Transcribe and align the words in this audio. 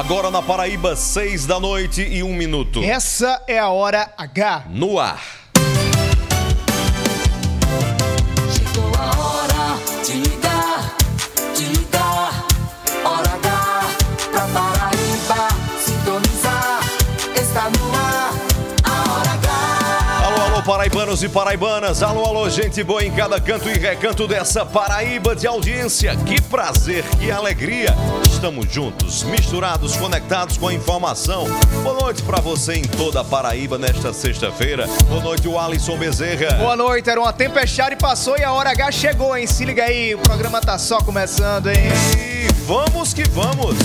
Agora 0.00 0.30
na 0.30 0.40
Paraíba, 0.40 0.96
seis 0.96 1.44
da 1.44 1.60
noite 1.60 2.00
e 2.00 2.22
um 2.22 2.34
minuto. 2.34 2.82
Essa 2.82 3.44
é 3.46 3.58
a 3.58 3.68
hora 3.68 4.10
H. 4.16 4.64
No 4.70 4.98
ar. 4.98 5.20
Paraibanos 20.90 21.22
e 21.22 21.28
paraibanas. 21.28 22.02
Alô, 22.02 22.24
alô, 22.24 22.50
gente 22.50 22.82
boa 22.82 23.04
em 23.04 23.12
cada 23.12 23.40
canto 23.40 23.68
e 23.68 23.78
recanto 23.78 24.26
dessa 24.26 24.66
Paraíba 24.66 25.36
de 25.36 25.46
audiência. 25.46 26.16
Que 26.16 26.40
prazer, 26.42 27.04
que 27.18 27.30
alegria. 27.30 27.94
Estamos 28.28 28.70
juntos, 28.72 29.22
misturados, 29.22 29.96
conectados 29.96 30.58
com 30.58 30.66
a 30.66 30.74
informação. 30.74 31.46
Boa 31.82 32.00
noite 32.00 32.22
pra 32.22 32.40
você 32.40 32.74
em 32.74 32.82
toda 32.82 33.20
a 33.20 33.24
Paraíba 33.24 33.78
nesta 33.78 34.12
sexta-feira. 34.12 34.88
Boa 35.08 35.22
noite, 35.22 35.46
o 35.46 35.58
Alisson 35.58 35.96
Bezerra. 35.96 36.56
Boa 36.56 36.74
noite, 36.76 37.08
era 37.08 37.20
uma 37.20 37.32
tempestade 37.32 37.94
passou 37.94 38.36
e 38.36 38.42
a 38.42 38.52
hora 38.52 38.70
H 38.70 38.90
chegou, 38.90 39.36
hein? 39.36 39.46
Se 39.46 39.64
liga 39.64 39.84
aí, 39.84 40.14
o 40.14 40.18
programa 40.18 40.60
tá 40.60 40.76
só 40.76 40.98
começando, 40.98 41.68
hein? 41.68 41.76
E 42.16 42.52
vamos 42.66 43.14
que 43.14 43.22
vamos. 43.28 43.76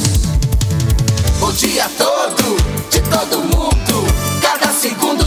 O 1.40 1.52
dia 1.52 1.88
todo, 1.98 2.58
de 2.90 3.00
todo 3.02 3.44
mundo. 3.44 4.06
Cada 4.42 4.72
segundo 4.74 5.25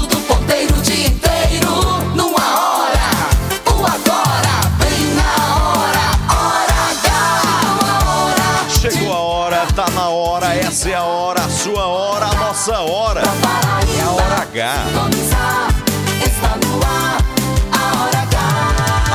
nossa 12.69 12.81
hora. 12.81 13.23
É 13.23 14.03
a 14.03 14.11
hora 14.11 14.35
H. 14.43 14.85
sintonizar. 14.85 15.69
Está 16.27 16.57
no 16.57 16.85
ar, 16.85 17.25
a 17.73 18.03
hora 18.03 18.19
H. 18.19 18.39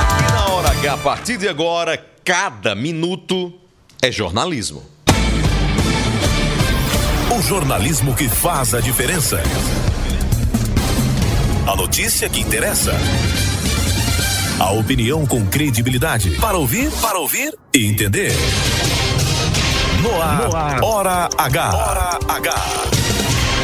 Aqui 0.02 0.34
na 0.34 0.46
hora 0.48 0.70
H, 0.72 0.94
a 0.94 0.98
partir 0.98 1.38
de 1.38 1.48
agora, 1.48 2.04
cada 2.26 2.74
minuto 2.74 3.54
é 4.02 4.12
jornalismo. 4.12 4.84
O 7.30 7.42
jornalismo 7.44 8.16
que 8.16 8.28
faz 8.28 8.74
a 8.74 8.82
diferença. 8.82 9.42
A 11.68 11.76
notícia 11.76 12.28
que 12.30 12.40
interessa. 12.40 12.94
A 14.60 14.72
opinião 14.72 15.26
com 15.28 15.46
credibilidade. 15.46 16.32
Para 16.38 16.58
ouvir, 16.58 16.92
para 17.02 17.20
ouvir 17.20 17.54
e 17.74 17.86
entender. 17.86 18.34
No 20.02 20.22
ar, 20.22 20.84
Hora 20.84 21.30
H. 21.38 21.74
Hora 21.74 22.20
H. 22.28 23.03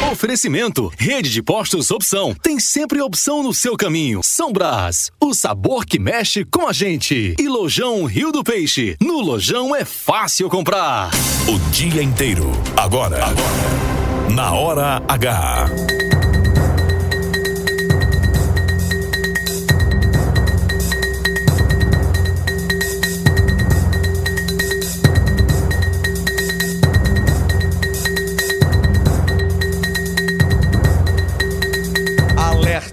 Oferecimento, 0.07 0.91
rede 0.97 1.29
de 1.29 1.43
postos 1.43 1.91
opção. 1.91 2.33
Tem 2.41 2.59
sempre 2.59 3.01
opção 3.01 3.43
no 3.43 3.53
seu 3.53 3.75
caminho. 3.75 4.21
São 4.23 4.51
Brás, 4.51 5.11
o 5.21 5.33
sabor 5.33 5.85
que 5.85 5.99
mexe 5.99 6.43
com 6.45 6.67
a 6.67 6.73
gente. 6.73 7.35
E 7.37 7.47
Lojão 7.47 8.05
Rio 8.05 8.31
do 8.31 8.43
Peixe. 8.43 8.95
No 9.01 9.19
Lojão 9.19 9.75
é 9.75 9.83
fácil 9.85 10.49
comprar. 10.49 11.11
O 11.47 11.59
dia 11.71 12.01
inteiro. 12.01 12.49
Agora. 12.75 13.23
Agora. 13.25 14.33
Na 14.33 14.53
Hora 14.53 15.03
H. 15.07 16.18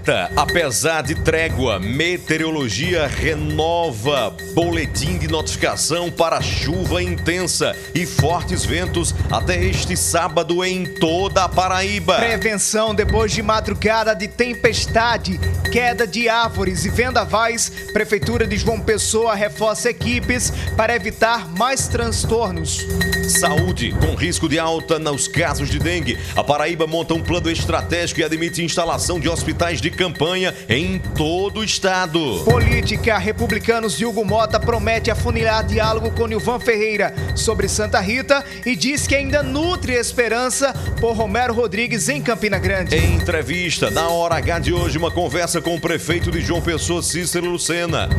Alerta, 0.07 0.31
apesar 0.35 1.03
de 1.03 1.15
trégua, 1.15 1.79
meteorologia 1.79 3.07
renova 3.07 4.35
boletim 4.53 5.17
de 5.17 5.27
notificação 5.27 6.09
para 6.09 6.41
chuva 6.41 7.03
intensa 7.03 7.75
e 7.93 8.05
fortes 8.05 8.65
ventos 8.65 9.13
até 9.29 9.61
este 9.61 9.97
sábado 9.97 10.63
em 10.63 10.85
toda 10.85 11.43
a 11.43 11.49
Paraíba. 11.49 12.15
Prevenção 12.15 12.95
depois 12.95 13.31
de 13.33 13.41
madrugada 13.41 14.15
de 14.15 14.27
tempestade, 14.27 15.39
queda 15.69 16.07
de 16.07 16.29
árvores 16.29 16.85
e 16.85 16.89
vendavais. 16.89 17.69
Prefeitura 17.93 18.47
de 18.47 18.57
João 18.57 18.79
Pessoa 18.79 19.35
reforça 19.35 19.89
equipes 19.89 20.51
para 20.75 20.95
evitar 20.95 21.47
mais 21.57 21.87
transtornos. 21.87 22.85
Saúde, 23.27 23.93
com 23.99 24.15
risco 24.15 24.47
de 24.47 24.57
alta 24.57 24.97
nos 24.97 25.27
casos 25.27 25.69
de 25.69 25.79
dengue. 25.79 26.17
A 26.35 26.43
Paraíba 26.43 26.87
monta 26.87 27.13
um 27.13 27.21
plano 27.21 27.49
estratégico 27.49 28.19
e 28.19 28.23
admite 28.23 28.63
instalação 28.63 29.19
de 29.19 29.27
hospitais 29.27 29.81
de 29.81 29.91
campanha 29.91 30.53
em 30.69 30.99
todo 30.99 31.59
o 31.59 31.63
estado. 31.63 32.43
Política, 32.45 33.17
republicanos 33.17 33.97
de 33.97 34.05
Hugo 34.05 34.23
Mota 34.23 34.59
promete 34.59 35.11
afunilar 35.11 35.65
diálogo 35.65 36.11
com 36.11 36.27
Nilvan 36.27 36.59
Ferreira 36.59 37.13
sobre 37.35 37.67
Santa 37.67 37.99
Rita 37.99 38.43
e 38.65 38.75
diz 38.75 39.05
que 39.05 39.15
ainda 39.15 39.43
nutre 39.43 39.93
esperança 39.93 40.73
por 40.99 41.15
Romero 41.15 41.53
Rodrigues 41.53 42.09
em 42.09 42.21
Campina 42.21 42.57
Grande. 42.57 42.95
Em 42.95 43.15
entrevista, 43.15 43.91
na 43.91 44.09
hora 44.09 44.35
H 44.35 44.59
de 44.59 44.73
hoje, 44.73 44.97
uma 44.97 45.11
conversa 45.11 45.56
com 45.61 45.75
o 45.75 45.79
prefeito 45.79 46.31
de 46.31 46.41
João 46.41 46.61
Pessoa, 46.61 47.01
Cícero 47.01 47.49
Lucena. 47.49 48.09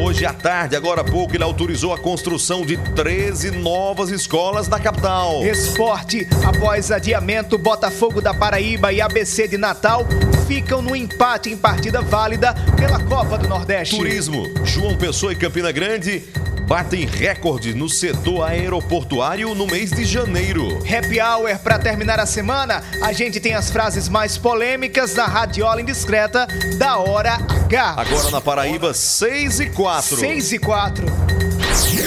Hoje 0.00 0.26
à 0.26 0.32
tarde, 0.32 0.76
agora 0.76 1.00
há 1.00 1.04
pouco, 1.04 1.34
ele 1.34 1.42
autorizou 1.42 1.92
a 1.92 1.98
construção 1.98 2.64
de 2.64 2.76
13 2.76 3.50
novas 3.52 4.10
escolas 4.10 4.68
na 4.68 4.78
capital. 4.78 5.44
Esporte, 5.44 6.28
após 6.44 6.90
adiamento, 6.90 7.56
Botafogo 7.56 8.20
da 8.20 8.34
Paraíba 8.34 8.92
e 8.92 9.00
ABC 9.00 9.48
de 9.48 9.56
Natal 9.56 10.06
ficam 10.46 10.82
no 10.82 10.94
empate 10.94 11.50
em 11.50 11.56
partida 11.56 12.00
válida 12.00 12.54
pela 12.76 13.00
Copa 13.00 13.38
do 13.38 13.48
Nordeste. 13.48 13.96
Turismo, 13.96 14.44
João 14.64 14.96
Pessoa 14.96 15.32
e 15.32 15.36
Campina 15.36 15.72
Grande 15.72 16.24
batem 16.66 17.06
recorde 17.06 17.72
no 17.72 17.88
setor 17.88 18.42
aeroportuário 18.42 19.54
no 19.54 19.66
mês 19.66 19.90
de 19.90 20.04
janeiro. 20.04 20.78
Happy 20.78 21.20
Hour 21.20 21.58
para 21.60 21.78
terminar 21.78 22.18
a 22.18 22.26
semana, 22.26 22.82
a 23.02 23.12
gente 23.12 23.38
tem 23.38 23.54
as 23.54 23.70
frases 23.70 24.08
mais 24.08 24.36
polêmicas 24.36 25.14
da 25.14 25.26
radiola 25.26 25.80
indiscreta 25.80 26.46
da 26.76 26.98
Hora 26.98 27.34
H. 27.34 27.94
Agora 27.96 28.30
na 28.30 28.40
Paraíba, 28.40 28.92
6 28.92 29.60
e 29.60 29.66
4. 29.70 30.16
6 30.16 30.52
e 30.52 30.58
4. 30.58 31.06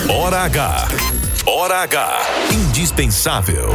Hora 0.10 0.42
H. 0.42 0.88
Hora 1.46 1.78
H. 1.84 2.22
Indispensável. 2.52 3.70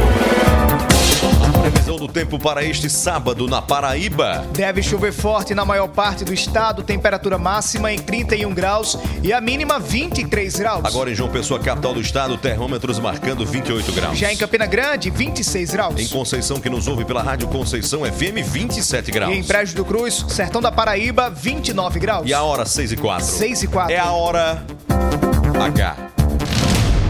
Previsão 1.61 1.97
do 1.97 2.07
tempo 2.07 2.37
para 2.39 2.63
este 2.63 2.89
sábado 2.89 3.47
na 3.47 3.61
Paraíba. 3.61 4.45
Deve 4.51 4.81
chover 4.83 5.11
forte 5.11 5.53
na 5.55 5.65
maior 5.65 5.87
parte 5.87 6.23
do 6.23 6.33
estado, 6.33 6.83
temperatura 6.83 7.37
máxima 7.37 7.91
em 7.91 7.97
31 7.97 8.53
graus 8.53 8.97
e 9.23 9.33
a 9.33 9.41
mínima 9.41 9.79
23 9.79 10.55
graus. 10.55 10.85
Agora 10.85 11.11
em 11.11 11.15
João 11.15 11.29
Pessoa, 11.29 11.59
capital 11.59 11.93
do 11.93 12.01
estado, 12.01 12.37
termômetros 12.37 12.99
marcando 12.99 13.45
28 13.45 13.91
graus. 13.91 14.17
Já 14.17 14.31
em 14.31 14.37
Campina 14.37 14.65
Grande, 14.65 15.09
26 15.09 15.71
graus. 15.71 15.99
Em 15.99 16.07
Conceição, 16.07 16.59
que 16.59 16.69
nos 16.69 16.87
ouve 16.87 17.05
pela 17.05 17.21
Rádio 17.21 17.47
Conceição 17.47 18.01
FM, 18.01 18.45
27 18.45 19.11
graus. 19.11 19.33
E 19.33 19.37
em 19.37 19.43
Brejo 19.43 19.75
do 19.75 19.85
Cruz, 19.85 20.25
Sertão 20.29 20.61
da 20.61 20.71
Paraíba, 20.71 21.29
29 21.29 21.99
graus. 21.99 22.27
E 22.27 22.33
a 22.33 22.43
hora 22.43 22.65
6 22.65 22.91
e 22.91 22.97
4. 22.97 23.25
6 23.25 23.63
e 23.63 23.67
4. 23.67 23.93
É 23.93 23.99
a 23.99 24.11
hora 24.11 24.63
H. 25.59 25.95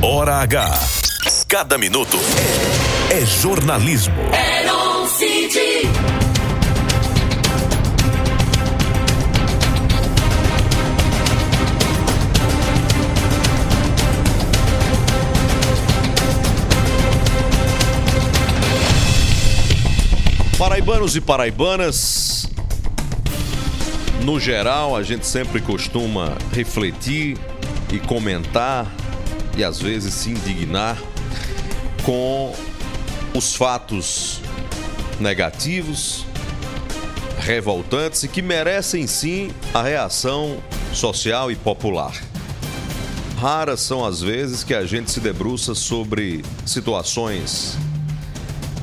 Hora 0.02 0.36
H. 0.38 0.80
Cada 1.48 1.78
minuto 1.78 2.18
é 3.12 3.26
jornalismo. 3.26 4.16
City. 5.18 5.88
Paraibanos 20.58 21.16
e 21.16 21.22
paraibanas, 21.22 22.50
no 24.24 24.40
geral, 24.40 24.96
a 24.96 25.04
gente 25.04 25.26
sempre 25.26 25.62
costuma 25.62 26.38
refletir 26.52 27.38
e 27.94 28.00
comentar 28.00 28.86
e 29.56 29.64
às 29.64 29.80
vezes 29.80 30.14
se 30.14 30.32
indignar 30.32 30.98
com 32.04 32.54
os 33.36 33.54
fatos 33.54 34.40
negativos, 35.20 36.26
revoltantes 37.40 38.24
e 38.24 38.30
que 38.30 38.42
merecem 38.42 39.06
sim 39.06 39.52
a 39.74 39.82
reação 39.82 40.58
social 40.94 41.52
e 41.52 41.56
popular. 41.56 42.14
Raras 43.38 43.82
são 43.82 44.06
as 44.06 44.22
vezes 44.22 44.64
que 44.64 44.74
a 44.74 44.86
gente 44.86 45.12
se 45.12 45.20
debruça 45.20 45.76
sobre 45.76 46.44
situações 46.66 47.78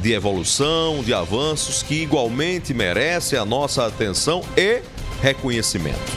de 0.02 0.12
evolução, 0.12 1.02
de 1.02 1.14
avanços 1.14 1.82
que 1.82 2.02
igualmente 2.02 2.75
merecem 2.75 3.38
a 3.38 3.46
nossa 3.46 3.87
atenção 3.87 4.43
e 4.54 4.82
reconhecimento. 5.22 6.12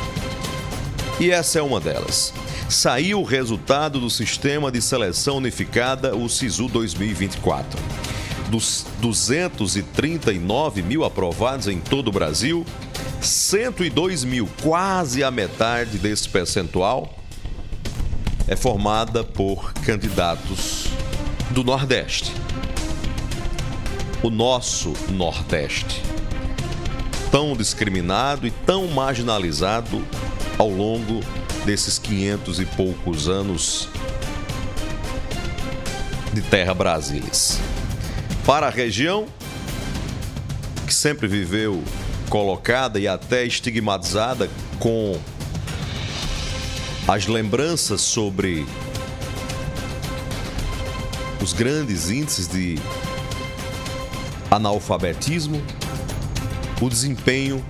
E 1.22 1.32
essa 1.32 1.60
é 1.60 1.62
uma 1.62 1.80
delas. 1.80 2.34
Saiu 2.68 3.22
o 3.22 3.24
resultado 3.24 4.00
do 4.00 4.10
Sistema 4.10 4.70
de 4.70 4.82
Seleção 4.82 5.38
Unificada, 5.38 6.16
o 6.16 6.28
SISU 6.28 6.68
2024. 6.68 7.80
Dos 8.50 8.86
239 9.02 10.82
mil 10.82 11.04
aprovados 11.04 11.68
em 11.68 11.80
todo 11.80 12.10
o 12.10 12.12
Brasil, 12.12 12.66
102 13.22 14.24
mil, 14.24 14.50
quase 14.62 15.24
a 15.24 15.32
metade 15.32 15.98
desse 15.98 16.30
percentual, 16.30 17.18
é 18.48 18.56
formada 18.56 19.24
por 19.24 19.74
candidatos 19.74 20.86
do 21.52 21.64
Nordeste. 21.64 22.32
O 24.22 24.30
nosso 24.30 24.94
Nordeste, 25.10 26.02
tão 27.32 27.56
discriminado 27.56 28.48
e 28.48 28.52
tão 28.52 28.88
marginalizado 28.88 30.04
ao 30.58 30.70
longo 30.70 31.22
desses 31.66 31.98
500 31.98 32.60
e 32.60 32.66
poucos 32.66 33.28
anos 33.28 33.90
de 36.34 36.42
terra 36.42 36.74
brasilis. 36.74 37.60
Para 38.46 38.68
a 38.68 38.70
região, 38.70 39.26
que 40.86 40.94
sempre 40.94 41.28
viveu 41.28 41.84
colocada 42.30 43.00
e 43.00 43.08
até 43.08 43.44
estigmatizada 43.44 44.48
com 44.80 45.20
as 47.08 47.26
lembranças 47.26 48.02
sobre 48.02 48.64
os 51.42 51.54
grandes 51.54 52.12
índices 52.12 52.48
de 52.48 52.78
analfabetismo, 54.52 55.60
o 56.80 56.88
desempenho 56.88 57.66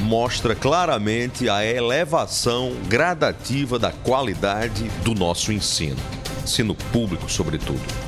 mostra 0.00 0.54
claramente 0.54 1.46
a 1.50 1.62
elevação 1.62 2.74
gradativa 2.88 3.78
da 3.78 3.92
qualidade 3.92 4.88
do 5.04 5.14
nosso 5.14 5.52
ensino, 5.52 6.00
ensino 6.42 6.74
público, 6.74 7.30
sobretudo. 7.30 8.05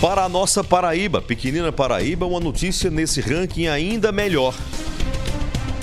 Para 0.00 0.24
a 0.24 0.28
nossa 0.30 0.64
Paraíba, 0.64 1.20
pequenina 1.20 1.70
Paraíba, 1.70 2.24
uma 2.24 2.40
notícia 2.40 2.90
nesse 2.90 3.20
ranking 3.20 3.66
ainda 3.66 4.10
melhor. 4.10 4.54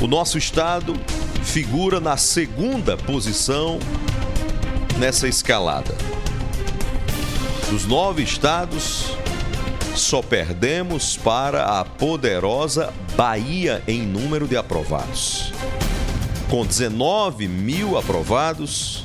O 0.01 0.07
nosso 0.07 0.39
estado 0.39 0.95
figura 1.43 1.99
na 1.99 2.17
segunda 2.17 2.97
posição 2.97 3.77
nessa 4.97 5.27
escalada. 5.27 5.95
Dos 7.69 7.85
nove 7.85 8.23
estados, 8.23 9.15
só 9.95 10.23
perdemos 10.23 11.15
para 11.15 11.79
a 11.79 11.85
poderosa 11.85 12.91
Bahia 13.15 13.83
em 13.87 14.01
número 14.01 14.47
de 14.47 14.57
aprovados. 14.57 15.53
Com 16.49 16.65
19 16.65 17.47
mil 17.47 17.95
aprovados, 17.95 19.03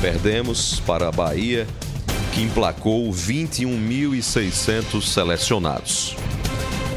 perdemos 0.00 0.78
para 0.86 1.08
a 1.08 1.12
Bahia, 1.12 1.66
que 2.32 2.42
emplacou 2.42 3.10
21.600 3.10 5.02
selecionados. 5.02 6.16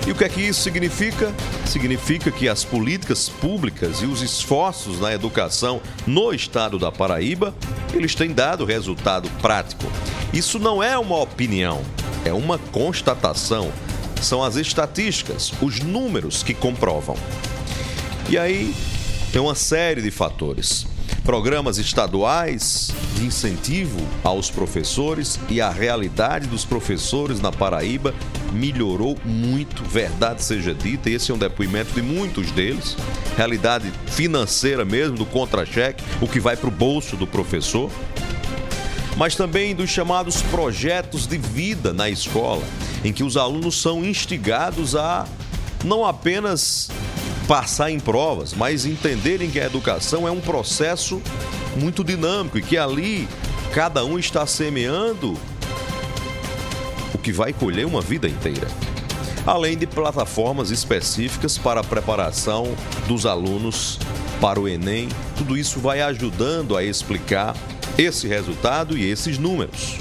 E 0.06 0.12
o 0.12 0.16
que 0.16 0.26
é 0.26 0.30
que 0.30 0.42
isso 0.42 0.62
significa? 0.62 1.34
Significa 1.66 2.30
que 2.30 2.50
as 2.50 2.64
políticas 2.64 3.30
públicas 3.30 4.02
e 4.02 4.06
os 4.06 4.22
esforços 4.22 5.00
na 5.00 5.14
educação 5.14 5.82
no 6.06 6.34
estado 6.34 6.78
da 6.78 6.92
Paraíba, 6.92 7.56
eles 7.94 8.14
têm 8.14 8.34
dado 8.34 8.66
resultado 8.66 9.30
prático. 9.42 9.86
Isso 10.34 10.60
não 10.60 10.84
é 10.84 10.98
uma 10.98 11.22
opinião, 11.22 11.82
é 12.26 12.34
uma 12.34 12.58
constatação. 12.58 13.72
São 14.22 14.44
as 14.44 14.58
estatísticas, 14.58 15.54
os 15.62 15.80
números 15.80 16.44
que 16.44 16.54
comprovam. 16.54 17.16
E 18.30 18.38
aí 18.38 18.76
tem 19.32 19.42
uma 19.42 19.56
série 19.56 20.02
de 20.02 20.12
fatores 20.12 20.86
programas 21.24 21.78
estaduais 21.78 22.92
de 23.16 23.26
incentivo 23.26 24.00
aos 24.24 24.52
professores 24.52 25.40
e 25.50 25.62
a 25.62 25.70
realidade 25.70 26.48
dos 26.48 26.66
professores 26.66 27.40
na 27.40 27.52
Paraíba 27.52 28.14
melhorou 28.52 29.18
muito, 29.24 29.84
verdade 29.84 30.44
seja 30.44 30.74
dita, 30.74 31.10
esse 31.10 31.32
é 31.32 31.34
um 31.34 31.38
depoimento 31.38 31.94
de 31.94 32.02
muitos 32.02 32.52
deles. 32.52 32.98
Realidade 33.38 33.92
financeira 34.08 34.84
mesmo, 34.84 35.18
do 35.18 35.26
contra-cheque, 35.26 36.04
o 36.22 36.28
que 36.28 36.40
vai 36.40 36.58
para 36.58 36.68
o 36.68 36.72
bolso 36.72 37.16
do 37.16 37.26
professor. 37.26 37.90
Mas 39.16 39.36
também 39.36 39.76
dos 39.76 39.90
chamados 39.90 40.42
projetos 40.42 41.26
de 41.26 41.38
vida 41.38 41.94
na 41.94 42.10
escola, 42.10 42.64
em 43.04 43.14
que 43.14 43.24
os 43.24 43.38
alunos 43.38 43.80
são 43.82 44.04
instigados 44.04 44.96
a 44.96 45.26
não 45.84 46.06
apenas 46.06 46.90
passar 47.48 47.92
em 47.92 48.00
provas, 48.00 48.54
mas 48.54 48.86
entenderem 48.86 49.50
que 49.50 49.60
a 49.60 49.66
educação 49.66 50.28
é 50.28 50.32
um 50.32 50.40
processo 50.40 51.22
muito 51.76 52.04
dinâmico 52.04 52.58
e 52.58 52.62
que 52.62 52.78
ali 52.78 53.28
cada 53.74 54.06
um 54.06 54.18
está 54.18 54.46
semeando 54.46 55.38
o 57.14 57.18
que 57.18 57.32
vai 57.32 57.52
colher 57.52 57.86
uma 57.86 58.02
vida 58.02 58.28
inteira. 58.28 58.68
Além 59.46 59.78
de 59.78 59.86
plataformas 59.86 60.70
específicas 60.70 61.58
para 61.58 61.82
a 61.82 61.84
preparação 61.84 62.74
dos 63.08 63.26
alunos 63.26 64.00
para 64.40 64.60
o 64.60 64.68
Enem, 64.68 65.10
tudo 65.38 65.58
isso 65.58 65.80
vai 65.80 66.02
ajudando 66.02 66.78
a 66.78 66.84
explicar 66.84 67.56
esse 67.98 68.28
resultado 68.28 68.98
e 68.98 69.10
esses 69.10 69.38
números. 69.38 69.98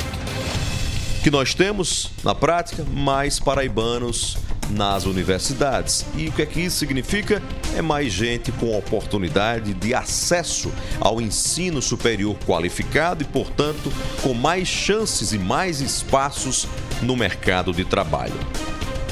Que 1.23 1.31
nós 1.31 1.55
temos 1.55 2.11
na 2.23 2.35
prática 2.35 2.85
mais 2.85 3.41
paraibanos 3.41 4.37
nas 4.73 5.05
universidades. 5.05 6.05
E 6.17 6.29
o 6.29 6.33
que 6.33 6.43
é 6.43 6.47
que 6.47 6.61
isso 6.61 6.79
significa? 6.79 7.43
É 7.77 7.83
mais 7.83 8.13
gente 8.13 8.51
com 8.53 8.77
oportunidade 8.77 9.75
de 9.75 9.95
acesso 9.95 10.73
ao 11.01 11.21
ensino 11.21 11.81
superior 11.81 12.37
qualificado 12.47 13.23
e, 13.23 13.27
portanto, 13.27 13.93
com 14.23 14.35
mais 14.35 14.67
chances 14.69 15.33
e 15.33 15.39
mais 15.39 15.81
espaços 15.81 16.67
no 17.03 17.17
mercado 17.17 17.73
de 17.73 17.85
trabalho. 17.85 18.35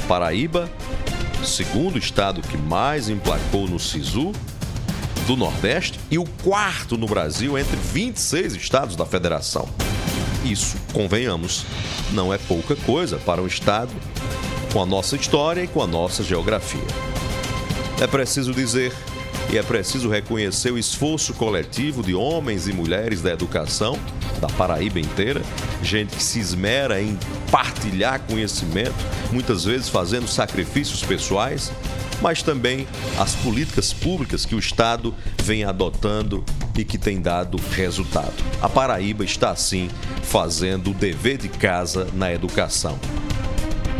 Paraíba, 0.07 0.69
segundo 1.43 1.97
estado 1.97 2.41
que 2.41 2.57
mais 2.57 3.09
emplacou 3.09 3.67
no 3.67 3.79
SISU 3.79 4.31
do 5.27 5.35
Nordeste 5.35 5.99
e 6.09 6.17
o 6.17 6.25
quarto 6.43 6.97
no 6.97 7.05
Brasil 7.05 7.57
entre 7.57 7.75
26 7.75 8.55
estados 8.55 8.95
da 8.95 9.05
federação. 9.05 9.69
Isso, 10.43 10.75
convenhamos, 10.91 11.65
não 12.11 12.33
é 12.33 12.37
pouca 12.37 12.75
coisa 12.75 13.17
para 13.17 13.41
um 13.41 13.47
estado 13.47 13.91
com 14.71 14.81
a 14.81 14.85
nossa 14.85 15.15
história 15.15 15.63
e 15.63 15.67
com 15.67 15.81
a 15.81 15.87
nossa 15.87 16.23
geografia. 16.23 16.85
É 17.99 18.07
preciso 18.07 18.53
dizer 18.53 18.93
e 19.51 19.57
é 19.57 19.63
preciso 19.63 20.09
reconhecer 20.09 20.71
o 20.71 20.77
esforço 20.77 21.33
coletivo 21.33 22.01
de 22.01 22.15
homens 22.15 22.67
e 22.67 22.73
mulheres 22.73 23.21
da 23.21 23.31
educação, 23.31 23.99
da 24.39 24.47
Paraíba 24.47 24.99
inteira, 24.99 25.41
gente 25.83 26.15
que 26.15 26.23
se 26.23 26.39
esmera 26.39 27.01
em 27.01 27.19
partilhar 27.51 28.21
conhecimento, 28.21 28.95
muitas 29.31 29.65
vezes 29.65 29.89
fazendo 29.89 30.27
sacrifícios 30.27 31.03
pessoais, 31.03 31.69
mas 32.21 32.41
também 32.41 32.87
as 33.19 33.35
políticas 33.35 33.91
públicas 33.91 34.45
que 34.45 34.55
o 34.55 34.59
Estado 34.59 35.13
vem 35.43 35.65
adotando 35.65 36.45
e 36.77 36.85
que 36.85 36.97
tem 36.97 37.19
dado 37.19 37.59
resultado. 37.71 38.33
A 38.61 38.69
Paraíba 38.69 39.25
está, 39.25 39.51
assim, 39.51 39.89
fazendo 40.23 40.91
o 40.91 40.93
dever 40.93 41.37
de 41.37 41.49
casa 41.49 42.07
na 42.13 42.31
educação 42.31 42.97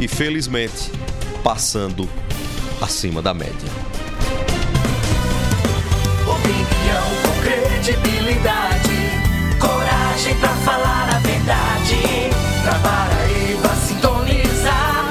e, 0.02 0.08
felizmente, 0.08 0.92
passando 1.44 2.10
acima 2.82 3.22
da 3.22 3.36
média. 3.36 3.70
Opinião 6.28 7.04
com 7.22 7.42
credibilidade, 7.44 8.90
coragem 9.60 10.36
pra 10.40 10.50
falar 10.66 11.10
a 11.16 11.20
verdade. 11.20 12.32
Pra 12.64 12.74
Paraíba 12.80 13.76
sintonizar, 13.88 15.06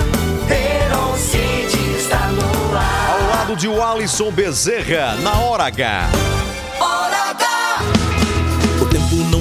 Heron 0.50 1.16
Cid 1.16 1.96
está 1.96 2.26
no 2.28 2.76
ar. 2.76 3.10
Ao 3.10 3.28
lado 3.28 3.56
de 3.56 3.68
Alisson 3.68 4.32
Bezerra, 4.32 5.14
na 5.22 5.38
hora 5.38 5.64
H. 5.64 6.10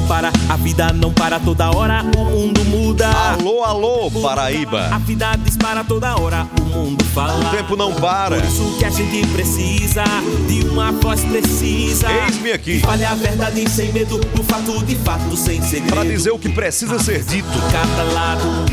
para, 0.10 0.32
a 0.50 0.58
vida 0.58 0.92
não 0.92 1.14
para 1.14 1.40
toda 1.40 1.70
hora, 1.70 2.04
o 2.18 2.26
mundo 2.26 2.66
muda. 2.66 3.08
Alô, 3.08 3.64
alô, 3.64 4.10
Paraíba. 4.10 4.88
A 4.92 4.98
vida 4.98 5.36
dispara 5.36 5.84
toda 5.84 6.20
hora, 6.20 6.48
o 6.60 6.64
mundo 6.66 7.06
fala. 7.06 7.48
O 7.48 7.56
tempo 7.56 7.76
não 7.76 7.94
para. 7.94 8.38
Por 8.38 8.44
isso 8.44 8.76
que 8.80 8.86
a 8.86 8.90
gente 8.90 9.28
precisa 9.28 10.04
de 10.48 10.68
uma 10.68 10.92
voz 10.94 11.24
precisa. 11.26 12.08
Eis-me 12.26 12.52
aqui. 12.52 12.80
Fale 12.80 13.06
a 13.06 13.14
verdade 13.14 13.70
sem 13.70 13.94
medo, 13.94 14.18
do 14.18 14.44
fato 14.44 14.84
de 14.84 14.96
fato, 14.96 15.38
sem 15.38 15.62
segredo. 15.62 15.94
Para 15.94 16.04
dizer 16.04 16.32
o 16.32 16.40
que 16.40 16.50
precisa 16.50 16.98
ser 16.98 17.24
dito. 17.24 17.48
Cada 17.72 18.04
lado, 18.12 18.66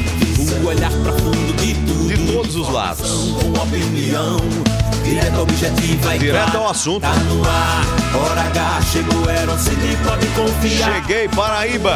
o 0.54 0.66
olhar 0.66 0.90
profundo 1.02 1.56
de 1.56 1.74
tudo. 1.74 2.08
De 2.08 2.32
todos 2.32 2.56
os 2.56 2.68
lados. 2.68 3.34
Com 3.40 3.62
opinião, 3.62 4.36
direta, 5.04 5.40
objetiva 5.40 6.16
e 6.16 6.18
Direto 6.18 6.56
ao 6.56 6.70
assunto. 6.70 7.00
Tá 7.00 7.14
no 7.14 7.42
ar, 7.44 7.84
hora 8.14 8.40
H, 8.42 8.82
chegou, 8.92 9.26
CD, 9.58 9.96
pode 10.04 10.26
confiar. 10.28 10.94
Cheguei, 10.94 11.28
Paraíba. 11.28 11.90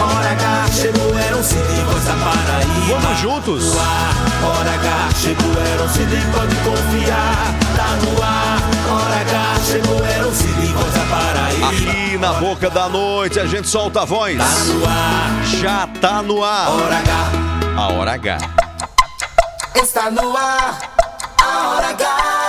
Hora 0.00 0.30
H, 0.30 0.68
chegou, 0.72 1.42
CD, 1.42 1.82
voz 1.84 2.04
da 2.04 2.14
Paraíba. 2.14 3.00
Vamos 3.00 3.18
juntos. 3.20 3.74
No 3.74 3.80
ar, 3.80 4.14
hora 4.44 4.70
H, 4.70 5.14
chegou, 5.20 5.88
CD, 5.88 6.16
pode 6.32 6.56
confiar. 6.56 7.54
Tá 7.76 7.96
no 8.02 8.22
ar, 8.22 8.60
hora 8.90 9.20
H, 9.20 9.60
chegou, 9.64 10.04
era 10.04 10.32
CD, 10.32 10.66
voz 10.72 10.94
da 10.94 11.04
Paraíba. 11.04 11.68
Aqui 11.68 12.18
na 12.18 12.32
boca 12.34 12.70
da 12.70 12.88
noite 12.88 13.38
a 13.38 13.46
gente 13.46 13.68
solta 13.68 14.02
a 14.02 14.04
voz. 14.04 14.38
Tá 14.38 14.64
no 14.64 14.84
ar, 14.86 15.44
Já 15.60 15.86
tá 16.00 16.22
no 16.22 16.42
ar. 16.42 16.70
hora 16.70 16.96
H. 16.98 17.35
A 17.76 17.88
Hora 17.88 18.14
H. 18.14 18.38
Está 19.74 20.10
no 20.10 20.34
ar, 20.34 20.78
A 21.42 21.68
Hora 21.68 21.90
H. 21.90 22.45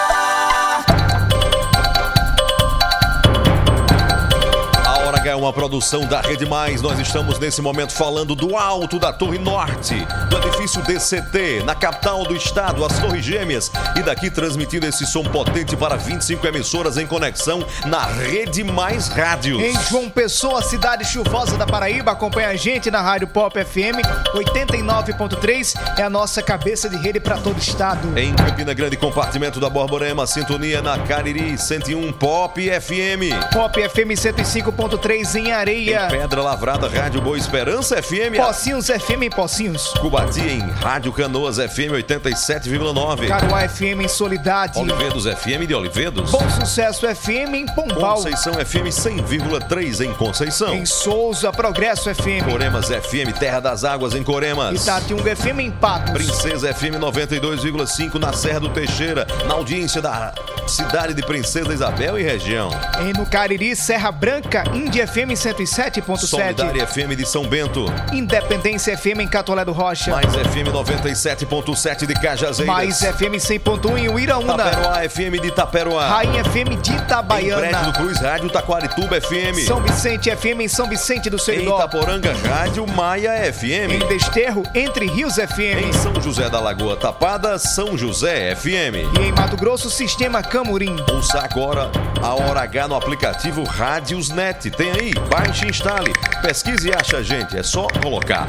É 5.27 5.35
uma 5.35 5.51
produção 5.51 6.05
da 6.05 6.21
Rede 6.21 6.45
Mais. 6.45 6.81
Nós 6.81 6.97
estamos 6.99 7.37
nesse 7.37 7.61
momento 7.61 7.91
falando 7.91 8.33
do 8.33 8.55
alto 8.55 8.97
da 8.97 9.11
Torre 9.11 9.37
Norte, 9.37 9.93
do 10.29 10.37
edifício 10.37 10.81
DCT, 10.83 11.63
na 11.65 11.75
capital 11.75 12.23
do 12.23 12.33
estado, 12.33 12.85
as 12.85 12.97
Torres 12.97 13.25
Gêmeas. 13.25 13.69
E 13.97 14.03
daqui 14.03 14.31
transmitindo 14.31 14.85
esse 14.85 15.05
som 15.05 15.25
potente 15.25 15.75
para 15.75 15.97
25 15.97 16.47
emissoras 16.47 16.95
em 16.95 17.05
conexão 17.05 17.61
na 17.87 18.05
Rede 18.05 18.63
Mais 18.63 19.09
Rádios. 19.09 19.61
Em 19.61 19.77
João 19.89 20.09
Pessoa, 20.09 20.61
cidade 20.61 21.03
chuvosa 21.03 21.57
da 21.57 21.67
Paraíba, 21.67 22.13
acompanha 22.13 22.47
a 22.47 22.55
gente 22.55 22.89
na 22.89 23.01
Rádio 23.01 23.27
Pop 23.27 23.53
FM 23.53 23.99
89.3, 24.33 25.73
é 25.97 26.03
a 26.03 26.09
nossa 26.09 26.41
cabeça 26.41 26.87
de 26.87 26.95
rede 26.95 27.19
para 27.19 27.35
todo 27.35 27.57
o 27.57 27.59
estado. 27.59 28.17
Em 28.17 28.33
Campina 28.33 28.73
Grande, 28.73 28.95
compartimento 28.95 29.59
da 29.59 29.69
Borborema, 29.69 30.25
sintonia 30.25 30.81
na 30.81 30.97
Cariri 30.99 31.57
101 31.57 32.13
Pop 32.13 32.61
FM. 32.61 33.51
Pop 33.51 33.77
FM 33.89 34.15
105.3 34.15 35.16
em 35.17 35.47
Em 35.47 35.51
Areia. 35.51 36.07
Pedra 36.09 36.43
Lavrada, 36.43 36.87
Rádio 36.87 37.19
Boa 37.21 37.37
Esperança 37.37 38.01
FM. 38.01 38.37
Pocinhos 38.37 38.85
FM 38.85 39.23
em 39.23 39.29
Pocinhos. 39.29 39.87
Cubati 39.99 40.41
em 40.41 40.59
Rádio 40.59 41.11
Canoas 41.11 41.57
FM 41.57 41.91
87,9. 41.93 43.27
Caruá 43.27 43.67
FM 43.67 44.01
em 44.03 44.07
Solidade. 44.07 44.77
Olivedos 44.77 45.25
FM 45.25 45.65
de 45.67 45.73
Olivedos. 45.73 46.29
Bom 46.29 46.49
Sucesso 46.49 47.07
FM 47.07 47.55
em 47.55 47.65
Pombal. 47.65 48.15
Conceição 48.17 48.53
FM 48.53 48.87
100,3 48.89 50.05
em 50.05 50.13
Conceição. 50.13 50.73
Em 50.75 50.85
Souza, 50.85 51.51
Progresso 51.51 52.13
FM. 52.13 52.45
Coremas 52.47 52.87
FM 52.87 53.35
Terra 53.39 53.59
das 53.59 53.83
Águas 53.83 54.13
em 54.13 54.21
Coremas. 54.23 54.81
Itatiunga 54.83 55.35
FM 55.35 55.59
em 55.59 55.71
Patos. 55.71 56.11
Princesa 56.11 56.71
FM 56.73 56.99
92,5 56.99 58.19
na 58.19 58.33
Serra 58.33 58.59
do 58.59 58.69
Teixeira, 58.69 59.25
na 59.47 59.55
audiência 59.55 60.01
da 60.01 60.33
cidade 60.67 61.13
de 61.13 61.23
Princesa 61.23 61.73
Isabel 61.73 62.19
e 62.19 62.23
região. 62.23 62.69
E 63.01 63.17
no 63.17 63.25
Cariri, 63.25 63.75
Serra 63.75 64.11
Branca, 64.11 64.63
Índia 64.73 65.06
FM 65.07 65.31
107.7. 65.31 66.17
Solidária 66.27 66.85
FM 66.85 67.15
de 67.15 67.25
São 67.25 67.47
Bento. 67.47 67.85
Independência 68.11 68.97
FM 68.97 69.21
em 69.21 69.27
Catolé 69.27 69.63
do 69.63 69.71
Rocha. 69.71 70.11
Mais 70.11 70.25
FM 70.33 70.67
97.7 70.73 72.05
de 72.05 72.13
Cajazeiras. 72.13 72.75
Mais 72.75 72.99
FM 72.99 73.35
100.1 73.37 73.97
em 73.97 74.09
Uiraúna. 74.09 74.57
Taperoá 74.57 75.09
FM 75.09 75.41
de 75.41 75.47
Itaperoá. 75.47 76.07
Rainha 76.09 76.43
FM 76.43 76.81
de 76.81 76.91
Em 76.91 76.95
prédio 76.95 76.97
do 76.97 77.03
Itabaiana. 77.03 77.93
Cruz 77.93 78.19
Rádio 78.19 78.49
Taquarituba 78.49 79.21
FM. 79.21 79.65
São 79.65 79.81
Vicente 79.81 80.29
FM 80.35 80.61
em 80.61 80.67
São 80.67 80.89
Vicente 80.89 81.29
do 81.29 81.37
Em 81.37 81.39
Seridó. 81.39 81.77
Itaporanga 81.77 82.33
Rádio 82.47 82.85
Maia 82.87 83.47
Em 83.47 83.53
FM. 83.53 84.07
Desterro, 84.09 84.63
Entre 84.75 85.07
Rios 85.07 85.37
Em 85.37 85.47
FM. 85.47 85.93
São 85.93 86.21
José 86.21 86.49
da 86.49 86.59
Lagoa 86.59 86.97
Tapada, 86.97 87.57
São 87.57 87.97
José 87.97 88.53
FM. 88.55 89.17
E 89.19 89.23
em 89.23 89.31
Mato 89.31 89.55
Grosso, 89.55 89.89
Sistema 89.89 90.43
Camurim. 90.43 90.95
Ouça 91.11 91.39
agora 91.39 91.89
a 92.21 92.33
Hora 92.33 92.61
H 92.61 92.87
no 92.89 92.95
aplicativo 92.95 93.63
Rádiosnet. 93.63 94.69
Tem 94.71 94.91
aí, 94.99 95.13
baixe 95.29 95.65
e 95.65 95.69
instale. 95.69 96.13
Pesquise 96.41 96.89
e 96.89 96.93
acha 96.93 97.17
a 97.17 97.23
gente, 97.23 97.57
é 97.57 97.63
só 97.63 97.87
colocar. 98.01 98.47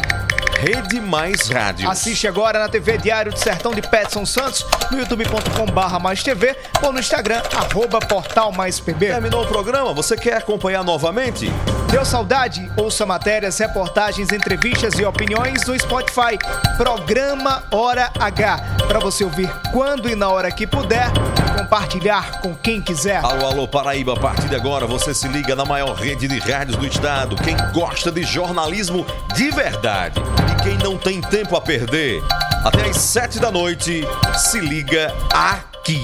Rede 0.59 1.01
Mais 1.01 1.49
Rádio. 1.49 1.89
Assiste 1.89 2.27
agora 2.27 2.59
na 2.59 2.69
TV 2.69 2.99
Diário 2.99 3.33
do 3.33 3.39
Sertão 3.39 3.73
de 3.73 3.81
Petson 3.81 4.27
Santos, 4.27 4.67
no 4.91 4.99
youtube.com 4.99 5.67
barra 5.67 6.01
mais 6.01 6.23
TV 6.23 6.57
ou 6.83 6.93
no 6.93 6.99
Instagram, 6.99 7.41
arroba 7.55 8.01
portal 8.01 8.51
mais 8.51 8.81
PB. 8.81 9.07
Terminou 9.07 9.45
o 9.45 9.47
programa? 9.47 9.93
Você 9.93 10.17
quer 10.17 10.39
acompanhar 10.39 10.83
novamente? 10.83 11.49
Deu 11.91 12.05
saudade? 12.05 12.71
Ouça 12.77 13.07
matérias, 13.07 13.57
reportagens, 13.59 14.33
entrevistas 14.33 14.99
e 14.99 15.05
opiniões 15.05 15.65
no 15.65 15.79
Spotify. 15.79 16.37
Programa 16.77 17.63
Hora 17.71 18.11
H. 18.19 18.59
Para 18.89 18.99
você 18.99 19.23
ouvir 19.23 19.49
quando 19.73 20.09
e 20.09 20.17
na 20.17 20.29
hora 20.29 20.51
que 20.51 20.67
puder, 20.67 21.13
compartilhar 21.59 22.41
com 22.41 22.55
quem 22.55 22.81
quiser. 22.81 23.17
Alô, 23.25 23.47
alô, 23.47 23.69
Paraíba, 23.69 24.13
a 24.13 24.21
partir 24.21 24.49
de 24.49 24.55
agora 24.55 24.87
você 24.87 25.13
se 25.13 25.27
liga 25.27 25.57
na 25.57 25.65
maior 25.65 25.93
rede 25.95 26.29
de 26.29 26.39
rádios 26.39 26.77
do 26.77 26.87
estado. 26.87 27.35
Quem 27.37 27.57
gosta 27.73 28.13
de 28.13 28.23
jornalismo 28.23 29.05
de 29.35 29.51
verdade 29.51 30.21
e 30.53 30.63
quem 30.63 30.79
não 30.79 30.97
tem 30.97 31.21
tempo 31.21 31.57
a 31.57 31.61
perder, 31.61 32.23
até 32.65 32.89
às 32.89 32.97
sete 32.99 33.41
da 33.41 33.51
noite, 33.51 34.07
se 34.37 34.61
liga 34.61 35.13
aqui. 35.33 36.01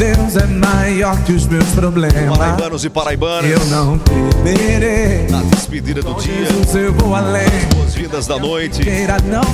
Deus 0.00 0.34
é 0.34 0.46
maior 0.46 1.14
que 1.24 1.32
os 1.32 1.46
meus 1.46 1.68
problemas. 1.72 2.38
Paraibanos 2.38 2.86
e 2.86 2.88
paraibanas, 2.88 3.50
Eu 3.50 3.62
não 3.66 3.98
temerei. 3.98 5.26
na 5.28 5.42
despedida 5.42 6.00
do 6.00 6.14
dia, 6.14 6.46
Jesus, 6.46 6.74
eu 6.74 6.94
vou 6.94 7.14
além. 7.14 7.44
boas-vindas 7.74 8.26
da 8.26 8.38
noite. 8.38 8.80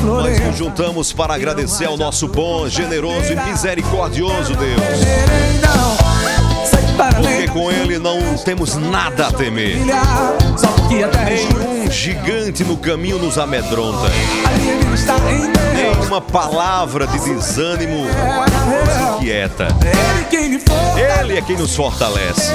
Nós 0.05 0.39
nos 0.39 0.57
juntamos 0.57 1.13
para 1.13 1.35
agradecer 1.35 1.87
ao 1.87 1.97
nosso 1.97 2.29
bom, 2.29 2.69
generoso 2.69 3.33
e 3.33 3.51
misericordioso 3.51 4.55
Deus. 4.55 6.06
Porque 6.97 7.49
com 7.49 7.71
Ele 7.71 7.99
não 7.99 8.37
temos 8.39 8.75
nada 8.77 9.29
a 9.29 9.33
temer. 9.33 9.79
Terra 10.89 11.25
Nenhum 11.25 11.91
gigante 11.91 12.65
no 12.65 12.77
caminho 12.77 13.19
nos 13.19 13.39
amedronta. 13.39 14.11
Nenhuma 15.75 16.21
palavra 16.21 17.07
de 17.07 17.19
desânimo 17.19 18.05
nos 18.05 19.17
inquieta. 19.17 19.69
Ele 21.21 21.39
é 21.39 21.43
quem 21.43 21.57
nos 21.57 21.75
fortalece. 21.75 22.53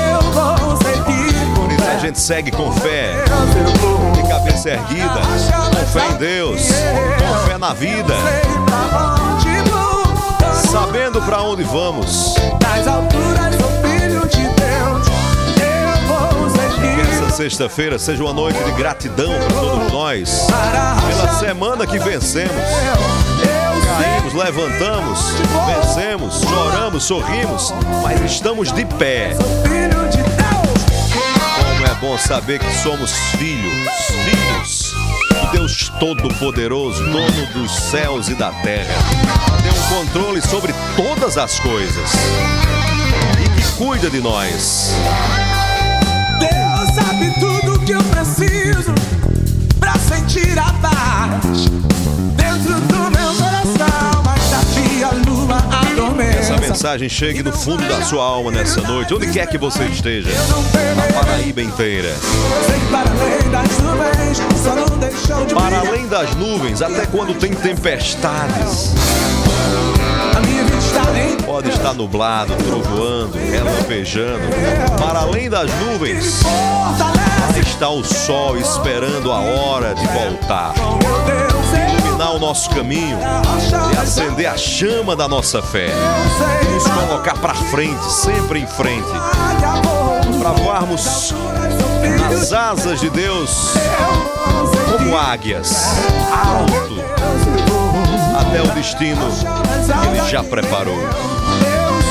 Por 1.55 1.71
isso 1.71 1.89
a 1.89 1.97
gente 1.99 2.19
segue 2.19 2.51
com 2.51 2.71
fé, 2.71 3.13
cabeça 4.29 4.69
erguida, 4.69 5.21
com 5.75 5.85
fé 5.87 6.07
em 6.09 6.17
Deus, 6.17 6.61
com 7.19 7.49
fé 7.49 7.57
na 7.57 7.73
vida, 7.73 8.15
sabendo 10.71 11.21
para 11.21 11.43
onde 11.43 11.63
vamos. 11.63 12.35
Nas 12.61 12.87
alturas 12.87 13.60
sexta-feira 17.31 17.97
seja 17.97 18.23
uma 18.23 18.33
noite 18.33 18.61
de 18.61 18.71
gratidão 18.73 19.33
para 19.33 19.59
todos 19.59 19.91
nós. 19.91 20.47
Pela 21.07 21.33
semana 21.39 21.87
que 21.87 21.97
vencemos. 21.97 22.51
Caímos, 23.97 24.33
levantamos, 24.33 25.19
vencemos, 25.65 26.41
choramos, 26.41 27.03
sorrimos, 27.03 27.73
mas 28.03 28.21
estamos 28.21 28.71
de 28.71 28.85
pé. 28.85 29.35
Como 31.57 31.87
é 31.87 31.93
bom 31.95 32.17
saber 32.17 32.59
que 32.59 32.73
somos 32.75 33.11
filhos, 33.37 33.73
filhos 34.23 34.93
do 35.29 35.51
Deus 35.51 35.91
Todo-Poderoso, 35.99 37.03
dono 37.05 37.45
dos 37.53 37.71
céus 37.71 38.27
e 38.27 38.35
da 38.35 38.51
terra. 38.51 38.93
Tem 39.61 39.71
um 39.71 40.05
controle 40.05 40.41
sobre 40.41 40.73
todas 40.95 41.37
as 41.37 41.59
coisas 41.59 42.11
e 43.39 43.61
que 43.61 43.77
cuida 43.77 44.09
de 44.09 44.19
nós. 44.19 44.93
Deus 46.39 46.70
sabe 46.93 47.33
tudo 47.39 47.79
que 47.79 47.91
eu 47.91 48.03
preciso 48.03 48.93
pra 49.79 49.93
sentir 49.95 50.57
a 50.59 50.73
paz 50.73 51.69
dentro 52.35 52.79
do 52.81 53.11
meu 53.11 53.33
coração. 53.35 54.23
Mas 54.25 54.49
tarde 54.49 55.03
a 55.03 55.29
lua 55.29 55.57
adormece. 55.89 56.39
Essa 56.39 56.57
mensagem 56.57 57.09
chegue 57.09 57.41
no 57.43 57.51
fundo 57.51 57.87
da 57.87 58.01
sua 58.01 58.23
alma 58.23 58.51
nessa 58.51 58.81
noite, 58.81 59.13
onde 59.13 59.31
quer 59.31 59.47
que 59.47 59.57
você 59.57 59.83
esteja, 59.85 60.29
na. 60.29 61.13
Paraíba 61.13 61.61
inteira. 61.61 62.15
Para 65.53 65.79
além 65.79 66.07
das 66.07 66.35
nuvens, 66.35 66.81
até 66.81 67.05
quando 67.05 67.33
tem 67.35 67.53
tempestades. 67.53 68.93
Pode 71.45 71.69
estar 71.69 71.93
nublado, 71.93 72.55
trovoando, 72.55 73.37
relampejando. 73.37 74.47
Para 74.97 75.19
além 75.19 75.49
das 75.49 75.69
nuvens, 75.75 76.41
está 77.59 77.89
o 77.89 78.03
sol 78.03 78.57
esperando 78.57 79.31
a 79.31 79.39
hora 79.39 79.93
de 79.93 80.05
voltar. 80.07 80.73
Iluminar 81.99 82.35
o 82.35 82.39
nosso 82.39 82.69
caminho 82.69 83.17
e 83.93 83.97
acender 83.97 84.47
a 84.47 84.57
chama 84.57 85.15
da 85.15 85.27
nossa 85.27 85.61
fé. 85.61 85.89
Nos 86.71 86.83
colocar 86.83 87.37
para 87.39 87.53
frente, 87.53 88.03
sempre 88.11 88.59
em 88.59 88.67
frente. 88.67 89.11
Para 90.39 90.51
voarmos 90.51 91.33
nas 92.19 92.53
asas 92.53 92.99
de 92.99 93.09
Deus 93.09 93.73
como 94.91 95.17
águias, 95.17 95.85
alto, 96.31 97.70
até 98.51 98.61
o 98.61 98.67
destino 98.73 99.31
que 99.31 100.07
Ele 100.07 100.29
já 100.29 100.43
preparou. 100.43 100.99
Eu 100.99 101.07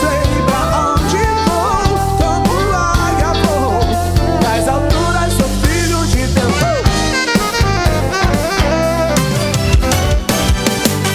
sei 0.00 0.42
pra 0.46 0.94
onde 0.94 1.18
vou, 1.44 1.82
como 2.16 2.52
águia 2.72 3.32
vou. 3.44 3.80
Nas 4.42 4.66
alturas 4.66 5.32
sou 5.34 5.48
filho 5.62 6.00
de 6.06 6.26
Deus. 6.32 6.56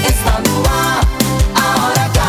Está 0.07 0.35
no 0.47 0.55
ar, 0.69 1.01
a 1.55 1.59
hora 1.81 2.03
H. 2.05 2.19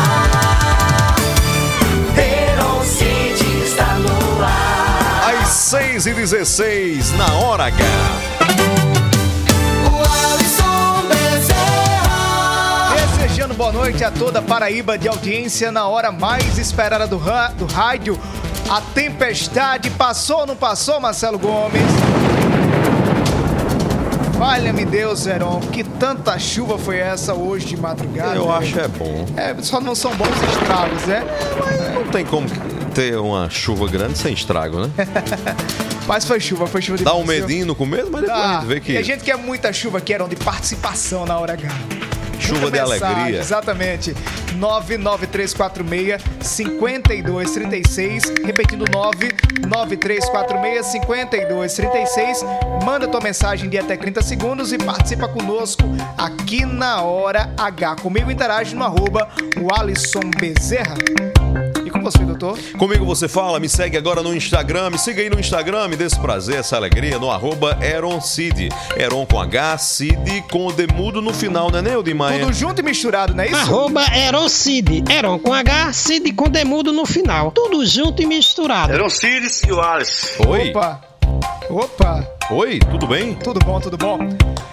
Verão 2.15 2.83
City 2.83 3.61
está 3.63 3.93
no 3.93 4.43
ar. 4.43 5.35
Às 5.43 5.49
6 5.49 6.03
6 6.03 6.05
e 6.07 6.13
16 6.13 7.11
na 7.11 7.31
hora 7.35 7.65
H. 7.65 8.86
boa 13.57 13.71
noite 13.71 14.03
a 14.03 14.11
toda 14.11 14.39
Paraíba 14.39 14.99
de 14.99 15.07
audiência 15.07 15.71
na 15.71 15.87
hora 15.87 16.11
mais 16.11 16.59
esperada 16.59 17.07
do, 17.07 17.17
do 17.57 17.65
rádio. 17.65 18.17
A 18.69 18.79
tempestade 18.81 19.89
passou 19.89 20.41
ou 20.41 20.45
não 20.45 20.55
passou, 20.55 20.99
Marcelo 20.99 21.39
Gomes? 21.39 21.81
Valha-me 24.37 24.85
Deus, 24.85 25.21
Zeron, 25.21 25.59
que 25.71 25.83
tanta 25.83 26.37
chuva 26.37 26.77
foi 26.77 26.99
essa 26.99 27.33
hoje 27.33 27.65
de 27.65 27.77
madrugada? 27.77 28.35
Eu 28.35 28.45
né? 28.45 28.57
acho 28.57 28.79
é 28.79 28.87
bom. 28.87 29.25
É, 29.35 29.55
só 29.63 29.81
não 29.81 29.95
são 29.95 30.13
bons 30.15 30.29
estragos, 30.51 31.03
né? 31.07 31.23
Não 31.95 32.11
tem 32.11 32.23
como 32.23 32.47
ter 32.93 33.17
uma 33.17 33.49
chuva 33.49 33.87
grande 33.87 34.19
sem 34.19 34.33
estrago, 34.35 34.81
né? 34.81 34.91
Mas 36.05 36.25
foi 36.25 36.39
chuva, 36.39 36.67
foi 36.67 36.81
chuva 36.83 36.99
de 36.99 37.03
Dá 37.03 37.15
um 37.15 37.25
medinho 37.25 37.65
no 37.65 37.75
começo, 37.75 38.09
mas 38.09 38.21
depois 38.21 38.39
a 38.39 38.49
Ah, 38.49 38.61
gente 38.61 38.67
vê 38.67 38.75
E 38.93 38.97
a 38.97 39.01
que 39.01 39.03
gente 39.03 39.23
quer 39.25 39.35
muita 39.35 39.73
chuva 39.73 39.99
que 39.99 40.13
eram 40.13 40.29
de 40.29 40.37
participação 40.37 41.25
na 41.25 41.37
hora 41.37 41.51
H. 41.51 41.67
chuva 42.39 42.71
de 42.71 42.79
mensagem, 42.79 43.07
alegria. 43.07 43.39
Exatamente. 43.39 44.15
99346 44.55 46.21
5236. 46.41 48.33
Repetindo 48.43 48.85
99346 48.91 50.85
5236. 50.85 52.45
Manda 52.83 53.07
tua 53.07 53.21
mensagem 53.21 53.69
de 53.69 53.77
até 53.77 53.95
30 53.95 54.21
segundos 54.21 54.71
e 54.73 54.77
participa 54.77 55.27
conosco 55.27 55.83
aqui 56.17 56.65
na 56.65 57.01
Hora 57.01 57.53
H. 57.57 57.97
Comigo 57.97 58.31
interage 58.31 58.75
no 58.75 58.83
arroba 58.83 59.27
o 59.61 59.73
Alisson 59.73 60.29
Bezerra. 60.39 60.95
Doutor? 62.13 62.57
Comigo 62.77 63.05
você 63.05 63.27
fala, 63.27 63.59
me 63.59 63.67
segue 63.67 63.97
agora 63.97 64.21
no 64.21 64.35
Instagram, 64.35 64.91
me 64.91 64.97
siga 64.97 65.21
aí 65.21 65.29
no 65.29 65.39
Instagram, 65.39 65.87
me 65.87 65.95
dê 65.95 66.05
esse 66.05 66.19
prazer, 66.19 66.55
essa 66.59 66.75
alegria, 66.75 67.19
no 67.19 67.31
arroba 67.31 67.77
Eron 67.81 68.21
Cid. 68.21 68.69
Eron 68.95 69.25
com 69.25 69.39
H, 69.39 69.77
Cid 69.77 70.43
com 70.51 70.67
o 70.67 70.71
demudo 70.71 71.21
no 71.21 71.33
final, 71.33 71.71
né, 71.71 71.81
Neu 71.81 72.01
de 72.01 72.13
Maia? 72.13 72.39
Tudo 72.39 72.53
junto 72.53 72.79
e 72.81 72.83
misturado, 72.83 73.33
não 73.33 73.43
é 73.43 73.47
isso? 73.47 73.55
Arroba 73.55 74.03
Eron 74.15 74.47
Cid. 74.47 75.03
Eron 75.11 75.39
com 75.39 75.53
H, 75.53 75.93
Cid 75.93 76.31
com 76.33 76.49
demudo 76.49 76.91
no 76.93 77.05
final. 77.05 77.51
Tudo 77.51 77.85
junto 77.85 78.21
e 78.21 78.25
misturado. 78.25 78.93
Eram 78.93 79.09
Cires 79.09 79.61
e 79.63 79.71
o 79.71 79.81
Alice. 79.81 80.41
Oi, 80.45 80.69
Opa! 80.69 81.01
Opa! 81.69 82.27
oi, 82.51 82.79
tudo 82.79 83.07
bem? 83.07 83.33
Tudo 83.35 83.59
bom, 83.59 83.79
tudo 83.79 83.97
bom? 83.97 84.19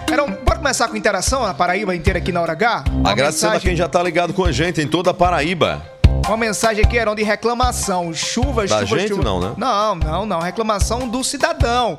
Então, 0.03 0.27
bora 0.45 0.57
começar 0.59 0.87
com 0.87 0.95
interação, 0.95 1.45
a 1.45 1.53
Paraíba 1.53 1.95
inteira 1.95 2.19
aqui 2.19 2.31
na 2.31 2.41
Hora 2.41 2.53
H? 2.53 2.85
Uma 2.91 3.11
Agradecendo 3.11 3.55
a 3.55 3.59
quem 3.59 3.75
já 3.75 3.87
tá 3.87 4.01
ligado 4.01 4.33
com 4.33 4.45
a 4.45 4.51
gente 4.51 4.81
em 4.81 4.87
toda 4.87 5.11
a 5.11 5.13
Paraíba. 5.13 5.94
Uma 6.27 6.37
mensagem 6.37 6.83
aqui, 6.83 6.97
Heron, 6.97 7.13
de 7.13 7.21
reclamação. 7.23 8.11
Chuva, 8.11 8.65
Da 8.65 8.79
chuva, 8.83 8.97
gente, 8.99 9.09
chuva. 9.09 9.23
não, 9.23 9.39
né? 9.39 9.53
Não, 9.57 9.93
não, 9.95 10.25
não. 10.25 10.39
Reclamação 10.39 11.07
do 11.07 11.23
cidadão. 11.23 11.97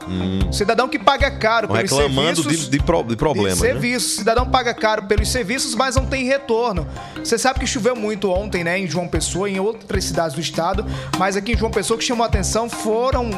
Cidadão 0.51 0.89
que 0.89 0.99
paga 0.99 1.31
caro 1.31 1.69
pelos 1.69 1.93
Hum. 1.93 1.97
Reclamando 1.97 2.43
serviços. 2.43 2.65
de, 2.69 2.79
de, 2.79 2.83
pro- 2.85 3.05
de 3.05 3.15
problemas, 3.17 3.59
de 3.59 3.63
né? 3.65 3.69
serviços. 3.73 4.15
O 4.15 4.17
cidadão 4.17 4.45
paga 4.51 4.75
caro 4.75 5.05
pelos 5.05 5.29
serviços, 5.29 5.77
mas 5.77 5.95
não 5.95 6.07
tem 6.07 6.25
retorno. 6.25 6.89
Você 7.17 7.39
sabe 7.39 7.61
que 7.61 7.67
choveu 7.69 7.95
muito 7.95 8.29
ontem, 8.33 8.65
né, 8.65 8.77
em 8.81 8.89
João 8.89 9.07
Pessoa, 9.07 9.49
em 9.49 9.61
outras 9.61 10.05
cidades 10.05 10.35
do 10.35 10.41
estado, 10.41 10.85
mas 11.19 11.37
aqui 11.37 11.53
em 11.53 11.57
João 11.57 11.71
Pessoa 11.71 11.95
o 11.97 11.99
que 11.99 12.05
chamou 12.05 12.25
a 12.25 12.27
atenção 12.27 12.69
foram 12.69 13.31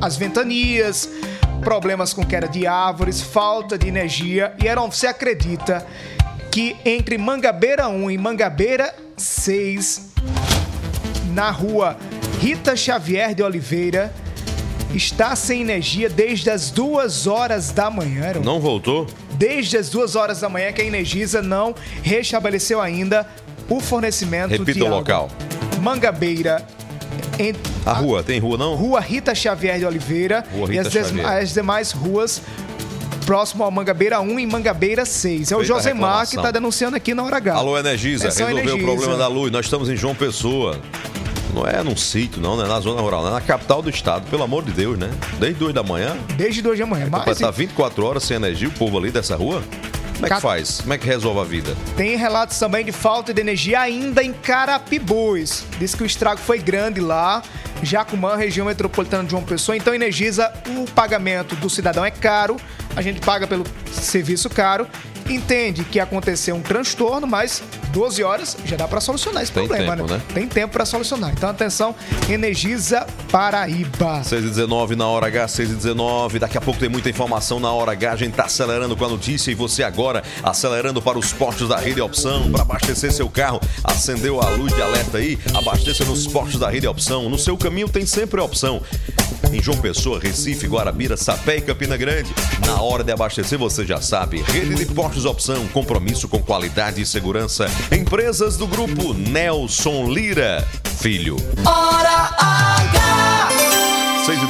as 0.00 0.16
ventanias, 0.16 1.08
problemas 1.62 2.12
com 2.12 2.24
queda 2.24 2.48
de 2.48 2.66
árvores, 2.66 3.20
falta 3.20 3.78
de 3.78 3.86
energia. 3.86 4.52
E 4.60 4.66
Heron, 4.66 4.90
você 4.90 5.06
acredita 5.06 5.86
que 6.50 6.74
entre 6.84 7.16
Mangabeira 7.18 7.88
1 7.88 8.10
e 8.10 8.18
Mangabeira 8.18 8.92
6, 9.18 10.08
na 11.34 11.50
rua 11.50 11.96
Rita 12.40 12.76
Xavier 12.76 13.34
de 13.34 13.42
Oliveira, 13.42 14.12
está 14.94 15.34
sem 15.36 15.60
energia 15.60 16.08
desde 16.08 16.50
as 16.50 16.70
duas 16.70 17.26
horas 17.26 17.70
da 17.70 17.90
manhã. 17.90 18.32
Não 18.42 18.60
voltou? 18.60 19.06
desde 19.38 19.76
as 19.76 19.88
duas 19.88 20.16
horas 20.16 20.40
da 20.40 20.48
manhã 20.48 20.72
que 20.72 20.82
a 20.82 20.84
Energisa 20.84 21.40
não 21.40 21.72
restabeleceu 22.02 22.80
ainda 22.80 23.24
o 23.70 23.78
fornecimento 23.78 24.50
Repita 24.50 24.72
de 24.72 24.82
o 24.82 24.86
água. 24.86 24.98
local. 24.98 25.30
Mangabeira, 25.80 26.66
em, 27.38 27.54
A 27.86 27.92
rua, 27.92 28.20
tem 28.24 28.40
rua 28.40 28.58
não? 28.58 28.74
Rua 28.74 28.98
Rita 28.98 29.36
Xavier 29.36 29.78
de 29.78 29.84
Oliveira 29.86 30.44
Rua 30.52 30.66
e 30.66 30.70
Rita 30.76 30.88
as, 30.88 30.92
des- 30.92 31.06
Xavier. 31.06 31.26
as 31.26 31.52
demais 31.54 31.92
ruas 31.92 32.42
próximo 33.28 33.62
ao 33.62 33.70
Mangabeira 33.70 34.22
1 34.22 34.40
e 34.40 34.46
Mangabeira 34.46 35.04
6. 35.04 35.52
É 35.52 35.54
o 35.54 35.58
Feita 35.58 35.74
Josemar 35.74 36.26
que 36.26 36.36
está 36.36 36.50
denunciando 36.50 36.96
aqui 36.96 37.12
na 37.12 37.22
hora 37.22 37.36
H. 37.36 37.56
Alô, 37.56 37.78
Energisa, 37.78 38.28
É 38.28 38.30
resolveu 38.30 38.76
o 38.76 38.82
problema 38.82 39.18
da 39.18 39.28
luz. 39.28 39.52
Nós 39.52 39.66
estamos 39.66 39.90
em 39.90 39.96
João 39.96 40.14
Pessoa. 40.14 40.80
Não 41.52 41.66
é 41.66 41.82
num 41.82 41.94
sítio, 41.94 42.40
não, 42.40 42.56
não 42.56 42.64
é 42.64 42.68
na 42.68 42.80
zona 42.80 43.02
rural, 43.02 43.20
não 43.20 43.28
é 43.28 43.32
na 43.34 43.40
capital 43.42 43.82
do 43.82 43.90
estado, 43.90 44.24
pelo 44.30 44.42
amor 44.44 44.64
de 44.64 44.70
Deus, 44.70 44.98
né? 44.98 45.10
Desde 45.38 45.58
duas 45.58 45.74
da 45.74 45.82
manhã, 45.82 46.16
Desde 46.36 46.62
2 46.62 46.78
da 46.78 46.86
manhã. 46.86 47.06
vai 47.10 47.22
Mas 47.26 47.36
estar 47.36 47.50
24 47.50 48.06
horas 48.06 48.22
sem 48.22 48.36
energia, 48.36 48.68
o 48.68 48.70
povo 48.72 48.96
ali 48.96 49.10
dessa 49.10 49.36
rua. 49.36 49.62
Como 50.14 50.26
é 50.26 50.34
que 50.34 50.40
faz? 50.40 50.80
Como 50.80 50.92
é 50.94 50.98
que 50.98 51.06
resolve 51.06 51.40
a 51.40 51.44
vida? 51.44 51.76
Tem 51.96 52.16
relatos 52.16 52.58
também 52.58 52.84
de 52.84 52.92
falta 52.92 53.32
de 53.32 53.40
energia 53.40 53.80
ainda 53.80 54.22
em 54.22 54.32
Carapibus. 54.32 55.64
Diz 55.78 55.94
que 55.94 56.02
o 56.02 56.06
estrago 56.06 56.40
foi 56.40 56.58
grande 56.58 57.00
lá, 57.00 57.42
Jacumã, 57.82 58.36
região 58.36 58.66
metropolitana 58.66 59.22
de 59.24 59.30
João 59.30 59.44
Pessoa. 59.44 59.76
Então, 59.76 59.94
Energisa, 59.94 60.52
o 60.76 60.90
pagamento 60.90 61.54
do 61.56 61.70
cidadão 61.70 62.04
é 62.04 62.10
caro, 62.10 62.56
a 62.98 63.02
gente 63.02 63.20
paga 63.20 63.46
pelo 63.46 63.64
serviço 63.92 64.50
caro. 64.50 64.84
Entende 65.28 65.84
que 65.84 66.00
aconteceu 66.00 66.54
um 66.56 66.62
transtorno, 66.62 67.26
mas 67.26 67.62
12 67.92 68.22
horas 68.22 68.56
já 68.64 68.76
dá 68.76 68.86
para 68.86 69.00
solucionar 69.00 69.42
esse 69.42 69.52
Tem 69.52 69.66
problema, 69.66 69.96
tempo, 69.96 70.10
né? 70.10 70.22
Tem 70.32 70.46
tempo 70.46 70.72
para 70.72 70.84
solucionar. 70.84 71.32
Então, 71.32 71.48
atenção, 71.48 71.94
Energisa 72.28 73.06
Paraíba. 73.30 74.22
6 74.24 74.44
e 74.44 74.48
19 74.48 74.96
na 74.96 75.06
hora 75.06 75.26
H, 75.26 75.48
6 75.48 75.70
e 75.70 75.74
19. 75.74 76.38
Daqui 76.38 76.56
a 76.56 76.60
pouco 76.60 76.80
tem 76.80 76.88
muita 76.88 77.10
informação 77.10 77.60
na 77.60 77.70
hora 77.72 77.92
H. 77.92 78.12
A 78.12 78.16
gente 78.16 78.34
tá 78.34 78.44
acelerando 78.44 78.96
com 78.96 79.04
a 79.04 79.08
notícia 79.08 79.50
e 79.50 79.54
você 79.54 79.82
agora 79.82 80.22
acelerando 80.42 81.02
para 81.02 81.18
os 81.18 81.32
postos 81.32 81.68
da 81.68 81.76
Rede 81.76 82.00
Opção 82.00 82.50
para 82.50 82.62
abastecer 82.62 83.12
seu 83.12 83.28
carro. 83.28 83.60
Acendeu 83.84 84.40
a 84.40 84.48
luz 84.50 84.74
de 84.74 84.82
alerta 84.82 85.18
aí? 85.18 85.38
Abasteça 85.54 86.04
nos 86.04 86.26
postos 86.26 86.60
da 86.60 86.70
Rede 86.70 86.86
Opção. 86.86 87.28
No 87.28 87.38
seu 87.38 87.56
caminho 87.56 87.88
tem 87.88 88.06
sempre 88.06 88.40
a 88.40 88.44
opção. 88.44 88.82
Em 89.52 89.62
João 89.62 89.78
Pessoa, 89.78 90.20
Recife, 90.20 90.66
Guarabira, 90.66 91.16
Sapé 91.16 91.56
e 91.56 91.60
Campina 91.62 91.96
Grande. 91.96 92.34
Na 92.66 92.82
hora 92.82 93.02
de 93.02 93.12
abastecer, 93.12 93.58
você 93.58 93.86
já 93.86 94.00
sabe. 94.00 94.42
Rede 94.42 94.74
de 94.74 94.86
Postos 94.86 95.17
Opção, 95.24 95.66
compromisso 95.68 96.28
com 96.28 96.42
qualidade 96.42 97.00
e 97.00 97.06
segurança. 97.06 97.66
Empresas 97.90 98.56
do 98.56 98.66
grupo 98.66 99.14
Nelson 99.14 100.10
Lira 100.10 100.66
Filho. 100.98 101.36
Hora 101.64 102.34
H. 102.38 102.67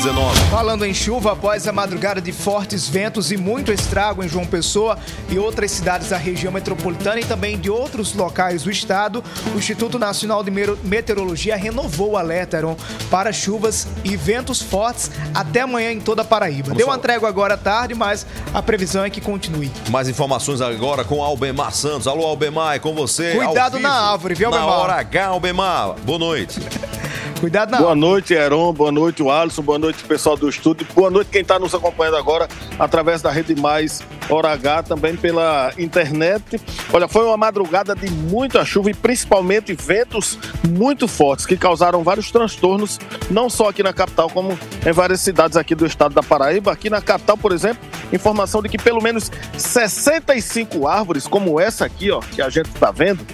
6 0.09 0.15
19. 0.15 0.39
Falando 0.51 0.85
em 0.87 0.95
chuva, 0.95 1.33
após 1.33 1.67
a 1.69 1.73
madrugada 1.73 2.21
de 2.21 2.33
fortes 2.33 2.89
ventos 2.89 3.31
e 3.31 3.37
muito 3.37 3.71
estrago 3.73 4.23
em 4.25 4.29
João 4.29 4.47
Pessoa 4.47 4.97
e 5.29 5.39
outras 5.39 5.71
cidades 5.71 6.09
da 6.09 6.17
região 6.17 6.53
metropolitana 6.53 7.21
e 7.21 7.25
também 7.25 7.59
de 7.59 7.69
outros 7.71 8.15
locais 8.15 8.63
do 8.63 8.71
estado, 8.71 9.23
o 9.55 9.59
Instituto 9.59 9.99
Nacional 9.99 10.43
de 10.43 10.51
Meteorologia 10.51 11.57
renovou 11.57 12.13
o 12.13 12.17
alerta 12.17 12.57
Heron, 12.57 12.77
para 13.11 13.33
chuvas 13.33 13.87
e 14.05 14.17
ventos 14.17 14.63
fortes 14.63 15.11
até 15.35 15.61
amanhã 15.61 15.93
em 15.93 16.01
toda 16.01 16.23
a 16.23 16.25
Paraíba. 16.25 16.75
Deu 16.75 16.87
só- 16.87 16.93
uma 16.93 16.99
trégua 16.99 17.29
agora 17.29 17.55
à 17.55 17.59
tarde, 17.59 17.95
mas 17.95 18.27
a 18.55 18.63
previsão 18.63 19.05
é 19.05 19.11
que 19.11 19.21
continue. 19.21 19.71
Mais 19.91 20.09
informações 20.09 20.61
agora 20.61 21.05
com 21.05 21.23
Albemar 21.23 21.73
Santos. 21.73 22.07
Alô, 22.07 22.25
Albemar, 22.25 22.77
é 22.77 22.79
com 22.79 22.95
você. 22.95 23.33
Cuidado 23.35 23.77
ao 23.77 23.83
na 23.83 23.93
árvore, 23.93 24.35
viu, 24.35 24.51
Na 24.51 24.59
Albemar? 24.61 24.81
hora 24.81 24.93
H, 24.95 25.27
Albemar. 25.27 25.95
Boa 26.05 26.19
noite. 26.19 26.61
Cuidado 27.41 27.71
na 27.71 27.79
Boa 27.79 27.95
noite, 27.95 28.35
Heron. 28.35 28.73
Boa 28.73 28.91
noite, 28.91 29.23
o 29.23 29.31
Alisson. 29.31 29.63
Boa 29.63 29.79
noite, 29.79 30.03
pessoal 30.03 30.37
do 30.37 30.49
estúdio. 30.49 30.85
Boa 30.93 31.09
noite, 31.09 31.31
quem 31.31 31.43
está 31.43 31.57
nos 31.57 31.73
acompanhando 31.73 32.17
agora 32.17 32.49
através 32.79 33.23
da 33.23 33.31
Rede 33.31 33.55
Mais 33.55 34.03
Hora 34.29 34.51
H, 34.51 34.83
também 34.83 35.17
pela 35.17 35.73
internet. 35.79 36.61
Olha, 36.93 37.07
foi 37.07 37.25
uma 37.25 37.37
madrugada 37.37 37.95
de 37.95 38.11
muita 38.11 38.65
chuva 38.65 38.91
e 38.91 38.95
principalmente 38.95 39.73
ventos 39.73 40.37
muito 40.69 41.07
fortes 41.07 41.47
que 41.47 41.57
causaram 41.57 42.03
vários 42.03 42.29
transtornos, 42.33 42.99
não 43.31 43.49
só 43.49 43.69
aqui 43.69 43.85
na 43.85 43.93
capital, 43.93 44.29
como 44.29 44.59
em 44.85 44.93
várias 44.93 45.21
cidades 45.21 45.57
aqui 45.57 45.77
do 45.77 45.87
estado 45.87 46.15
da 46.15 46.23
Paraíba. 46.25 46.73
Aqui 46.73 46.91
na 46.91 47.01
capital, 47.01 47.39
por 47.39 47.53
exemplo, 47.53 47.87
informação 48.13 48.61
de 48.61 48.69
que 48.69 48.79
pelo 48.79 49.01
menos 49.01 49.31
65 49.57 50.89
árvores, 50.89 51.29
como 51.29 51.61
essa 51.61 51.85
aqui, 51.85 52.11
ó, 52.11 52.19
que 52.19 52.43
a 52.43 52.51
gente 52.51 52.69
está 52.69 52.91
vendo, 52.91 53.25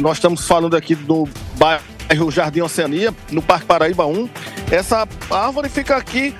nós 0.00 0.16
estamos 0.16 0.46
falando 0.46 0.74
aqui 0.74 0.94
do 0.94 1.28
bairro 1.58 1.91
Jardim 2.30 2.60
Oceania, 2.60 3.14
no 3.30 3.42
Parque 3.42 3.66
Paraíba 3.66 4.06
1. 4.06 4.28
Essa 4.70 5.06
árvore 5.30 5.68
fica 5.68 5.96
aqui, 5.96 6.34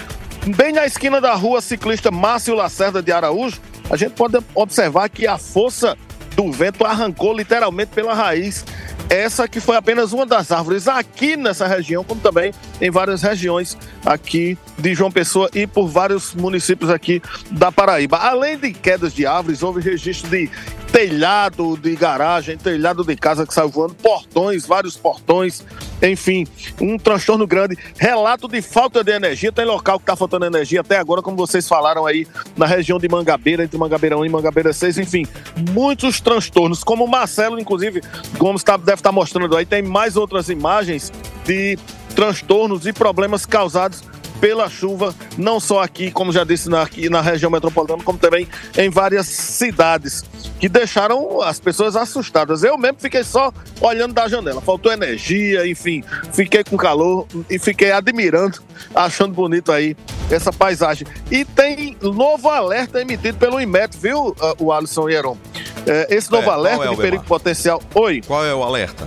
bem 0.57 0.73
na 0.73 0.87
esquina 0.87 1.21
da 1.21 1.35
rua 1.35 1.61
ciclista 1.61 2.11
Márcio 2.11 2.55
Lacerda 2.55 3.03
de 3.03 3.13
Araújo. 3.13 3.61
A 3.91 3.97
gente 3.97 4.13
pode 4.13 4.39
observar 4.55 5.09
que 5.09 5.27
a 5.27 5.39
força 5.39 5.97
do 6.35 6.51
vento 6.51 6.85
arrancou 6.85 7.35
literalmente 7.35 7.91
pela 7.95 8.15
raiz. 8.15 8.65
Essa 9.13 9.47
que 9.47 9.61
foi 9.61 9.77
apenas 9.77 10.15
uma 10.15 10.25
das 10.25 10.51
árvores 10.51 10.89
aqui 10.89 11.37
nessa 11.37 11.67
região, 11.67 12.03
como 12.03 12.19
também 12.19 12.51
em 12.81 12.91
várias 12.91 13.21
regiões 13.21 13.77
aqui 14.07 14.57
de 14.79 14.95
João 14.95 15.13
Pessoa 15.13 15.51
e 15.55 15.67
por 15.67 15.87
vários 15.87 16.35
municípios 16.35 16.89
aqui 16.89 17.21
da 17.51 17.71
Paraíba. 17.71 18.17
Além 18.17 18.57
de 18.57 18.73
quedas 18.73 19.13
de 19.13 19.27
árvores, 19.27 19.63
houve 19.63 19.83
registro 19.83 20.31
de 20.31 20.51
telhado 20.93 21.77
de 21.77 21.97
garagem, 21.97 22.57
telhado 22.57 23.03
de 23.03 23.17
casa 23.17 23.47
que 23.47 23.53
saiu 23.55 23.71
voando, 23.71 23.95
portões, 23.95 24.67
vários 24.67 24.95
portões, 24.95 25.65
enfim, 26.03 26.47
um 26.79 26.99
transtorno 26.99 27.47
grande. 27.47 27.79
Relato 27.97 28.47
de 28.47 28.61
falta 28.61 29.03
de 29.03 29.11
energia, 29.11 29.51
tem 29.51 29.65
local 29.65 29.99
que 29.99 30.03
está 30.03 30.15
faltando 30.15 30.45
energia 30.45 30.83
até 30.83 30.99
agora, 30.99 31.23
como 31.23 31.37
vocês 31.37 31.67
falaram 31.67 32.05
aí, 32.05 32.27
na 32.57 32.67
região 32.67 32.99
de 32.99 33.09
Mangabeira, 33.09 33.65
entre 33.65 33.79
Mangabeira 33.79 34.19
1 34.19 34.27
e 34.27 34.29
Mangabeira 34.29 34.73
6, 34.73 34.99
enfim, 34.99 35.27
muitos 35.71 36.21
transtornos, 36.21 36.85
como 36.85 37.05
o 37.05 37.09
Marcelo, 37.09 37.59
inclusive, 37.59 38.03
Gomes 38.37 38.63
tá, 38.63 38.77
deve 38.77 39.02
estar 39.03 39.11
tá 39.11 39.13
mostrando 39.13 39.57
aí, 39.57 39.67
tem 39.67 39.83
mais 39.83 40.17
outras 40.17 40.49
imagens 40.49 41.13
de 41.45 41.79
transtornos 42.15 42.87
e 42.87 42.93
problemas 42.93 43.45
causados 43.45 44.03
pela 44.43 44.69
chuva, 44.69 45.15
não 45.39 45.61
só 45.61 45.85
aqui, 45.85 46.11
como 46.11 46.33
já 46.33 46.43
disse, 46.43 46.69
na, 46.69 46.83
aqui 46.83 47.09
na 47.09 47.21
região 47.21 47.49
metropolitana, 47.49 48.03
como 48.03 48.19
também 48.19 48.49
em 48.77 48.91
várias 48.91 49.29
cidades, 49.29 50.25
que 50.59 50.69
deixaram 50.69 51.41
as 51.41 51.61
pessoas 51.61 51.95
assustadas. 51.95 52.65
Eu 52.65 52.77
mesmo 52.77 52.99
fiquei 52.99 53.23
só 53.23 53.53
olhando 53.81 54.13
da 54.13 54.27
janela. 54.27 54.61
Faltou 54.61 54.93
energia, 54.93 55.65
enfim, 55.65 56.03
fiquei 56.33 56.65
com 56.65 56.77
calor 56.77 57.25
e 57.49 57.57
fiquei 57.57 57.93
admirando, 57.93 58.59
achando 58.93 59.33
bonito 59.33 59.71
aí 59.71 59.97
essa 60.29 60.53
paisagem. 60.53 61.07
E 61.31 61.45
tem 61.45 61.97
novo 62.03 62.51
alerta 62.51 63.01
emitido 63.01 63.39
pelo 63.39 63.61
IMET, 63.61 63.97
viu, 63.97 64.35
o 64.59 64.73
Alisson 64.73 65.09
Heron? 65.09 65.39
É, 65.87 66.15
esse 66.15 66.31
novo 66.31 66.49
é, 66.49 66.53
alerta 66.53 66.85
é 66.85 66.91
de 66.91 66.97
perigo 66.97 67.25
potencial. 67.25 67.83
Oi. 67.95 68.21
Qual 68.27 68.45
é 68.45 68.55
o 68.55 68.63
alerta? 68.63 69.07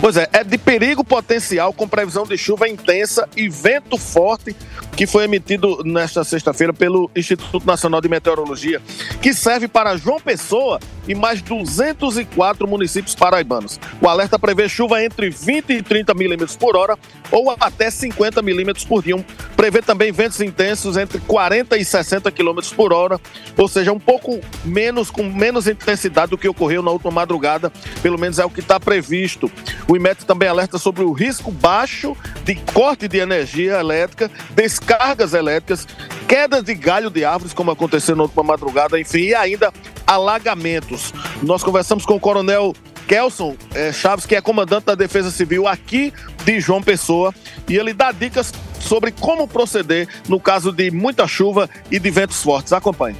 Pois 0.00 0.16
é, 0.16 0.28
é 0.32 0.44
de 0.44 0.56
perigo 0.56 1.02
potencial 1.02 1.72
com 1.72 1.88
previsão 1.88 2.24
de 2.24 2.38
chuva 2.38 2.68
intensa 2.68 3.28
e 3.36 3.48
vento 3.48 3.98
forte 3.98 4.54
que 4.98 5.06
foi 5.06 5.24
emitido 5.24 5.82
nesta 5.84 6.24
sexta-feira 6.24 6.72
pelo 6.72 7.10
Instituto 7.14 7.64
Nacional 7.64 8.00
de 8.00 8.08
Meteorologia, 8.08 8.80
que 9.22 9.32
serve 9.32 9.68
para 9.68 9.96
João 9.96 10.20
Pessoa 10.20 10.80
e 11.06 11.14
mais 11.14 11.40
204 11.40 12.66
municípios 12.68 13.14
paraibanos. 13.14 13.78
O 14.00 14.08
alerta 14.08 14.38
prevê 14.38 14.68
chuva 14.68 15.02
entre 15.02 15.30
20 15.30 15.70
e 15.70 15.82
30 15.82 16.14
milímetros 16.14 16.56
por 16.56 16.76
hora 16.76 16.98
ou 17.30 17.54
até 17.60 17.90
50 17.90 18.42
milímetros 18.42 18.84
por 18.84 19.02
dia. 19.02 19.24
Prevê 19.56 19.80
também 19.80 20.12
ventos 20.12 20.40
intensos 20.40 20.96
entre 20.96 21.18
40 21.20 21.76
e 21.76 21.84
60 21.84 22.30
quilômetros 22.30 22.72
por 22.72 22.92
hora, 22.92 23.20
ou 23.56 23.68
seja, 23.68 23.92
um 23.92 23.98
pouco 23.98 24.40
menos, 24.64 25.10
com 25.10 25.22
menos 25.22 25.66
intensidade 25.66 26.30
do 26.30 26.38
que 26.38 26.48
ocorreu 26.48 26.82
na 26.82 26.90
última 26.90 27.10
madrugada, 27.10 27.72
pelo 28.02 28.18
menos 28.18 28.38
é 28.38 28.44
o 28.44 28.50
que 28.50 28.60
está 28.60 28.78
previsto. 28.78 29.50
O 29.88 29.96
IMET 29.96 30.26
também 30.26 30.48
alerta 30.48 30.76
sobre 30.76 31.02
o 31.02 31.12
risco 31.12 31.50
baixo 31.50 32.14
de 32.44 32.54
corte 32.54 33.08
de 33.08 33.18
energia 33.18 33.80
elétrica, 33.80 34.30
descargas 34.50 35.32
elétricas, 35.32 35.86
quedas 36.28 36.62
de 36.62 36.74
galho 36.74 37.08
de 37.08 37.24
árvores, 37.24 37.54
como 37.54 37.70
aconteceu 37.70 38.14
na 38.14 38.24
última 38.24 38.42
madrugada, 38.42 39.00
enfim, 39.00 39.20
e 39.20 39.34
ainda 39.34 39.72
alagamentos. 40.06 41.14
Nós 41.42 41.62
conversamos 41.62 42.04
com 42.04 42.16
o 42.16 42.20
coronel 42.20 42.74
Kelson 43.08 43.56
é, 43.74 43.90
Chaves, 43.90 44.26
que 44.26 44.36
é 44.36 44.42
comandante 44.42 44.84
da 44.84 44.94
Defesa 44.94 45.30
Civil 45.30 45.66
aqui 45.66 46.12
de 46.44 46.60
João 46.60 46.82
Pessoa, 46.82 47.34
e 47.66 47.74
ele 47.74 47.94
dá 47.94 48.12
dicas 48.12 48.52
sobre 48.78 49.10
como 49.10 49.48
proceder 49.48 50.06
no 50.28 50.38
caso 50.38 50.70
de 50.70 50.90
muita 50.90 51.26
chuva 51.26 51.68
e 51.90 51.98
de 51.98 52.10
ventos 52.10 52.42
fortes. 52.42 52.74
Acompanhe. 52.74 53.16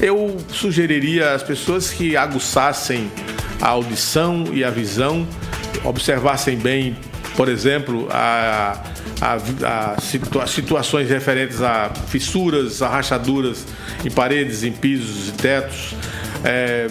Eu 0.00 0.36
sugeriria 0.48 1.34
às 1.34 1.42
pessoas 1.42 1.90
que 1.90 2.16
aguçassem 2.16 3.10
a 3.60 3.68
audição 3.68 4.44
e 4.52 4.64
a 4.64 4.70
visão, 4.70 5.26
observassem 5.86 6.56
bem, 6.56 6.96
por 7.36 7.48
exemplo, 7.48 8.08
a 8.10 8.82
a, 9.20 9.94
a 9.94 10.00
situa 10.00 10.46
situações 10.46 11.08
referentes 11.08 11.62
a 11.62 11.90
fissuras, 12.08 12.82
a 12.82 12.88
rachaduras 12.88 13.64
em 14.04 14.10
paredes, 14.10 14.62
em 14.62 14.72
pisos 14.72 15.28
e 15.28 15.32
tetos, 15.32 15.94
é, 16.44 16.88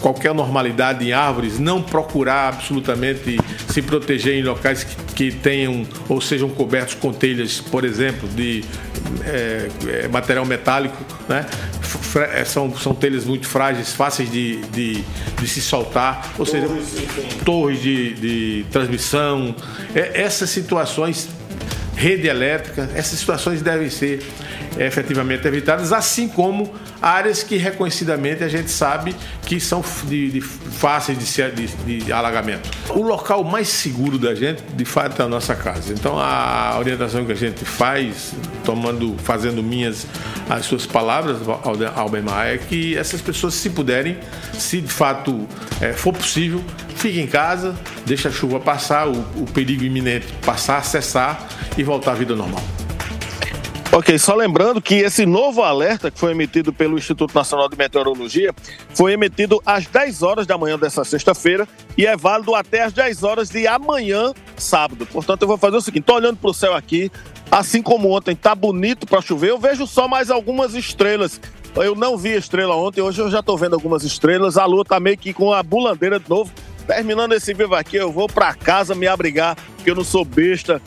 qualquer 0.00 0.32
normalidade 0.32 1.06
em 1.06 1.12
árvores, 1.12 1.58
não 1.58 1.82
procurar 1.82 2.48
absolutamente 2.48 3.38
se 3.68 3.82
proteger 3.82 4.34
em 4.34 4.42
locais 4.42 4.84
que, 4.84 4.96
que 5.14 5.36
tenham 5.36 5.86
ou 6.08 6.20
sejam 6.20 6.48
cobertos 6.48 6.94
com 6.94 7.12
telhas, 7.12 7.60
por 7.60 7.84
exemplo, 7.84 8.28
de 8.28 8.64
é, 9.24 9.68
é, 9.86 10.08
material 10.08 10.46
metálico, 10.46 10.96
né? 11.28 11.46
É, 12.34 12.44
são, 12.44 12.74
são 12.76 12.94
telhas 12.94 13.24
muito 13.24 13.46
frágeis, 13.46 13.92
fáceis 13.92 14.30
de, 14.30 14.60
de, 14.66 15.04
de 15.38 15.48
se 15.48 15.60
soltar, 15.60 16.32
ou 16.38 16.46
seja, 16.46 16.66
torres 17.44 17.80
de, 17.80 18.14
de 18.14 18.66
transmissão. 18.70 19.54
É, 19.94 20.22
essas 20.22 20.50
situações 20.50 21.28
rede 21.96 22.28
elétrica. 22.28 22.88
Essas 22.94 23.18
situações 23.18 23.62
devem 23.62 23.90
ser 23.90 24.22
efetivamente 24.78 25.46
evitadas, 25.46 25.92
assim 25.92 26.28
como 26.28 26.72
áreas 27.02 27.42
que 27.42 27.56
reconhecidamente 27.56 28.44
a 28.44 28.48
gente 28.48 28.70
sabe 28.70 29.14
que 29.44 29.58
são 29.58 29.82
de, 30.04 30.30
de 30.30 30.40
fáceis 30.40 31.18
de, 31.18 31.68
de, 31.68 31.98
de, 31.98 32.12
alagamento. 32.12 32.70
O 32.90 33.02
local 33.02 33.42
mais 33.44 33.68
seguro 33.68 34.18
da 34.18 34.34
gente, 34.34 34.62
de 34.62 34.84
fato, 34.84 35.20
é 35.20 35.24
a 35.24 35.28
nossa 35.28 35.54
casa. 35.54 35.92
Então 35.92 36.18
a 36.18 36.76
orientação 36.78 37.24
que 37.24 37.32
a 37.32 37.36
gente 37.36 37.64
faz, 37.64 38.34
tomando, 38.64 39.16
fazendo 39.18 39.62
minhas 39.62 40.06
as 40.48 40.64
suas 40.64 40.86
palavras, 40.86 41.38
Albemar, 41.94 42.46
é 42.46 42.58
que 42.58 42.96
essas 42.96 43.20
pessoas, 43.20 43.54
se 43.54 43.70
puderem, 43.70 44.16
se 44.54 44.80
de 44.80 44.92
fato 44.92 45.46
é, 45.80 45.92
for 45.92 46.12
possível, 46.12 46.62
fiquem 46.96 47.24
em 47.24 47.26
casa, 47.26 47.76
deixa 48.06 48.28
a 48.28 48.32
chuva 48.32 48.58
passar, 48.58 49.08
o, 49.08 49.12
o 49.36 49.46
perigo 49.52 49.84
iminente 49.84 50.26
passar, 50.44 50.84
cessar 50.84 51.48
e 51.76 51.82
voltar 51.82 52.12
à 52.12 52.14
vida 52.14 52.34
normal. 52.34 52.62
Ok, 53.90 54.18
só 54.18 54.34
lembrando 54.34 54.82
que 54.82 54.96
esse 54.96 55.24
novo 55.24 55.62
alerta 55.62 56.10
que 56.10 56.18
foi 56.20 56.32
emitido 56.32 56.74
pelo 56.74 56.98
Instituto 56.98 57.34
Nacional 57.34 57.70
de 57.70 57.76
Meteorologia 57.76 58.54
foi 58.94 59.14
emitido 59.14 59.62
às 59.64 59.86
10 59.86 60.22
horas 60.22 60.46
da 60.46 60.58
manhã 60.58 60.78
dessa 60.78 61.04
sexta-feira 61.04 61.66
e 61.96 62.06
é 62.06 62.14
válido 62.14 62.54
até 62.54 62.82
às 62.82 62.92
10 62.92 63.22
horas 63.22 63.48
de 63.48 63.66
amanhã, 63.66 64.34
sábado. 64.58 65.06
Portanto, 65.06 65.42
eu 65.42 65.48
vou 65.48 65.56
fazer 65.56 65.78
o 65.78 65.80
seguinte: 65.80 66.04
tô 66.04 66.14
olhando 66.14 66.36
para 66.36 66.50
o 66.50 66.54
céu 66.54 66.74
aqui, 66.74 67.10
assim 67.50 67.80
como 67.80 68.10
ontem 68.10 68.36
tá 68.36 68.54
bonito 68.54 69.06
para 69.06 69.22
chover, 69.22 69.50
eu 69.50 69.58
vejo 69.58 69.86
só 69.86 70.06
mais 70.06 70.30
algumas 70.30 70.74
estrelas. 70.74 71.40
Eu 71.74 71.94
não 71.94 72.18
vi 72.18 72.36
estrela 72.36 72.76
ontem, 72.76 73.00
hoje 73.00 73.22
eu 73.22 73.30
já 73.30 73.42
tô 73.42 73.56
vendo 73.56 73.74
algumas 73.74 74.02
estrelas. 74.02 74.58
A 74.58 74.66
lua 74.66 74.84
tá 74.84 75.00
meio 75.00 75.16
que 75.16 75.32
com 75.32 75.52
a 75.52 75.62
bulandeira 75.62 76.20
de 76.20 76.28
novo. 76.28 76.52
Terminando 76.86 77.32
esse 77.32 77.54
vivo 77.54 77.74
aqui, 77.74 77.96
eu 77.96 78.12
vou 78.12 78.28
para 78.28 78.54
casa 78.54 78.94
me 78.94 79.06
abrigar, 79.06 79.56
porque 79.76 79.90
eu 79.90 79.94
não 79.94 80.04
sou 80.04 80.24
besta 80.24 80.80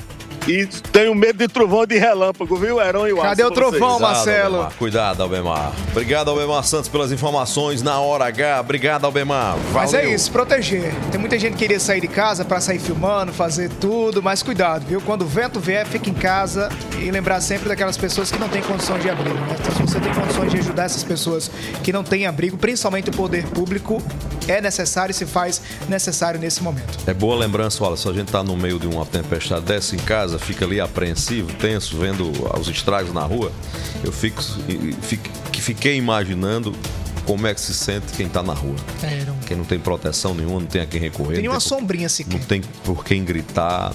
e 0.47 0.65
tenho 0.65 1.13
medo 1.13 1.37
de 1.37 1.47
trovão 1.47 1.85
de 1.85 1.97
relâmpago, 1.97 2.55
viu, 2.55 2.81
Heron 2.81 3.07
e 3.07 3.13
o 3.13 3.17
Cadê 3.17 3.43
o 3.43 3.51
trovão, 3.51 3.97
Cuidado, 3.97 4.01
Marcelo? 4.01 4.55
Albemar. 4.55 4.73
Cuidado, 4.77 5.23
Albemar. 5.23 5.71
Obrigado, 5.91 6.29
Albemar 6.29 6.63
Santos, 6.63 6.89
pelas 6.89 7.11
informações 7.11 7.81
na 7.81 7.99
hora 7.99 8.25
H. 8.25 8.59
Obrigado, 8.61 9.05
Albemar. 9.05 9.55
Valeu. 9.55 9.73
Mas 9.73 9.93
é 9.93 10.09
isso, 10.09 10.31
proteger. 10.31 10.93
Tem 11.11 11.19
muita 11.19 11.37
gente 11.37 11.53
que 11.53 11.59
queria 11.59 11.79
sair 11.79 12.01
de 12.01 12.07
casa 12.07 12.43
para 12.43 12.59
sair 12.59 12.79
filmando, 12.79 13.31
fazer 13.31 13.69
tudo, 13.69 14.21
mas 14.21 14.41
cuidado, 14.41 14.85
viu? 14.85 15.01
Quando 15.01 15.23
o 15.23 15.27
vento 15.27 15.59
vier, 15.59 15.85
fique 15.85 16.09
em 16.09 16.13
casa 16.13 16.69
e 16.99 17.11
lembrar 17.11 17.39
sempre 17.41 17.69
daquelas 17.69 17.97
pessoas 17.97 18.31
que 18.31 18.39
não 18.39 18.49
têm 18.49 18.61
condições 18.61 19.01
de 19.01 19.09
abrigo, 19.09 19.37
né? 19.37 19.55
Então, 19.59 19.75
se 19.75 19.93
você 19.93 19.99
tem 19.99 20.13
condições 20.13 20.51
de 20.51 20.57
ajudar 20.59 20.85
essas 20.85 21.03
pessoas 21.03 21.51
que 21.83 21.93
não 21.93 22.03
têm 22.03 22.25
abrigo, 22.25 22.57
principalmente 22.57 23.09
o 23.09 23.13
poder 23.13 23.45
público, 23.47 24.01
é 24.47 24.59
necessário 24.59 25.11
e 25.11 25.13
se 25.13 25.25
faz 25.25 25.61
necessário 25.87 26.39
nesse 26.39 26.63
momento. 26.63 26.97
É 27.05 27.13
boa 27.13 27.35
lembrança, 27.35 27.83
olha, 27.83 27.95
se 27.95 28.07
a 28.07 28.13
gente 28.13 28.31
tá 28.31 28.43
no 28.43 28.55
meio 28.57 28.79
de 28.79 28.87
uma 28.87 29.05
tempestade, 29.05 29.61
desce 29.65 29.95
em 29.95 29.99
casa, 29.99 30.30
fica 30.39 30.65
ali 30.65 30.79
apreensivo, 30.79 31.51
tenso, 31.53 31.97
vendo 31.97 32.31
os 32.59 32.67
estragos 32.67 33.13
na 33.13 33.23
rua, 33.23 33.51
eu 34.03 34.11
fico, 34.11 34.41
fico 35.01 35.29
fiquei 35.61 35.95
imaginando 35.95 36.75
como 37.25 37.47
é 37.47 37.53
que 37.53 37.61
se 37.61 37.73
sente 37.73 38.13
quem 38.13 38.25
está 38.25 38.41
na 38.41 38.53
rua. 38.53 38.75
É, 39.03 39.23
não... 39.25 39.37
Quem 39.37 39.55
não 39.55 39.63
tem 39.63 39.79
proteção 39.79 40.33
nenhuma, 40.33 40.59
não 40.59 40.67
tem 40.67 40.81
a 40.81 40.85
quem 40.85 40.99
recorrer. 40.99 41.35
Tem 41.35 41.47
uma 41.47 41.59
sombrinha 41.59 42.09
sequer. 42.09 42.33
Não 42.33 42.39
tem 42.39 42.61
por 42.83 43.05
quem 43.05 43.23
gritar. 43.23 43.93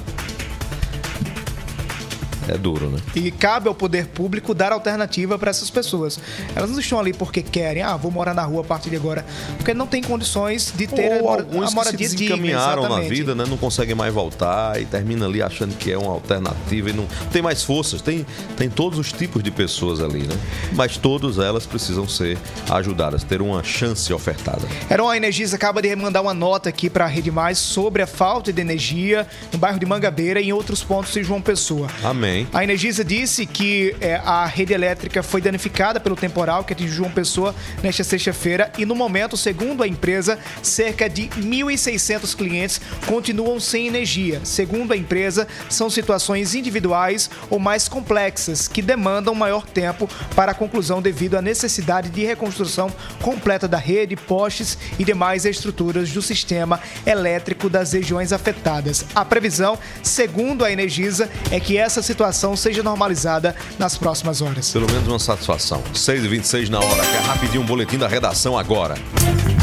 É 2.49 2.57
duro, 2.57 2.89
né? 2.89 2.99
E 3.15 3.31
cabe 3.31 3.69
ao 3.69 3.75
poder 3.75 4.07
público 4.07 4.55
dar 4.55 4.73
alternativa 4.73 5.39
para 5.39 5.51
essas 5.51 5.71
pessoas. 5.71 6.19
Elas 6.55 6.71
não 6.71 6.79
estão 6.79 6.99
ali 6.99 7.13
porque 7.13 7.43
querem, 7.43 7.83
ah, 7.83 7.97
vou 7.97 8.11
morar 8.11 8.35
na 8.35 8.43
rua 8.43 8.61
a 8.61 8.65
partir 8.65 8.91
de 8.91 8.97
agora, 8.97 9.25
porque 9.57 9.75
não 9.75 9.87
tem 9.87 10.03
condições 10.03 10.73
de 10.77 10.87
ter 10.87 11.23
Ou 11.23 11.31
a, 11.31 11.35
alguns 11.35 11.73
a 11.73 11.75
moradia 11.75 11.99
que 11.99 12.09
se 12.09 12.17
desencaminharam 12.17 12.89
na 12.89 13.01
vida, 13.01 13.35
né? 13.35 13.45
Não 13.49 13.57
conseguem 13.57 13.95
mais 13.95 14.13
voltar 14.13 14.81
e 14.81 14.85
termina 14.85 15.27
ali 15.27 15.43
achando 15.43 15.77
que 15.77 15.91
é 15.91 15.99
uma 15.99 16.13
alternativa 16.13 16.91
e 16.91 16.93
não 16.93 17.07
tem 17.33 17.43
mais 17.43 17.63
forças. 17.63 18.01
Tem, 18.01 18.27
tem 18.57 18.69
todos 18.69 18.99
os 18.99 19.13
tipos 19.13 19.43
de 19.43 19.51
pessoas 19.51 20.01
ali, 20.01 20.21
né? 20.21 20.37
Mas 20.73 20.97
todas 20.97 21.39
elas 21.39 21.67
precisam 21.67 22.09
ser 22.09 22.39
ajudadas, 22.71 23.25
ter 23.25 23.43
uma 23.43 23.63
chance 23.63 24.13
ofertada. 24.13 24.63
Heron, 24.91 25.09
a 25.09 25.17
Energisa 25.17 25.57
acaba 25.57 25.83
de 25.83 25.95
mandar 25.97 26.21
uma 26.21 26.35
nota 26.35 26.69
aqui 26.69 26.89
para 26.89 27.05
a 27.05 27.09
Rede 27.09 27.31
Mais 27.31 27.59
sobre 27.59 28.03
a 28.03 28.07
falta 28.07 28.53
de 28.53 28.61
energia 28.61 29.27
no 29.53 29.59
bairro 29.59 29.79
de 29.79 29.87
Mangabeira 29.87 30.41
e 30.41 30.49
em 30.49 30.53
outros 30.53 30.83
pontos 30.83 31.13
de 31.13 31.23
João 31.23 31.41
Pessoa. 31.41 31.89
Amém. 32.05 32.36
A 32.53 32.65
Energisa 32.65 33.05
disse 33.05 33.47
que 33.47 33.95
é, 34.01 34.17
a 34.17 34.45
rede 34.47 34.73
elétrica 34.73 35.23
foi 35.23 35.41
danificada 35.41 36.01
pelo 36.01 36.17
temporal 36.17 36.65
que 36.65 36.73
atingiu 36.73 36.97
João 36.97 37.11
Pessoa 37.11 37.55
nesta 37.83 38.03
sexta-feira 38.03 38.73
e, 38.77 38.85
no 38.85 38.95
momento, 38.95 39.37
segundo 39.37 39.83
a 39.83 39.89
empresa, 39.89 40.39
cerca 40.63 41.09
de 41.09 41.29
1.600 41.29 42.37
clientes 42.37 42.81
continuam 43.07 43.61
sem 43.61 43.87
energia. 43.87 44.41
Segundo 44.45 44.93
a 44.93 44.97
empresa, 44.97 45.47
são 45.69 45.89
situações 45.89 46.55
individuais 46.55 47.31
ou 47.49 47.59
mais 47.59 47.89
complexas 47.89 48.67
que 48.67 48.83
demandam 48.83 49.35
maior 49.35 49.65
tempo 49.67 50.09
para 50.35 50.53
a 50.53 50.55
conclusão 50.55 51.01
devido 51.01 51.37
à 51.37 51.43
necessidade 51.43 52.11
de 52.11 52.25
reconstrução 52.25 52.91
completa 53.23 53.69
da 53.69 53.79
rede, 53.79 54.17
postes 54.17 54.77
e 54.99 55.05
demais 55.05 55.45
estruturas 55.45 56.11
do 56.11 56.23
sistema 56.23 56.81
elétrico 57.07 57.69
das 57.69 57.93
regiões 57.93 58.33
afetadas. 58.33 59.05
A 59.15 59.25
previsão, 59.25 59.79
segundo 60.03 60.65
a 60.65 60.73
Energisa, 60.73 61.31
é 61.51 61.61
que 61.61 61.77
essa 61.77 62.03
situação 62.03 62.26
seja 62.33 62.83
normalizada 62.83 63.55
nas 63.79 63.97
próximas 63.97 64.41
horas. 64.41 64.71
Pelo 64.71 64.87
menos 64.91 65.07
uma 65.07 65.19
satisfação. 65.19 65.83
6h26 65.95 66.69
na 66.69 66.79
hora. 66.79 67.03
Quer 67.05 67.23
rapidinho 67.23 67.63
um 67.63 67.67
boletim 67.67 67.99
da 67.99 68.09
redação 68.09 68.59
agora. 68.59 68.95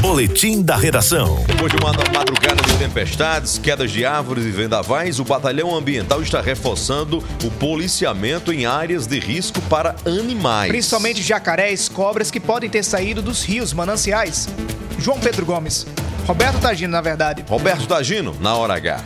Boletim 0.01 0.61
da 0.61 0.75
redação. 0.75 1.43
Depois 1.47 1.71
de 1.71 1.77
uma 1.77 1.93
madrugada 1.93 2.61
de 2.61 2.77
tempestades, 2.77 3.57
quedas 3.57 3.91
de 3.91 4.05
árvores 4.05 4.45
e 4.45 4.51
vendavais, 4.51 5.19
o 5.19 5.23
Batalhão 5.23 5.73
Ambiental 5.73 6.21
está 6.21 6.41
reforçando 6.41 7.23
o 7.43 7.51
policiamento 7.51 8.51
em 8.51 8.65
áreas 8.65 9.07
de 9.07 9.19
risco 9.19 9.61
para 9.63 9.95
animais. 10.05 10.69
Principalmente 10.69 11.21
jacarés, 11.21 11.87
cobras 11.87 12.29
que 12.29 12.39
podem 12.39 12.69
ter 12.69 12.83
saído 12.83 13.21
dos 13.21 13.43
rios, 13.43 13.73
mananciais. 13.73 14.49
João 14.99 15.19
Pedro 15.19 15.45
Gomes. 15.45 15.87
Roberto 16.25 16.59
Tagino, 16.59 16.91
na 16.91 17.01
verdade. 17.01 17.43
Roberto 17.47 17.87
Tagino, 17.87 18.35
na 18.39 18.55
hora 18.55 18.75
H. 18.75 19.03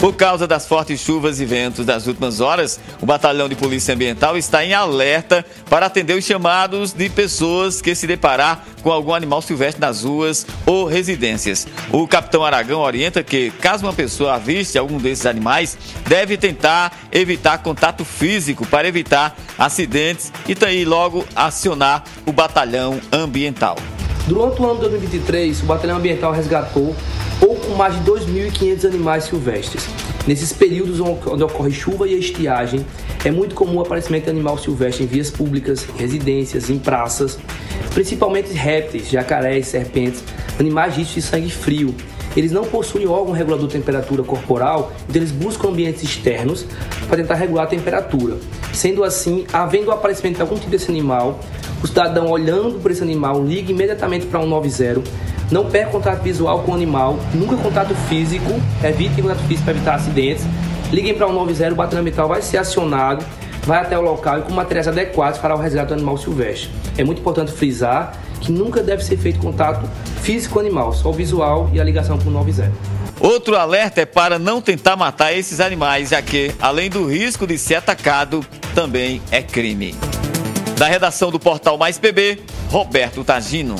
Por 0.00 0.14
causa 0.14 0.46
das 0.46 0.66
fortes 0.66 0.98
chuvas 0.98 1.40
e 1.40 1.44
ventos 1.44 1.84
das 1.84 2.06
últimas 2.06 2.40
horas, 2.40 2.80
o 3.02 3.06
Batalhão 3.06 3.50
de 3.50 3.54
Polícia 3.54 3.92
Ambiental 3.94 4.34
está 4.38 4.64
em 4.64 4.72
alerta 4.72 5.44
para 5.68 5.84
atender 5.84 6.16
os 6.16 6.24
chamados 6.24 6.94
de 6.94 7.10
pessoas 7.10 7.82
que 7.82 7.94
se 7.94 8.06
deparar 8.06 8.64
com 8.82 8.90
algum 8.90 9.12
animal 9.12 9.42
silvestre 9.42 9.78
nas 9.78 10.02
ruas 10.02 10.46
ou 10.64 10.86
residências. 10.86 11.68
O 11.92 12.08
capitão 12.08 12.42
Aragão 12.42 12.80
orienta 12.80 13.22
que, 13.22 13.50
caso 13.60 13.84
uma 13.84 13.92
pessoa 13.92 14.36
aviste 14.36 14.78
algum 14.78 14.96
desses 14.96 15.26
animais, 15.26 15.76
deve 16.08 16.38
tentar 16.38 16.98
evitar 17.12 17.58
contato 17.58 18.02
físico 18.02 18.66
para 18.66 18.88
evitar 18.88 19.36
acidentes 19.58 20.32
e 20.48 20.54
daí 20.54 20.82
logo 20.86 21.26
acionar 21.36 22.04
o 22.24 22.32
Batalhão 22.32 22.98
Ambiental. 23.12 23.76
Durante 24.26 24.62
o 24.62 24.64
ano 24.64 24.74
de 24.76 24.80
2023, 24.80 25.62
o 25.62 25.66
Batalhão 25.66 25.98
Ambiental 25.98 26.32
resgatou 26.32 26.96
pouco 27.40 27.74
mais 27.74 27.94
de 27.94 28.10
2.500 28.10 28.84
animais 28.86 29.24
silvestres. 29.24 29.88
Nesses 30.26 30.52
períodos 30.52 31.00
onde 31.00 31.42
ocorre 31.42 31.72
chuva 31.72 32.06
e 32.06 32.16
estiagem, 32.16 32.84
é 33.24 33.30
muito 33.30 33.54
comum 33.54 33.78
o 33.78 33.80
aparecimento 33.80 34.24
de 34.24 34.30
animal 34.30 34.58
silvestre 34.58 35.04
em 35.04 35.06
vias 35.06 35.30
públicas, 35.30 35.86
residências, 35.96 36.68
em 36.68 36.78
praças, 36.78 37.38
principalmente 37.94 38.52
répteis, 38.52 39.08
jacarés, 39.08 39.66
serpentes, 39.66 40.22
animais 40.58 40.94
ricos 40.94 41.14
de 41.14 41.22
sangue 41.22 41.50
frio. 41.50 41.94
Eles 42.36 42.52
não 42.52 42.64
possuem 42.64 43.06
órgão 43.06 43.32
regulador 43.32 43.66
de 43.66 43.72
temperatura 43.72 44.22
corporal, 44.22 44.92
então 45.08 45.20
eles 45.20 45.32
buscam 45.32 45.68
ambientes 45.68 46.02
externos 46.02 46.64
para 47.08 47.16
tentar 47.16 47.34
regular 47.34 47.64
a 47.64 47.68
temperatura. 47.68 48.36
Sendo 48.72 49.02
assim, 49.02 49.46
havendo 49.52 49.88
o 49.88 49.92
aparecimento 49.92 50.36
de 50.36 50.42
algum 50.42 50.56
tipo 50.56 50.70
desse 50.70 50.90
animal, 50.90 51.40
o 51.82 51.86
cidadão 51.86 52.28
olhando 52.28 52.78
para 52.80 52.92
esse 52.92 53.02
animal 53.02 53.42
liga 53.44 53.72
imediatamente 53.72 54.26
para 54.26 54.40
190 54.40 55.30
não 55.50 55.66
perca 55.66 55.90
contato 55.90 56.22
visual 56.22 56.60
com 56.60 56.72
o 56.72 56.74
animal, 56.74 57.18
nunca 57.34 57.56
contato 57.56 57.94
físico, 58.08 58.50
evite 58.84 59.20
contato 59.20 59.40
físico 59.40 59.64
para 59.64 59.74
evitar 59.74 59.94
acidentes. 59.96 60.44
Liguem 60.92 61.14
para 61.14 61.26
o 61.26 61.30
190, 61.30 61.72
o 61.72 61.76
batalhão 61.76 62.00
ambiental 62.02 62.28
vai 62.28 62.40
ser 62.40 62.58
acionado, 62.58 63.24
vai 63.64 63.80
até 63.80 63.98
o 63.98 64.00
local 64.00 64.38
e 64.38 64.42
com 64.42 64.52
materiais 64.52 64.86
adequados 64.86 65.40
para 65.40 65.54
o 65.54 65.58
resgate 65.58 65.88
do 65.88 65.94
animal 65.94 66.16
silvestre. 66.16 66.70
É 66.96 67.02
muito 67.02 67.20
importante 67.20 67.50
frisar 67.50 68.12
que 68.40 68.50
nunca 68.50 68.82
deve 68.82 69.04
ser 69.04 69.16
feito 69.16 69.38
contato 69.38 69.88
físico 70.22 70.54
com 70.54 70.58
o 70.58 70.62
animal, 70.62 70.92
só 70.92 71.10
o 71.10 71.12
visual 71.12 71.70
e 71.72 71.80
a 71.80 71.84
ligação 71.84 72.18
para 72.18 72.28
o 72.28 72.32
90. 72.32 72.72
Outro 73.20 73.56
alerta 73.56 74.00
é 74.00 74.06
para 74.06 74.38
não 74.38 74.62
tentar 74.62 74.96
matar 74.96 75.32
esses 75.32 75.60
animais, 75.60 76.08
já 76.08 76.22
que, 76.22 76.54
além 76.60 76.88
do 76.88 77.06
risco 77.06 77.46
de 77.46 77.58
ser 77.58 77.74
atacado, 77.74 78.44
também 78.74 79.20
é 79.30 79.42
crime. 79.42 79.94
Da 80.78 80.86
redação 80.86 81.30
do 81.30 81.38
portal 81.38 81.76
Mais 81.76 81.98
PB, 81.98 82.40
Roberto 82.70 83.22
Tagino. 83.22 83.76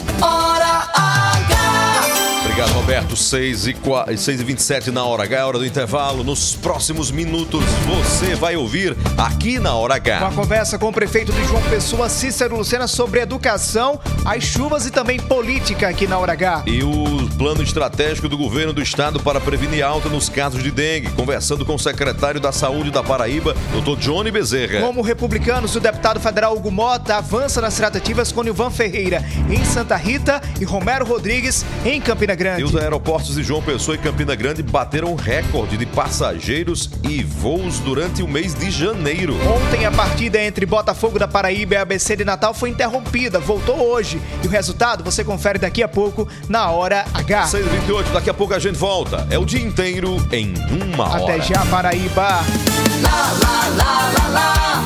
Obrigado, 2.51 2.73
Roberto. 2.73 3.17
6 3.17 3.69
e, 3.69 3.75
4, 3.75 4.19
6 4.19 4.41
e 4.41 4.45
27 4.45 4.91
na 4.91 5.05
hora 5.05 5.23
H, 5.23 5.37
é 5.37 5.45
hora 5.45 5.59
do 5.59 5.65
intervalo. 5.65 6.25
Nos 6.25 6.57
próximos 6.57 7.13
minutos 7.13 7.63
você 7.87 8.35
vai 8.35 8.57
ouvir 8.57 8.97
aqui 9.17 9.61
na 9.61 9.73
hora 9.75 9.95
H. 9.95 10.19
Uma 10.19 10.33
conversa 10.33 10.77
com 10.77 10.89
o 10.89 10.93
prefeito 10.93 11.33
de 11.33 11.45
João 11.45 11.63
Pessoa, 11.63 12.09
Cícero 12.09 12.57
Lucena, 12.57 12.89
sobre 12.89 13.21
educação, 13.21 14.01
as 14.25 14.43
chuvas 14.43 14.85
e 14.85 14.91
também 14.91 15.21
política 15.21 15.89
aqui 15.89 16.09
na 16.09 16.19
hora 16.19 16.33
H. 16.33 16.65
E 16.67 16.83
o 16.83 17.29
plano 17.39 17.63
estratégico 17.63 18.29
do 18.29 18.37
governo 18.37 18.73
do 18.73 18.83
estado 18.83 19.21
para 19.21 19.41
prevenir 19.41 19.85
alta 19.85 20.09
nos 20.09 20.29
casos 20.29 20.61
de 20.61 20.73
dengue. 20.73 21.09
Conversando 21.11 21.65
com 21.65 21.77
o 21.77 21.79
secretário 21.79 22.41
da 22.41 22.51
Saúde 22.51 22.91
da 22.91 23.03
Paraíba, 23.03 23.55
doutor 23.73 23.97
Johnny 23.97 24.33
Bezerra. 24.33 24.81
Como 24.81 25.03
republicanos, 25.03 25.77
o 25.77 25.81
deputado 25.81 26.19
federal 26.19 26.57
Hugo 26.57 26.73
Mota 26.73 27.15
avança 27.15 27.61
nas 27.61 27.77
tratativas 27.77 28.33
com 28.33 28.43
Nilvan 28.43 28.71
Ferreira 28.71 29.25
em 29.49 29.65
Santa 29.65 29.95
Rita 29.95 30.43
e 30.61 30.65
Romero 30.65 31.07
Rodrigues 31.07 31.65
em 31.85 32.01
Campina 32.01 32.40
Grande. 32.41 32.63
E 32.63 32.65
os 32.65 32.75
aeroportos 32.75 33.35
de 33.35 33.43
João 33.43 33.61
Pessoa 33.61 33.97
e 33.97 33.99
Campina 33.99 34.35
Grande 34.35 34.63
bateram 34.63 35.15
recorde 35.15 35.77
de 35.77 35.85
passageiros 35.85 36.89
e 37.07 37.23
voos 37.23 37.81
durante 37.81 38.23
o 38.23 38.29
mês 38.29 38.55
de 38.55 38.71
janeiro. 38.71 39.37
Ontem 39.47 39.85
a 39.85 39.91
partida 39.91 40.43
entre 40.43 40.65
Botafogo 40.65 41.19
da 41.19 41.29
Paraíba 41.29 41.75
e 41.75 41.77
ABC 41.77 42.17
de 42.17 42.25
Natal 42.25 42.55
foi 42.55 42.71
interrompida, 42.71 43.39
voltou 43.39 43.79
hoje. 43.79 44.23
E 44.43 44.47
o 44.47 44.51
resultado 44.51 45.05
você 45.05 45.23
confere 45.23 45.59
daqui 45.59 45.83
a 45.83 45.89
pouco 45.89 46.27
na 46.49 46.71
hora 46.71 47.05
H. 47.13 47.49
6h28, 47.49 48.13
daqui 48.15 48.31
a 48.31 48.35
pouco 48.35 48.55
a 48.55 48.59
gente 48.59 48.77
volta. 48.77 49.27
É 49.29 49.39
o 49.39 49.45
dia 49.45 49.61
inteiro 49.61 50.17
em 50.33 50.55
uma 50.83 51.11
hora. 51.11 51.35
Até 51.35 51.43
já, 51.43 51.63
Paraíba. 51.67 52.23
Lá, 52.23 53.33
lá, 53.43 53.69
lá, 53.77 54.13
lá, 54.17 54.29
lá. 54.31 54.85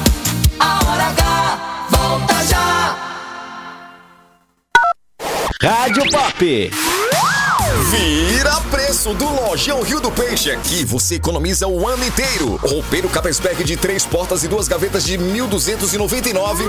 A 0.58 0.90
hora 0.90 1.04
H. 1.04 1.86
Volta 1.90 2.34
já. 2.46 2.96
Rádio 5.62 6.02
Pop. 6.10 7.03
Vira 7.90 8.60
preço 8.70 9.12
do 9.12 9.28
Lojão 9.28 9.82
Rio 9.82 10.00
do 10.00 10.10
Peixe. 10.10 10.50
Aqui 10.50 10.84
você 10.84 11.16
economiza 11.16 11.68
o 11.68 11.86
ano 11.86 12.04
inteiro. 12.04 12.56
Roupeiro 12.62 13.10
Capesberg 13.10 13.62
de 13.62 13.76
três 13.76 14.06
portas 14.06 14.42
e 14.42 14.48
duas 14.48 14.66
gavetas 14.66 15.04
de 15.04 15.18
1.299 15.18 16.64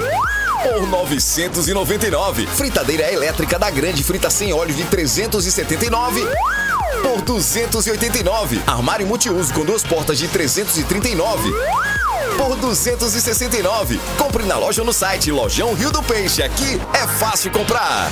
por 0.61 0.87
999. 0.87 2.47
Fritadeira 2.47 3.13
elétrica 3.13 3.57
da 3.57 3.69
Grande 3.69 4.03
Frita 4.03 4.29
sem 4.29 4.51
óleo 4.51 4.73
de 4.73 4.83
379 4.83 6.21
por 7.01 7.21
289. 7.21 8.61
Armário 8.67 9.07
multiuso 9.07 9.53
com 9.53 9.63
duas 9.63 9.83
portas 9.83 10.17
de 10.17 10.27
339 10.27 11.49
por 12.37 12.57
269. 12.57 14.01
Compre 14.17 14.43
na 14.43 14.57
loja 14.57 14.81
ou 14.81 14.85
no 14.85 14.93
site 14.93 15.31
Lojão 15.31 15.73
Rio 15.75 15.91
do 15.91 16.03
Peixe. 16.03 16.43
Aqui 16.43 16.81
é 16.93 17.07
fácil 17.07 17.51
comprar. 17.51 18.11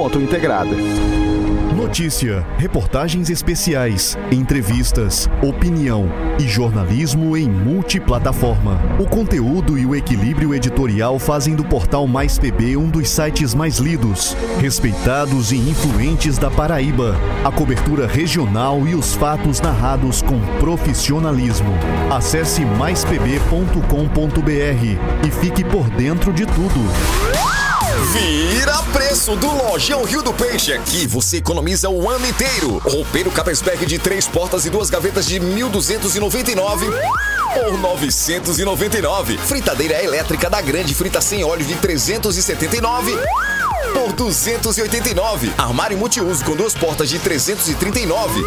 múltipla.integrada. 0.00 0.70
Notícia, 1.76 2.46
reportagens 2.56 3.30
especiais, 3.30 4.16
entrevistas, 4.30 5.28
opinião 5.42 6.08
e 6.38 6.46
jornalismo 6.46 7.36
em 7.36 7.48
multiplataforma. 7.48 8.80
O 8.98 9.06
conteúdo 9.06 9.78
e 9.78 9.84
o 9.84 9.94
equilíbrio 9.94 10.54
editorial 10.54 11.18
fazem 11.18 11.54
do 11.54 11.64
portal 11.64 12.06
Mais 12.06 12.38
PB 12.38 12.76
um 12.76 12.88
dos 12.88 13.08
sites 13.08 13.54
mais 13.54 13.78
lidos, 13.78 14.36
respeitados 14.58 15.52
e 15.52 15.56
influentes 15.56 16.38
da 16.38 16.50
Paraíba. 16.50 17.16
A 17.44 17.50
cobertura 17.50 18.06
regional 18.06 18.86
e 18.86 18.94
os 18.94 19.14
fatos 19.14 19.60
narrados 19.60 20.22
com 20.22 20.40
profissionalismo. 20.58 21.72
Acesse 22.10 22.64
maispb.com.br 22.64 25.26
e 25.26 25.30
fique 25.30 25.64
por 25.64 25.88
dentro 25.90 26.32
de 26.32 26.46
tudo. 26.46 27.59
Vira 28.12 28.82
preço 28.92 29.36
do 29.36 29.46
Lojão 29.46 30.04
Rio 30.04 30.22
do 30.22 30.32
Peixe. 30.32 30.72
Aqui 30.72 31.06
você 31.06 31.36
economiza 31.36 31.90
o 31.90 32.08
ano 32.08 32.26
inteiro. 32.26 32.78
Roupeiro 32.78 33.30
Capesberg 33.30 33.84
de 33.84 33.98
três 33.98 34.26
portas 34.26 34.64
e 34.64 34.70
duas 34.70 34.88
gavetas 34.88 35.26
de 35.26 35.38
1.299 35.38 36.86
por 37.54 37.78
999. 37.78 39.36
Fritadeira 39.38 40.02
elétrica 40.02 40.48
da 40.48 40.60
Grande 40.60 40.94
Frita 40.94 41.20
sem 41.20 41.44
óleo 41.44 41.64
de 41.64 41.74
379 41.76 43.12
por 43.92 44.12
289. 44.14 45.52
Armário 45.58 45.98
multiuso 45.98 46.44
com 46.44 46.56
duas 46.56 46.74
portas 46.74 47.08
de 47.08 47.18
339 47.18 48.42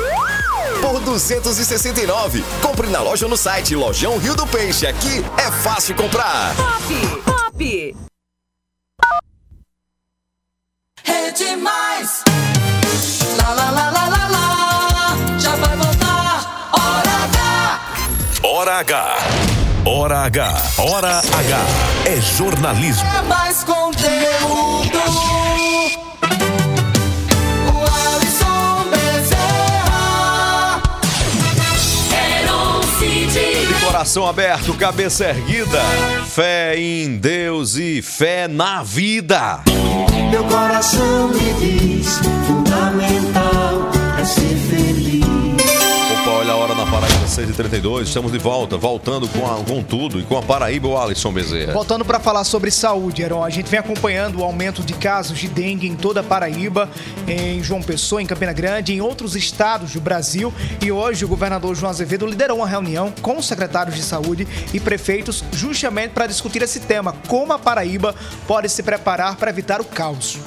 por 0.82 1.00
269. 1.00 2.44
Compre 2.62 2.88
na 2.88 3.02
loja 3.02 3.26
ou 3.26 3.30
no 3.30 3.38
site 3.38 3.76
Lojão 3.76 4.18
Rio 4.18 4.36
do 4.36 4.48
Peixe. 4.48 4.88
Aqui 4.88 5.24
é 5.38 5.52
fácil 5.52 5.96
comprar. 5.96 6.56
Pop, 6.56 7.22
pop. 7.24 8.13
Rede 11.34 11.56
Mais. 11.56 12.24
Lá, 13.42 13.54
lá, 13.54 13.72
lá, 13.72 13.90
lá, 13.90 14.08
lá, 14.08 14.28
lá. 14.30 15.18
Já 15.40 15.56
vai 15.56 15.76
voltar. 15.76 16.70
Hora 16.72 17.24
H. 17.24 17.60
Hora 18.44 18.78
H. 18.78 19.18
Hora 19.84 20.20
H. 20.26 20.62
Hora 20.78 21.18
H. 21.18 21.24
É 22.06 22.22
jornalismo. 22.22 23.10
É 23.18 23.22
mais 23.24 23.64
conteúdo. 23.64 25.00
Coração 33.94 34.26
aberto, 34.26 34.74
cabeça 34.74 35.26
erguida, 35.26 35.80
fé 36.26 36.76
em 36.76 37.16
Deus 37.16 37.76
e 37.76 38.02
fé 38.02 38.48
na 38.48 38.82
vida. 38.82 39.62
Meu 40.32 40.44
coração 40.46 41.28
me 41.28 41.54
diz: 41.60 42.18
fundamental 42.48 43.92
é 44.20 44.26
ser 44.26 44.58
feliz. 44.68 45.33
Opa, 46.94 46.98
olha 46.98 47.06
a 47.06 47.10
hora 47.10 47.20
na 47.20 47.28
Paraíba, 47.28 47.28
6h32. 47.28 48.04
Estamos 48.04 48.32
de 48.32 48.38
volta, 48.38 48.78
voltando 48.78 49.28
com, 49.28 49.46
a- 49.46 49.64
com 49.64 49.82
tudo 49.82 50.20
e 50.20 50.24
com 50.24 50.38
a 50.38 50.42
Paraíba, 50.44 50.88
o 50.88 50.98
Alisson 50.98 51.32
Bezerra. 51.34 51.74
Voltando 51.74 52.06
para 52.06 52.20
falar 52.20 52.44
sobre 52.44 52.70
saúde, 52.72 53.22
Heron, 53.24 53.44
a 53.44 53.50
gente 53.50 53.70
vem 53.70 53.80
acompanhando 53.80 54.40
o 54.40 54.44
aumento 54.44 54.84
de 54.84 54.94
casos 54.94 55.38
de 55.40 55.48
dengue 55.48 55.88
em 55.88 55.96
toda 55.96 56.20
a 56.20 56.24
Paraíba, 56.24 56.90
em 57.28 57.64
João 57.64 57.82
Pessoa, 57.82 58.22
em 58.22 58.26
Campina 58.26 58.54
Grande, 58.54 58.94
em 58.94 59.02
outros 59.02 59.36
estados 59.36 59.94
do 59.94 60.02
Brasil. 60.02 60.54
E 60.82 60.92
hoje 60.92 61.26
o 61.26 61.28
governador 61.28 61.76
João 61.76 61.90
Azevedo 61.90 62.26
liderou 62.28 62.58
uma 62.58 62.68
reunião 62.68 63.12
com 63.22 63.38
os 63.38 63.48
secretários 63.48 63.96
de 63.96 64.04
saúde 64.04 64.48
e 64.74 64.80
prefeitos 64.80 65.44
justamente 65.54 66.12
para 66.12 66.28
discutir 66.28 66.62
esse 66.62 66.80
tema, 66.82 67.16
como 67.28 67.54
a 67.54 67.60
Paraíba 67.60 68.14
pode 68.48 68.70
se 68.70 68.84
preparar 68.84 69.36
para 69.36 69.50
evitar 69.50 69.82
o 69.82 69.86
caos. 69.86 70.38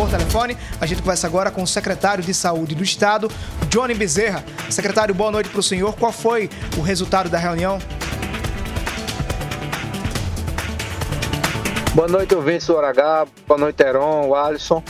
Por 0.00 0.08
telefone, 0.08 0.56
a 0.80 0.86
gente 0.86 1.02
conversa 1.02 1.26
agora 1.26 1.50
com 1.50 1.62
o 1.62 1.66
secretário 1.66 2.24
de 2.24 2.32
Saúde 2.32 2.74
do 2.74 2.82
Estado, 2.82 3.30
Johnny 3.68 3.92
Bezerra. 3.92 4.42
Secretário, 4.70 5.14
boa 5.14 5.30
noite 5.30 5.50
para 5.50 5.60
o 5.60 5.62
senhor. 5.62 5.94
Qual 5.94 6.10
foi 6.10 6.48
o 6.78 6.80
resultado 6.80 7.28
da 7.28 7.36
reunião? 7.36 7.78
Boa 11.94 12.08
noite, 12.08 12.34
ouvintes 12.34 12.66
do 12.66 12.78
H. 12.78 13.26
Boa 13.46 13.60
noite, 13.60 13.82
Heron, 13.82 14.34
Alisson. 14.34 14.82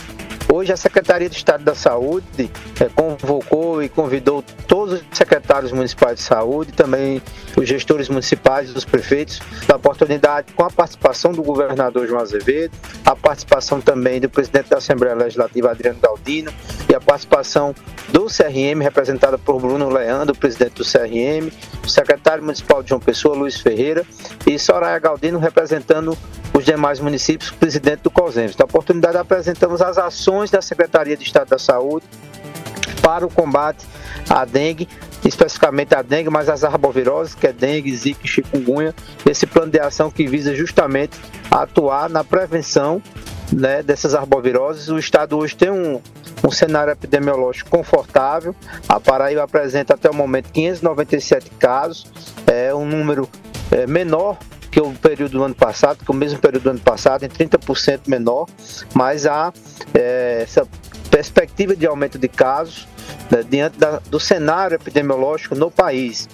Hoje 0.53 0.73
a 0.73 0.75
Secretaria 0.75 1.29
de 1.29 1.37
Estado 1.37 1.63
da 1.63 1.73
Saúde 1.73 2.51
eh, 2.77 2.89
convocou 2.93 3.81
e 3.81 3.87
convidou 3.87 4.43
todos 4.67 4.95
os 4.95 5.17
secretários 5.17 5.71
municipais 5.71 6.17
de 6.17 6.23
saúde, 6.23 6.73
também 6.73 7.21
os 7.55 7.65
gestores 7.65 8.09
municipais 8.09 8.69
e 8.69 8.77
os 8.77 8.83
prefeitos, 8.83 9.39
da 9.65 9.77
oportunidade 9.77 10.51
com 10.51 10.65
a 10.65 10.69
participação 10.69 11.31
do 11.31 11.41
governador 11.41 12.05
João 12.05 12.19
Azevedo, 12.19 12.73
a 13.05 13.15
participação 13.15 13.79
também 13.79 14.19
do 14.19 14.29
presidente 14.29 14.69
da 14.69 14.79
Assembleia 14.79 15.15
Legislativa 15.15 15.71
Adriano 15.71 15.99
Galdino 16.01 16.51
e 16.89 16.93
a 16.93 16.99
participação 16.99 17.73
do 18.09 18.25
CRM, 18.25 18.81
representada 18.81 19.37
por 19.37 19.57
Bruno 19.57 19.87
Leandro, 19.87 20.35
presidente 20.35 20.73
do 20.73 20.83
CRM, 20.83 21.49
o 21.81 21.87
secretário 21.87 22.43
municipal 22.43 22.83
de 22.83 22.89
João 22.89 22.99
Pessoa, 22.99 23.37
Luiz 23.37 23.61
Ferreira, 23.61 24.05
e 24.45 24.59
Soraya 24.59 24.99
Galdino, 24.99 25.39
representando 25.39 26.17
os 26.53 26.65
demais 26.65 26.99
municípios, 26.99 27.51
presidente 27.51 28.01
do 28.01 28.11
COSEMS. 28.11 28.57
Na 28.57 28.65
oportunidade, 28.65 29.17
apresentamos 29.17 29.81
as 29.81 29.97
ações 29.97 30.40
da 30.49 30.61
Secretaria 30.61 31.15
de 31.15 31.23
Estado 31.23 31.49
da 31.49 31.59
Saúde 31.59 32.05
para 33.01 33.25
o 33.25 33.29
combate 33.29 33.85
à 34.29 34.45
dengue, 34.45 34.87
especificamente 35.25 35.93
a 35.93 36.01
dengue, 36.01 36.29
mas 36.29 36.49
as 36.49 36.63
arboviroses, 36.63 37.35
que 37.35 37.47
é 37.47 37.53
dengue, 37.53 37.95
zika 37.95 38.27
chikungunya, 38.27 38.95
esse 39.25 39.45
plano 39.45 39.71
de 39.71 39.79
ação 39.79 40.09
que 40.09 40.25
visa 40.27 40.55
justamente 40.55 41.19
atuar 41.49 42.09
na 42.09 42.23
prevenção 42.23 43.01
né, 43.51 43.83
dessas 43.83 44.13
arboviroses. 44.15 44.87
O 44.89 44.97
Estado 44.97 45.37
hoje 45.37 45.55
tem 45.55 45.69
um, 45.69 45.99
um 46.43 46.51
cenário 46.51 46.91
epidemiológico 46.91 47.69
confortável. 47.69 48.55
A 48.87 48.99
Paraíba 48.99 49.43
apresenta 49.43 49.95
até 49.95 50.09
o 50.09 50.13
momento 50.13 50.51
597 50.51 51.51
casos, 51.59 52.11
é 52.47 52.73
um 52.73 52.85
número 52.85 53.27
é, 53.71 53.85
menor 53.87 54.37
que 54.71 54.79
o 54.79 54.91
período 54.93 55.33
do 55.33 55.43
ano 55.43 55.53
passado, 55.55 56.03
que 56.03 56.09
o 56.09 56.13
mesmo 56.13 56.39
período 56.39 56.63
do 56.63 56.69
ano 56.71 56.79
passado, 56.79 57.23
em 57.23 57.27
30% 57.29 58.01
menor, 58.07 58.47
mas 58.93 59.25
há 59.25 59.51
é, 59.93 60.39
essa 60.43 60.65
perspectiva 61.09 61.75
de 61.75 61.85
aumento 61.85 62.17
de 62.17 62.29
casos 62.29 62.87
né, 63.29 63.43
diante 63.47 63.77
da- 63.77 63.99
do 64.09 64.19
cenário 64.19 64.75
epidemiológico 64.75 65.55
no 65.55 65.69
país. 65.69 66.29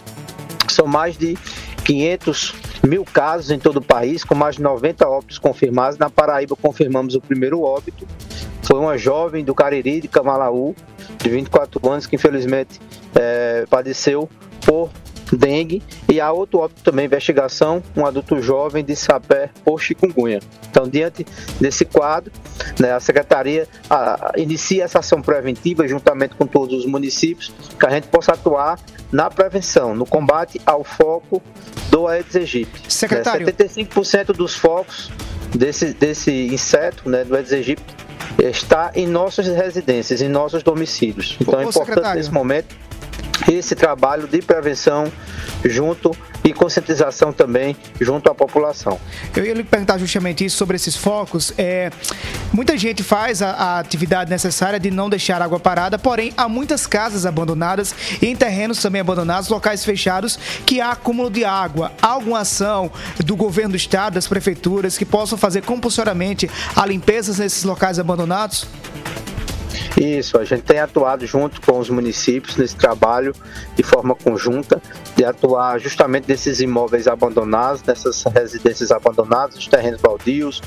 São 0.69 0.85
mais 0.85 1.17
de 1.17 1.35
500 1.83 2.53
mil 2.85 3.03
casos 3.03 3.49
em 3.49 3.57
todo 3.57 3.77
o 3.77 3.81
país, 3.81 4.23
com 4.23 4.35
mais 4.35 4.57
de 4.57 4.61
90 4.61 5.07
óbitos 5.07 5.39
confirmados. 5.39 5.97
Na 5.97 6.09
Paraíba, 6.09 6.55
confirmamos 6.55 7.15
o 7.15 7.21
primeiro 7.21 7.61
óbito. 7.63 8.07
Foi 8.61 8.77
uma 8.79 8.97
jovem 8.97 9.43
do 9.43 9.55
Cariri, 9.55 10.01
de 10.01 10.07
Camalaú, 10.07 10.75
de 11.17 11.29
24 11.29 11.89
anos, 11.89 12.05
que 12.05 12.15
infelizmente 12.17 12.79
eh, 13.15 13.65
padeceu 13.69 14.29
por 14.65 14.89
dengue. 15.35 15.81
E 16.07 16.21
há 16.21 16.31
outro 16.31 16.59
óbito 16.59 16.83
também, 16.83 17.05
investigação, 17.05 17.83
um 17.95 18.05
adulto 18.05 18.41
jovem 18.41 18.83
de 18.83 18.95
Sapé 18.95 19.49
por 19.63 19.81
chikungunya. 19.81 20.39
Então, 20.69 20.87
diante 20.87 21.25
desse 21.59 21.85
quadro, 21.85 22.31
né, 22.79 22.93
a 22.93 22.99
Secretaria 22.99 23.67
ah, 23.89 24.31
inicia 24.37 24.83
essa 24.83 24.99
ação 24.99 25.21
preventiva 25.21 25.87
juntamente 25.87 26.35
com 26.35 26.45
todos 26.45 26.79
os 26.79 26.85
municípios, 26.85 27.51
que 27.77 27.85
a 27.85 27.89
gente 27.89 28.07
possa 28.07 28.33
atuar 28.33 28.79
na 29.11 29.29
prevenção, 29.29 29.95
no 29.95 30.05
combate 30.05 30.61
ao 30.65 30.83
foco 30.83 31.41
do 31.89 32.07
Aedes 32.07 32.35
aegypti. 32.35 32.91
Secretário. 32.91 33.45
Né, 33.45 33.51
75% 33.51 34.27
dos 34.33 34.55
focos 34.55 35.11
desse, 35.55 35.93
desse 35.93 36.31
inseto, 36.47 37.09
né, 37.09 37.23
do 37.23 37.35
Aedes 37.35 37.53
aegypti, 37.53 37.95
está 38.39 38.91
em 38.93 39.07
nossas 39.07 39.47
residências, 39.47 40.21
em 40.21 40.29
nossos 40.29 40.61
domicílios. 40.61 41.37
Então 41.41 41.59
é 41.59 41.65
Ô, 41.65 41.69
importante 41.69 41.87
secretário. 41.87 42.17
nesse 42.17 42.31
momento 42.31 42.75
esse 43.51 43.75
trabalho 43.75 44.27
de 44.27 44.41
prevenção 44.41 45.11
junto 45.63 46.15
e 46.43 46.53
conscientização 46.53 47.33
também 47.33 47.75
junto 47.99 48.29
à 48.31 48.35
população. 48.35 48.99
Eu 49.35 49.45
ia 49.45 49.53
lhe 49.53 49.63
perguntar 49.63 49.97
justamente 49.97 50.45
isso 50.45 50.57
sobre 50.57 50.75
esses 50.75 50.95
focos. 50.95 51.53
É, 51.57 51.91
muita 52.53 52.77
gente 52.77 53.03
faz 53.03 53.41
a, 53.41 53.51
a 53.51 53.79
atividade 53.79 54.29
necessária 54.29 54.79
de 54.79 54.89
não 54.89 55.09
deixar 55.09 55.41
água 55.41 55.59
parada, 55.59 55.97
porém 55.99 56.33
há 56.37 56.47
muitas 56.47 56.87
casas 56.87 57.25
abandonadas 57.25 57.93
e 58.21 58.27
em 58.27 58.35
terrenos 58.35 58.81
também 58.81 59.01
abandonados, 59.01 59.49
locais 59.49 59.83
fechados, 59.83 60.39
que 60.65 60.79
há 60.79 60.91
acúmulo 60.91 61.29
de 61.29 61.43
água. 61.43 61.91
Há 62.01 62.07
alguma 62.07 62.39
ação 62.39 62.91
do 63.23 63.35
governo 63.35 63.71
do 63.71 63.77
estado, 63.77 64.13
das 64.13 64.27
prefeituras, 64.27 64.97
que 64.97 65.05
possam 65.05 65.37
fazer 65.37 65.63
compulsoriamente 65.63 66.49
a 66.75 66.85
limpeza 66.85 67.41
nesses 67.41 67.63
locais 67.63 67.99
abandonados? 67.99 68.67
Isso, 69.99 70.37
a 70.37 70.45
gente 70.45 70.61
tem 70.61 70.79
atuado 70.79 71.25
junto 71.25 71.59
com 71.59 71.79
os 71.79 71.89
municípios 71.89 72.55
nesse 72.55 72.75
trabalho 72.75 73.33
de 73.75 73.81
forma 73.81 74.13
conjunta, 74.13 74.79
de 75.15 75.25
atuar 75.25 75.79
justamente 75.79 76.29
nesses 76.29 76.59
imóveis 76.61 77.07
abandonados, 77.07 77.81
nessas 77.81 78.23
residências 78.23 78.91
abandonadas, 78.91 79.57
os 79.57 79.67
terrenos 79.67 79.99
baldios, 79.99 80.61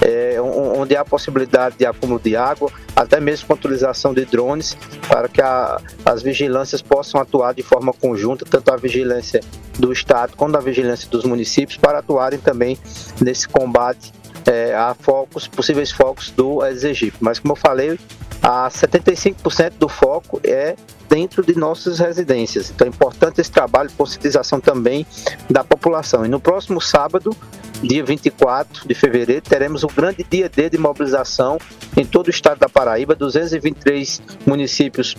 é, 0.00 0.40
onde 0.40 0.96
há 0.96 1.04
possibilidade 1.04 1.76
de 1.76 1.84
acúmulo 1.84 2.18
de 2.18 2.34
água, 2.34 2.72
até 2.96 3.20
mesmo 3.20 3.48
com 3.48 3.52
utilização 3.52 4.14
de 4.14 4.24
drones, 4.24 4.74
para 5.06 5.28
que 5.28 5.42
a, 5.42 5.78
as 6.02 6.22
vigilâncias 6.22 6.80
possam 6.80 7.20
atuar 7.20 7.52
de 7.52 7.62
forma 7.62 7.92
conjunta, 7.92 8.46
tanto 8.48 8.72
a 8.72 8.76
vigilância 8.76 9.42
do 9.78 9.92
Estado 9.92 10.32
quanto 10.36 10.56
a 10.56 10.60
vigilância 10.60 11.06
dos 11.10 11.24
municípios, 11.24 11.76
para 11.76 11.98
atuarem 11.98 12.38
também 12.38 12.78
nesse 13.20 13.46
combate 13.46 14.19
é, 14.46 14.74
a 14.74 14.94
focos, 14.94 15.46
possíveis 15.48 15.90
focos 15.90 16.30
do 16.30 16.64
Exegip. 16.64 17.16
Mas 17.20 17.38
como 17.38 17.52
eu 17.52 17.56
falei, 17.56 17.98
a 18.42 18.68
75% 18.68 19.72
do 19.78 19.88
foco 19.88 20.40
é 20.42 20.74
dentro 21.08 21.44
de 21.44 21.58
nossas 21.58 21.98
residências. 21.98 22.70
Então 22.70 22.86
é 22.86 22.88
importante 22.88 23.40
esse 23.40 23.50
trabalho 23.50 23.88
de 23.88 23.96
conscientização 23.96 24.60
também 24.60 25.04
da 25.50 25.64
população. 25.64 26.24
E 26.24 26.28
no 26.28 26.40
próximo 26.40 26.80
sábado, 26.80 27.36
dia 27.82 28.04
24 28.04 28.86
de 28.86 28.94
fevereiro, 28.94 29.42
teremos 29.42 29.82
o 29.82 29.88
grande 29.88 30.24
dia 30.28 30.48
D 30.48 30.70
de 30.70 30.78
mobilização 30.78 31.58
em 31.96 32.04
todo 32.04 32.28
o 32.28 32.30
estado 32.30 32.58
da 32.58 32.68
Paraíba, 32.68 33.14
223 33.14 34.22
municípios 34.46 35.16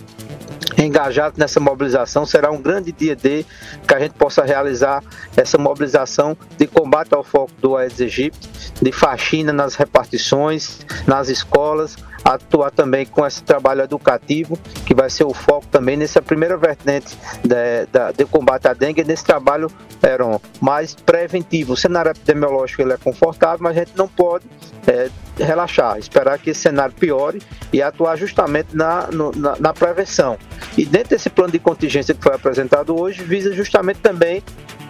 engajados 0.78 1.38
nessa 1.38 1.60
mobilização. 1.60 2.24
Será 2.24 2.50
um 2.50 2.60
grande 2.60 2.92
dia 2.92 3.14
D 3.14 3.44
que 3.86 3.94
a 3.94 3.98
gente 3.98 4.12
possa 4.12 4.42
realizar 4.42 5.02
essa 5.36 5.58
mobilização 5.58 6.36
de 6.56 6.66
combate 6.66 7.14
ao 7.14 7.22
foco 7.22 7.52
do 7.60 7.76
Aedes 7.76 8.00
aegypti, 8.00 8.48
de 8.80 8.92
faxina 9.12 9.52
nas 9.52 9.74
repartições, 9.74 10.80
nas 11.06 11.28
escolas, 11.28 11.96
atuar 12.24 12.70
também 12.70 13.04
com 13.04 13.26
esse 13.26 13.42
trabalho 13.42 13.82
educativo, 13.82 14.58
que 14.86 14.94
vai 14.94 15.10
ser 15.10 15.24
o 15.24 15.34
foco 15.34 15.66
também 15.66 15.96
nessa 15.96 16.22
primeira 16.22 16.56
vertente 16.56 17.16
de, 17.42 17.86
de, 17.86 18.12
de 18.18 18.24
combate 18.24 18.68
à 18.68 18.74
dengue, 18.74 19.04
nesse 19.04 19.24
trabalho 19.24 19.70
eram 20.02 20.40
mais 20.60 20.94
preventivo. 20.94 21.72
O 21.72 21.76
cenário 21.76 22.10
epidemiológico 22.10 22.82
ele 22.82 22.92
é 22.92 22.96
confortável, 22.96 23.58
mas 23.60 23.76
a 23.76 23.80
gente 23.80 23.92
não 23.96 24.08
pode 24.08 24.44
é, 24.86 25.08
relaxar, 25.38 25.98
esperar 25.98 26.38
que 26.38 26.50
esse 26.50 26.60
cenário 26.60 26.94
piore 26.94 27.40
e 27.72 27.80
atuar 27.80 28.16
justamente 28.16 28.74
na, 28.74 29.08
no, 29.08 29.32
na, 29.32 29.56
na, 29.58 29.72
prevenção. 29.72 30.38
E 30.76 30.84
dentro 30.84 31.10
desse 31.10 31.30
plano 31.30 31.52
de 31.52 31.58
contingência 31.58 32.14
que 32.14 32.22
foi 32.22 32.34
apresentado 32.34 32.98
hoje, 32.98 33.22
visa 33.22 33.52
justamente 33.52 34.00
também, 34.00 34.42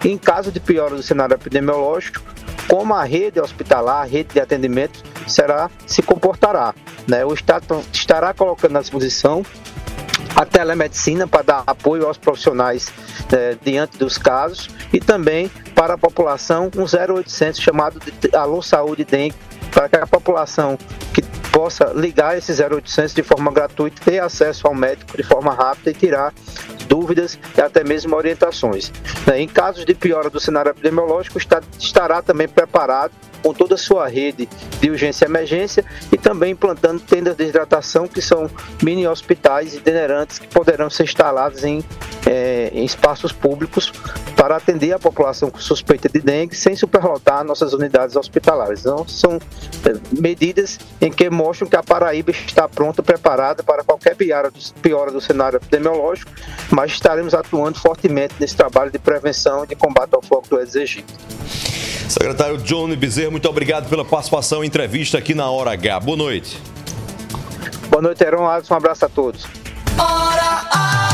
em 0.03 0.17
caso 0.17 0.51
de 0.51 0.59
piora 0.59 0.95
do 0.95 1.03
cenário 1.03 1.33
epidemiológico, 1.33 2.21
como 2.67 2.93
a 2.93 3.03
rede 3.03 3.39
hospitalar, 3.39 4.01
a 4.01 4.05
rede 4.05 4.33
de 4.33 4.39
atendimento 4.39 5.03
será 5.27 5.69
se 5.85 6.01
comportará. 6.01 6.73
Né? 7.07 7.25
O 7.25 7.33
Estado 7.33 7.83
estará 7.91 8.33
colocando 8.33 8.77
à 8.77 8.81
disposição 8.81 9.43
a 10.35 10.45
telemedicina 10.45 11.27
para 11.27 11.43
dar 11.43 11.63
apoio 11.67 12.07
aos 12.07 12.17
profissionais 12.17 12.91
é, 13.31 13.55
diante 13.61 13.97
dos 13.97 14.17
casos 14.17 14.69
e 14.91 14.99
também 14.99 15.49
para 15.75 15.93
a 15.93 15.97
população 15.97 16.71
um 16.75 16.83
0800 16.83 17.59
chamado 17.59 17.99
de 17.99 18.35
Alô 18.35 18.61
Saúde 18.61 19.05
Dengue 19.05 19.35
para 19.71 19.89
que 19.89 19.95
a 19.95 20.07
população 20.07 20.77
que 21.13 21.21
possa 21.51 21.91
ligar 21.93 22.37
esse 22.37 22.51
0800 22.51 23.13
de 23.13 23.21
forma 23.21 23.51
gratuita 23.51 24.01
ter 24.03 24.19
acesso 24.19 24.67
ao 24.67 24.73
médico 24.73 25.15
de 25.15 25.23
forma 25.23 25.53
rápida 25.53 25.91
e 25.91 25.93
tirar 25.93 26.33
dúvidas 26.87 27.37
e 27.55 27.61
até 27.61 27.83
mesmo 27.83 28.15
orientações. 28.15 28.91
Né? 29.25 29.41
Em 29.41 29.47
casos 29.47 29.85
de 29.85 29.93
piora 29.93 30.29
do 30.29 30.39
cenário 30.39 30.71
epidemiológico, 30.71 31.39
estará 31.79 32.21
também 32.21 32.47
preparado 32.47 33.13
com 33.43 33.53
toda 33.53 33.75
a 33.75 33.77
sua 33.77 34.07
rede 34.07 34.47
de 34.79 34.89
urgência 34.89 35.25
e 35.25 35.27
emergência 35.27 35.85
e 36.11 36.17
também 36.17 36.53
implantando 36.53 37.01
tendas 37.01 37.35
de 37.35 37.43
hidratação 37.43 38.07
que 38.07 38.21
são 38.21 38.49
mini 38.81 39.05
hospitais 39.05 39.75
itinerantes 39.75 40.39
que 40.39 40.47
poderão 40.47 40.89
ser 40.89 41.03
instalados 41.03 41.63
em, 41.63 41.83
é, 42.25 42.71
em 42.73 42.85
espaços 42.85 43.31
públicos 43.31 43.91
para 44.35 44.55
atender 44.55 44.93
a 44.93 44.99
população 44.99 45.49
com 45.51 45.59
suspeita 45.59 46.07
de 46.09 46.19
dengue 46.19 46.55
sem 46.55 46.75
superlotar 46.75 47.43
nossas 47.43 47.73
unidades 47.73 48.15
hospitalares. 48.15 48.81
Então, 48.81 49.07
são 49.07 49.33
é, 49.33 50.19
medidas 50.19 50.79
em 51.01 51.11
que 51.11 51.29
mostram 51.29 51.67
que 51.67 51.75
a 51.75 51.83
Paraíba 51.83 52.31
está 52.31 52.67
pronta, 52.67 53.03
preparada 53.03 53.63
para 53.63 53.83
qualquer 53.83 54.15
piora 54.15 54.49
do, 54.49 54.59
piora 54.81 55.11
do 55.11 55.19
cenário 55.19 55.57
epidemiológico, 55.57 56.31
mas 56.71 56.91
estaremos 56.91 57.33
atuando 57.33 57.79
fortemente 57.79 58.35
nesse 58.39 58.55
trabalho 58.55 58.91
de 58.91 58.99
prevenção 58.99 59.63
e 59.63 59.67
de 59.67 59.75
combate 59.75 60.13
ao 60.13 60.21
foco 60.21 60.47
do 60.47 60.57
aegypti. 60.57 61.05
Secretário 62.13 62.59
Johnny 62.59 62.95
Bezerra, 62.95 63.31
muito 63.31 63.49
obrigado 63.49 63.89
pela 63.89 64.05
participação 64.05 64.63
em 64.63 64.67
entrevista 64.67 65.17
aqui 65.17 65.33
na 65.33 65.49
Hora 65.49 65.71
H. 65.71 65.99
Boa 65.99 66.15
noite. 66.15 66.61
Boa 67.89 68.03
noite, 68.03 68.23
Heron. 68.23 68.43
Um 68.43 68.75
abraço 68.75 69.05
a 69.05 69.09
todos. 69.09 69.45
Hora 69.97 70.67
H. 70.71 71.12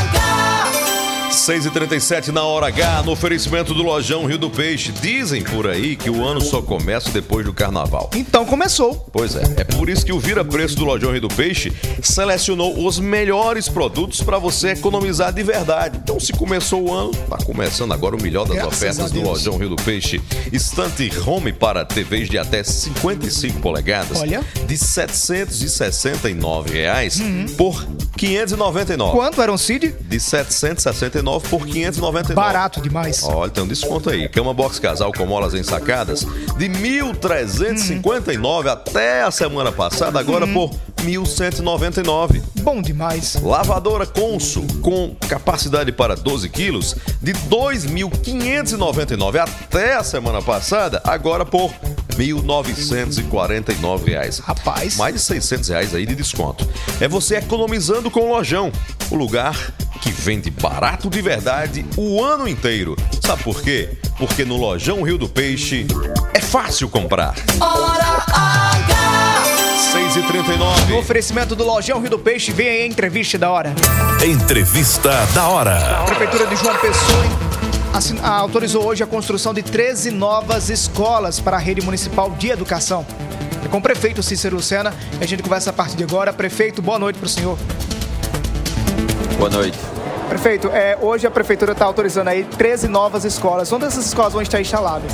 6h37 1.30 2.28
na 2.28 2.42
hora 2.42 2.66
H, 2.66 3.04
no 3.04 3.12
oferecimento 3.12 3.72
do 3.72 3.84
Lojão 3.84 4.26
Rio 4.26 4.36
do 4.36 4.50
Peixe. 4.50 4.90
Dizem 4.90 5.44
por 5.44 5.68
aí 5.68 5.94
que 5.94 6.10
o 6.10 6.24
ano 6.24 6.40
só 6.40 6.60
começa 6.60 7.08
depois 7.10 7.46
do 7.46 7.52
carnaval. 7.52 8.10
Então 8.16 8.44
começou. 8.44 9.06
Pois 9.12 9.36
é, 9.36 9.42
é 9.58 9.64
por 9.64 9.88
isso 9.88 10.04
que 10.04 10.12
o 10.12 10.18
Vira 10.18 10.44
Preço 10.44 10.74
do 10.74 10.84
Lojão 10.84 11.12
Rio 11.12 11.20
do 11.20 11.28
Peixe 11.28 11.72
selecionou 12.02 12.84
os 12.84 12.98
melhores 12.98 13.68
produtos 13.68 14.20
para 14.22 14.38
você 14.38 14.70
economizar 14.70 15.32
de 15.32 15.44
verdade. 15.44 16.00
Então, 16.02 16.18
se 16.18 16.32
começou 16.32 16.88
o 16.88 16.92
ano, 16.92 17.12
tá 17.28 17.38
começando 17.38 17.92
agora 17.92 18.16
o 18.16 18.22
melhor 18.22 18.44
das 18.44 18.56
Graças 18.56 18.74
ofertas 18.74 19.12
do 19.12 19.22
Lojão 19.22 19.56
Rio 19.56 19.68
do 19.68 19.76
Peixe. 19.76 20.20
Estante 20.52 21.12
home 21.24 21.52
para 21.52 21.84
TVs 21.84 22.28
de 22.28 22.38
até 22.38 22.64
55 22.64 23.60
polegadas 23.60 24.20
Olha. 24.20 24.44
de 24.66 24.76
769 24.76 26.72
reais 26.72 27.20
uhum. 27.20 27.46
por 27.56 27.86
599. 28.16 29.12
Quanto 29.12 29.40
era 29.40 29.52
um 29.52 29.58
Cid? 29.58 29.94
De 30.00 30.18
769 30.18 31.19
por 31.22 31.66
599. 31.66 32.34
Barato 32.34 32.80
demais. 32.80 33.22
Olha, 33.24 33.50
tem 33.50 33.62
um 33.62 33.68
desconto 33.68 34.10
aí. 34.10 34.28
Cama 34.28 34.54
box 34.54 34.78
casal 34.78 35.12
com 35.12 35.26
molas 35.26 35.54
ensacadas 35.54 36.26
de 36.56 36.68
1.359 36.68 38.66
hum. 38.66 38.68
até 38.68 39.22
a 39.22 39.30
semana 39.30 39.72
passada, 39.72 40.18
agora 40.18 40.46
hum. 40.46 40.52
por 40.52 40.70
1.199. 41.04 42.42
Bom 42.60 42.82
demais. 42.82 43.36
Lavadora 43.42 44.06
Consul 44.06 44.66
com 44.82 45.16
capacidade 45.28 45.90
para 45.92 46.14
12 46.14 46.48
quilos 46.48 46.96
de 47.22 47.32
2.599 47.32 49.38
até 49.38 49.96
a 49.96 50.04
semana 50.04 50.42
passada, 50.42 51.00
agora 51.04 51.46
por 51.46 51.70
R$ 51.70 51.78
1.949. 52.16 54.40
Rapaz. 54.40 54.96
Mais 54.96 55.14
de 55.14 55.20
600 55.20 55.68
reais 55.68 55.94
aí 55.94 56.06
de 56.06 56.14
desconto. 56.14 56.66
É 57.00 57.08
você 57.08 57.36
economizando 57.36 58.10
com 58.10 58.20
o 58.20 58.34
Lojão, 58.34 58.70
o 59.10 59.14
lugar 59.14 59.72
que 60.00 60.10
vende 60.10 60.50
barato 60.50 61.08
de 61.10 61.20
verdade 61.20 61.84
o 61.96 62.22
ano 62.22 62.48
inteiro. 62.48 62.96
Sabe 63.24 63.42
por 63.42 63.62
quê? 63.62 63.98
Porque 64.18 64.44
no 64.44 64.56
Lojão 64.56 65.02
Rio 65.02 65.18
do 65.18 65.28
Peixe 65.28 65.86
é 66.34 66.40
fácil 66.40 66.88
comprar. 66.88 67.34
Hora 67.60 68.24
H! 68.32 69.30
6 69.92 70.16
e 70.16 70.22
39 70.22 70.92
No 70.92 70.98
oferecimento 70.98 71.56
do 71.56 71.64
Lojão 71.64 72.00
Rio 72.00 72.10
do 72.10 72.18
Peixe, 72.18 72.52
vem 72.52 72.68
aí 72.68 72.82
a 72.82 72.86
entrevista 72.86 73.38
da 73.38 73.50
hora. 73.50 73.74
Entrevista 74.24 75.10
da 75.34 75.48
hora. 75.48 76.00
A 76.00 76.04
Prefeitura 76.04 76.46
de 76.46 76.56
João 76.56 76.76
Pessoa 76.78 77.50
autorizou 78.22 78.86
hoje 78.86 79.02
a 79.02 79.06
construção 79.06 79.52
de 79.52 79.62
13 79.62 80.10
novas 80.10 80.70
escolas 80.70 81.40
para 81.40 81.56
a 81.56 81.60
rede 81.60 81.80
municipal 81.82 82.30
de 82.30 82.48
educação. 82.48 83.04
É 83.64 83.68
com 83.68 83.78
o 83.78 83.82
prefeito 83.82 84.22
Cícero 84.22 84.60
Sena, 84.62 84.94
a 85.20 85.26
gente 85.26 85.42
conversa 85.42 85.70
a 85.70 85.72
partir 85.72 85.96
de 85.96 86.04
agora. 86.04 86.32
Prefeito, 86.32 86.80
boa 86.80 86.98
noite 86.98 87.18
para 87.18 87.26
o 87.26 87.28
senhor. 87.28 87.58
Boa 89.36 89.50
noite. 89.50 89.78
Prefeito, 90.30 90.68
é, 90.68 90.96
hoje 91.00 91.26
a 91.26 91.30
prefeitura 91.30 91.72
está 91.72 91.84
autorizando 91.84 92.28
aí 92.28 92.44
13 92.44 92.86
novas 92.86 93.24
escolas. 93.24 93.72
Onde 93.72 93.86
essas 93.86 94.06
escolas 94.06 94.32
vão 94.32 94.40
estar 94.40 94.60
instaladas? 94.60 95.12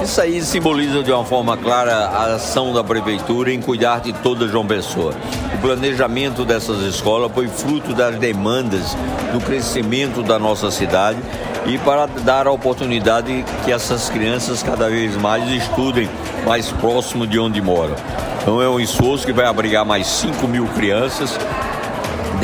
Isso 0.00 0.20
aí 0.20 0.40
simboliza 0.42 1.02
de 1.02 1.10
uma 1.10 1.24
forma 1.24 1.56
clara 1.56 1.92
a 1.92 2.34
ação 2.36 2.72
da 2.72 2.84
prefeitura 2.84 3.52
em 3.52 3.60
cuidar 3.60 4.00
de 4.00 4.12
toda 4.12 4.46
João 4.46 4.64
Pessoa. 4.64 5.12
O 5.54 5.58
planejamento 5.58 6.44
dessas 6.44 6.82
escolas 6.82 7.32
foi 7.32 7.48
fruto 7.48 7.92
das 7.94 8.16
demandas 8.16 8.96
do 9.32 9.40
crescimento 9.40 10.22
da 10.22 10.38
nossa 10.38 10.70
cidade 10.70 11.18
e 11.66 11.76
para 11.78 12.06
dar 12.06 12.46
a 12.46 12.52
oportunidade 12.52 13.44
que 13.64 13.72
essas 13.72 14.08
crianças 14.08 14.62
cada 14.62 14.88
vez 14.88 15.16
mais 15.16 15.48
estudem 15.50 16.08
mais 16.46 16.70
próximo 16.70 17.26
de 17.26 17.40
onde 17.40 17.60
moram. 17.60 17.96
Então 18.40 18.62
é 18.62 18.68
um 18.68 18.78
esforço 18.78 19.26
que 19.26 19.32
vai 19.32 19.46
abrigar 19.46 19.84
mais 19.84 20.06
5 20.06 20.46
mil 20.46 20.66
crianças 20.68 21.36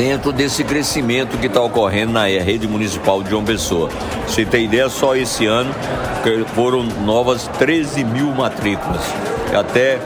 dentro 0.01 0.31
desse 0.31 0.63
crescimento 0.63 1.37
que 1.37 1.45
está 1.45 1.61
ocorrendo 1.61 2.13
na 2.13 2.23
rede 2.23 2.67
municipal 2.67 3.21
de 3.21 3.29
João 3.29 3.45
Pessoa. 3.45 3.87
Você 4.25 4.43
tem 4.43 4.65
ideia, 4.65 4.89
só 4.89 5.15
esse 5.15 5.45
ano 5.45 5.71
foram 6.55 6.81
novas 6.81 7.47
13 7.59 8.03
mil 8.03 8.31
matrículas. 8.31 9.03
Até 9.55 9.99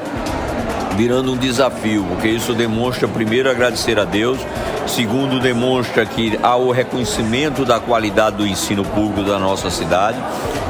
virando 0.98 1.32
um 1.32 1.38
desafio, 1.38 2.04
porque 2.10 2.28
isso 2.28 2.54
demonstra, 2.54 3.08
primeiro, 3.08 3.50
agradecer 3.50 3.98
a 3.98 4.04
Deus, 4.04 4.38
segundo, 4.86 5.40
demonstra 5.40 6.06
que 6.06 6.38
há 6.44 6.58
o 6.58 6.74
reconhecimento 6.74 7.64
da 7.64 7.80
qualidade 7.80 8.36
do 8.36 8.46
ensino 8.46 8.84
público 8.84 9.24
da 9.24 9.40
nossa 9.40 9.70
cidade 9.70 10.18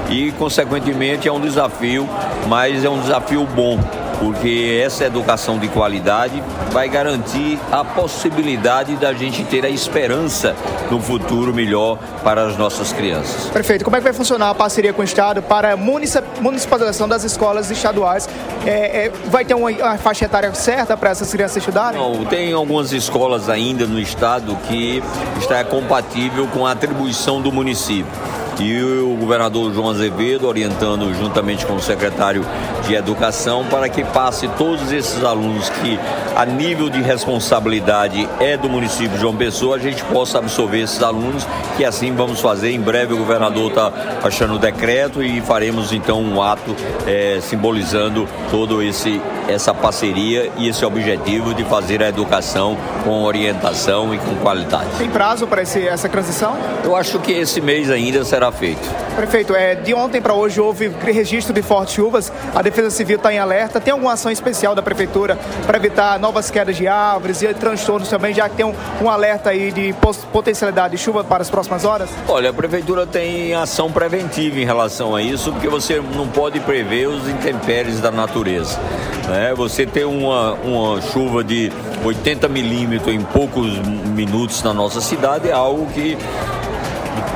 e, 0.08 0.32
consequentemente, 0.34 1.28
é 1.28 1.32
um 1.32 1.42
desafio, 1.42 2.08
mas 2.48 2.86
é 2.86 2.90
um 2.90 3.00
desafio 3.00 3.44
bom, 3.56 3.80
porque 4.26 4.82
essa 4.84 5.06
educação 5.06 5.60
de 5.60 5.68
qualidade 5.68 6.42
vai 6.72 6.90
garantir 6.90 7.60
a 7.72 7.84
possibilidade 7.84 8.96
da 8.96 9.14
gente 9.14 9.44
ter 9.44 9.64
a 9.64 9.70
esperança 9.70 10.56
no 10.90 11.00
futuro 11.00 11.54
melhor 11.54 12.00
para 12.24 12.48
as 12.48 12.58
nossas 12.58 12.92
crianças. 12.92 13.52
Perfeito. 13.52 13.86
Como 13.86 13.96
é 13.96 14.00
que 14.00 14.04
vai 14.04 14.14
funcionar 14.14 14.50
a 14.50 14.56
parceria 14.56 14.92
com 14.92 15.04
o 15.04 15.06
Estado 15.06 15.44
para 15.44 15.74
a 15.74 15.78
municipalização 15.78 17.08
das 17.08 17.24
escolas 17.24 17.70
estaduais? 17.70 18.28
É, 18.66 19.06
é, 19.06 19.12
vai 19.28 19.46
ter 19.46 19.54
uma, 19.54 19.70
uma, 19.70 19.98
faixa 20.00 20.26
etária 20.26 20.52
certa 20.56 20.98
para 20.98 21.12
essas 21.12 21.32
crianças 21.32 21.58
estudarem? 21.58 22.02
Não, 22.02 22.26
tem 22.26 22.52
algumas 22.52 22.92
escolas 22.94 23.48
ainda 23.48 23.86
no 23.86 24.00
Estado 24.00 24.58
que 24.68 25.04
está 25.38 25.64
compatível 25.64 26.48
com 26.48 26.66
a 26.66 26.72
atribuição 26.72 27.40
do 27.40 27.52
município 27.52 28.12
e 28.60 28.82
o 29.02 29.16
governador 29.20 29.74
João 29.74 29.90
Azevedo 29.90 30.48
orientando 30.48 31.14
juntamente 31.14 31.66
com 31.66 31.74
o 31.74 31.82
secretário 31.82 32.46
de 32.86 32.96
Educação 32.96 33.66
para 33.66 33.90
que 33.90 34.04
passe 34.04 34.48
todos 34.50 34.92
esses 34.92 35.24
alunos 35.24 35.70
que 35.70 36.00
a 36.36 36.46
nível 36.46 36.90
de 36.90 37.02
responsabilidade 37.02 38.28
é 38.40 38.58
do 38.58 38.70
município 38.70 39.12
de 39.12 39.20
João 39.20 39.36
Pessoa, 39.36 39.78
a 39.78 39.80
gente 39.80 40.04
possa 40.06 40.38
absorver 40.38 40.82
esses 40.82 41.02
alunos, 41.02 41.48
que 41.78 41.86
assim 41.86 42.14
vamos 42.14 42.40
fazer. 42.40 42.72
Em 42.72 42.82
breve 42.82 43.14
o 43.14 43.18
governador 43.18 43.70
está 43.70 43.92
achando 44.24 44.56
o 44.56 44.60
decreto 44.60 45.24
e 45.24 45.42
faremos 45.42 45.94
então 45.94 46.22
um 46.22 46.42
ato 46.42 46.76
é, 47.08 47.40
simbolizando 47.42 48.28
todo 48.52 48.82
esse 48.82 49.22
essa 49.48 49.74
parceria 49.74 50.52
e 50.58 50.68
esse 50.68 50.84
objetivo 50.86 51.54
de 51.54 51.64
fazer 51.64 52.02
a 52.02 52.10
educação 52.10 52.78
com 53.04 53.24
orientação 53.24 54.14
e 54.14 54.18
com 54.18 54.36
qualidade. 54.38 54.90
Tem 54.98 55.10
prazo 55.10 55.46
para 55.46 55.62
esse, 55.62 55.88
essa 55.88 56.10
transição? 56.10 56.58
Eu 56.84 56.96
acho 56.96 57.20
que 57.20 57.32
esse 57.32 57.62
mês 57.62 57.90
ainda 57.90 58.24
será 58.24 58.45
feito. 58.52 58.82
Prefeito, 59.16 59.56
é, 59.56 59.76
de 59.76 59.94
ontem 59.94 60.22
para 60.22 60.34
hoje 60.34 60.60
houve 60.60 60.90
registro 61.04 61.54
de 61.54 61.62
fortes 61.62 61.94
chuvas, 61.94 62.32
a 62.54 62.62
Defesa 62.62 62.90
Civil 62.90 63.18
está 63.18 63.34
em 63.34 63.40
alerta. 63.40 63.80
Tem 63.80 63.92
alguma 63.92 64.14
ação 64.14 64.32
especial 64.32 64.76
da 64.76 64.82
Prefeitura 64.82 65.38
para 65.66 65.78
evitar 65.78 66.20
novas 66.20 66.52
quedas 66.52 66.76
de 66.76 66.88
árvores 66.88 67.42
e 67.42 67.54
transtornos 67.54 68.10
também, 68.10 68.34
já 68.34 68.50
que 68.50 68.56
tem 68.56 68.66
um, 68.66 68.74
um 69.02 69.10
alerta 69.10 69.52
aí 69.52 69.72
de 69.72 69.94
potencialidade 70.32 70.96
de 70.96 71.02
chuva 71.02 71.24
para 71.24 71.42
as 71.42 71.50
próximas 71.50 71.86
horas? 71.86 72.10
Olha, 72.28 72.50
a 72.50 72.54
Prefeitura 72.54 73.06
tem 73.06 73.54
ação 73.54 73.92
preventiva 73.92 74.60
em 74.60 74.66
relação 74.66 75.16
a 75.16 75.22
isso, 75.22 75.52
porque 75.52 75.68
você 75.68 76.02
não 76.16 76.28
pode 76.28 76.60
prever 76.60 77.08
os 77.08 77.28
intempéries 77.28 78.00
da 78.02 78.12
natureza. 78.12 78.80
Né? 79.28 79.54
Você 79.56 79.86
ter 79.86 80.06
uma, 80.06 80.54
uma 80.54 81.02
chuva 81.02 81.44
de 81.44 81.72
80 82.04 82.48
milímetros 82.48 83.14
em 83.14 83.22
poucos 83.22 83.78
minutos 83.80 84.62
na 84.64 84.74
nossa 84.74 85.02
cidade 85.02 85.50
é 85.50 85.54
algo 85.54 85.88
que 85.88 86.18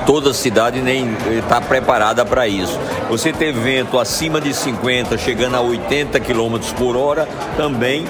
toda 0.05 0.33
cidade 0.33 0.81
nem 0.81 1.15
está 1.37 1.61
preparada 1.61 2.25
para 2.25 2.47
isso. 2.47 2.79
Você 3.09 3.31
ter 3.31 3.51
vento 3.53 3.99
acima 3.99 4.39
de 4.41 4.53
50, 4.53 5.17
chegando 5.17 5.55
a 5.55 5.61
80 5.61 6.19
km 6.19 6.57
por 6.77 6.95
hora, 6.95 7.27
também 7.57 8.05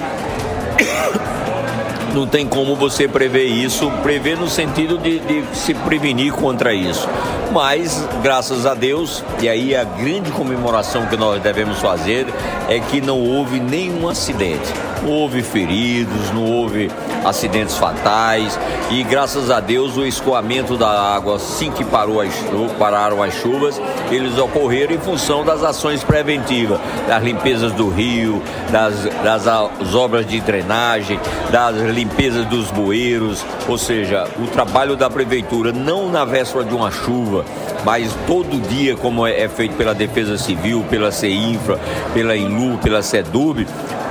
não 2.14 2.26
tem 2.26 2.46
como 2.46 2.74
você 2.74 3.06
prever 3.06 3.44
isso, 3.44 3.90
prever 4.02 4.36
no 4.36 4.48
sentido 4.48 4.98
de, 4.98 5.18
de, 5.20 5.44
se 5.54 5.74
prevenir 5.74 6.32
contra 6.32 6.72
isso. 6.72 7.08
Mas, 7.52 8.06
graças 8.22 8.66
a 8.66 8.74
Deus, 8.74 9.24
e 9.40 9.48
aí 9.48 9.74
a 9.74 9.84
grande 9.84 10.30
comemoração 10.30 11.06
que 11.06 11.16
nós 11.16 11.42
devemos 11.42 11.78
fazer 11.78 12.26
é 12.68 12.78
que 12.78 13.00
não 13.00 13.20
houve 13.20 13.58
nenhum 13.58 14.08
acidente. 14.08 14.72
Houve 15.06 15.42
feridos, 15.42 16.30
não 16.32 16.44
houve 16.44 16.90
acidentes 17.24 17.76
fatais 17.76 18.58
e 18.90 19.02
graças 19.02 19.50
a 19.50 19.60
Deus 19.60 19.96
o 19.96 20.04
escoamento 20.04 20.76
da 20.76 20.88
água 20.88 21.36
assim 21.36 21.70
que 21.70 21.84
parou 21.84 22.20
as, 22.20 22.34
pararam 22.78 23.22
as 23.22 23.34
chuvas, 23.34 23.80
eles 24.10 24.36
ocorreram 24.38 24.94
em 24.94 24.98
função 24.98 25.44
das 25.44 25.62
ações 25.62 26.02
preventivas, 26.02 26.78
das 27.06 27.22
limpezas 27.22 27.72
do 27.72 27.88
rio, 27.88 28.42
das, 28.70 29.04
das, 29.22 29.44
das 29.44 29.94
obras 29.94 30.26
de 30.26 30.40
drenagem, 30.40 31.18
das 31.50 31.76
limpezas 31.76 32.44
dos 32.46 32.70
bueiros, 32.70 33.44
ou 33.68 33.78
seja, 33.78 34.26
o 34.38 34.46
trabalho 34.48 34.96
da 34.96 35.08
prefeitura 35.08 35.72
não 35.72 36.08
na 36.08 36.24
véspera 36.24 36.64
de 36.64 36.74
uma 36.74 36.90
chuva, 36.90 37.44
mas 37.84 38.14
todo 38.26 38.60
dia, 38.68 38.96
como 38.96 39.26
é, 39.26 39.42
é 39.42 39.48
feito 39.48 39.74
pela 39.76 39.94
Defesa 39.94 40.36
Civil, 40.36 40.84
pela 40.90 41.10
CEINFRA, 41.10 41.78
pela 42.12 42.36
INLU, 42.36 42.78
pela 42.78 43.02
SEDUB, 43.02 43.66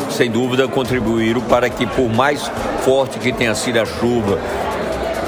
sem 0.10 0.30
dúvida 0.30 0.68
contribuíram 0.80 1.42
para 1.42 1.70
que, 1.70 1.86
por 1.86 2.08
mais 2.08 2.50
forte 2.86 3.20
que 3.20 3.34
tenha 3.34 3.54
sido 3.54 3.82
a 3.82 3.86
chuva, 3.86 4.40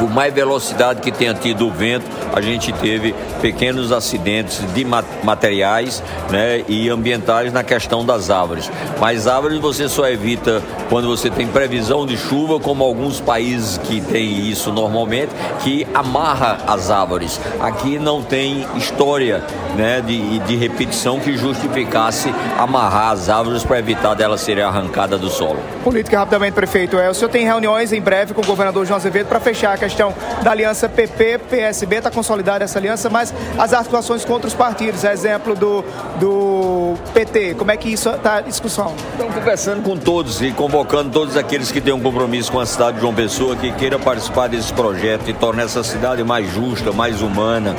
por 0.01 0.09
mais 0.09 0.33
velocidade 0.33 0.99
que 0.99 1.11
tenha 1.11 1.31
tido 1.31 1.67
o 1.67 1.71
vento, 1.71 2.07
a 2.33 2.41
gente 2.41 2.73
teve 2.73 3.13
pequenos 3.39 3.91
acidentes 3.91 4.59
de 4.73 4.83
materiais 4.83 6.01
né, 6.31 6.63
e 6.67 6.89
ambientais 6.89 7.53
na 7.53 7.63
questão 7.63 8.03
das 8.03 8.31
árvores. 8.31 8.71
Mas 8.99 9.27
árvores 9.27 9.59
você 9.59 9.87
só 9.87 10.09
evita 10.09 10.59
quando 10.89 11.07
você 11.07 11.29
tem 11.29 11.45
previsão 11.45 12.03
de 12.03 12.17
chuva, 12.17 12.59
como 12.59 12.83
alguns 12.83 13.21
países 13.21 13.77
que 13.77 14.01
têm 14.01 14.49
isso 14.49 14.71
normalmente, 14.71 15.29
que 15.59 15.85
amarra 15.93 16.57
as 16.65 16.89
árvores. 16.89 17.39
Aqui 17.59 17.99
não 17.99 18.23
tem 18.23 18.65
história 18.75 19.43
né, 19.75 20.01
de, 20.01 20.39
de 20.39 20.55
repetição 20.55 21.19
que 21.19 21.37
justificasse 21.37 22.33
amarrar 22.57 23.11
as 23.11 23.29
árvores 23.29 23.63
para 23.63 23.77
evitar 23.77 24.15
delas 24.15 24.41
serem 24.41 24.63
arrancadas 24.63 25.21
do 25.21 25.29
solo. 25.29 25.59
Política 25.83 26.17
rapidamente, 26.17 26.53
prefeito. 26.53 26.97
É, 26.97 27.07
o 27.07 27.13
senhor 27.13 27.29
tem 27.29 27.45
reuniões 27.45 27.93
em 27.93 28.01
breve 28.01 28.33
com 28.33 28.41
o 28.41 28.45
governador 28.45 28.83
João 28.83 28.97
Azevedo 28.97 29.27
para 29.27 29.39
fechar 29.39 29.73
a 29.73 29.77
questão 29.91 30.13
da 30.41 30.51
aliança 30.51 30.87
PP-PSB, 30.87 31.97
está 31.97 32.09
consolidada 32.09 32.63
essa 32.63 32.79
aliança, 32.79 33.09
mas 33.09 33.33
as 33.57 33.73
articulações 33.73 34.23
contra 34.25 34.47
os 34.47 34.53
partidos, 34.53 35.03
exemplo 35.03 35.55
do, 35.55 35.83
do 36.19 36.95
PT, 37.13 37.55
como 37.55 37.71
é 37.71 37.77
que 37.77 37.89
isso 37.89 38.09
está 38.09 38.41
em 38.41 38.45
discussão? 38.45 38.95
Estamos 39.11 39.35
conversando 39.35 39.83
com 39.83 39.97
todos 39.97 40.41
e 40.41 40.51
convocando 40.51 41.11
todos 41.11 41.35
aqueles 41.35 41.71
que 41.71 41.81
têm 41.81 41.93
um 41.93 41.99
compromisso 41.99 42.51
com 42.51 42.59
a 42.59 42.65
cidade 42.65 42.95
de 42.95 43.01
João 43.01 43.13
Pessoa, 43.13 43.55
que 43.55 43.71
queira 43.73 43.99
participar 43.99 44.47
desse 44.47 44.73
projeto 44.73 45.29
e 45.29 45.33
tornar 45.33 45.63
essa 45.63 45.83
cidade 45.83 46.23
mais 46.23 46.51
justa, 46.51 46.91
mais 46.91 47.21
humana, 47.21 47.75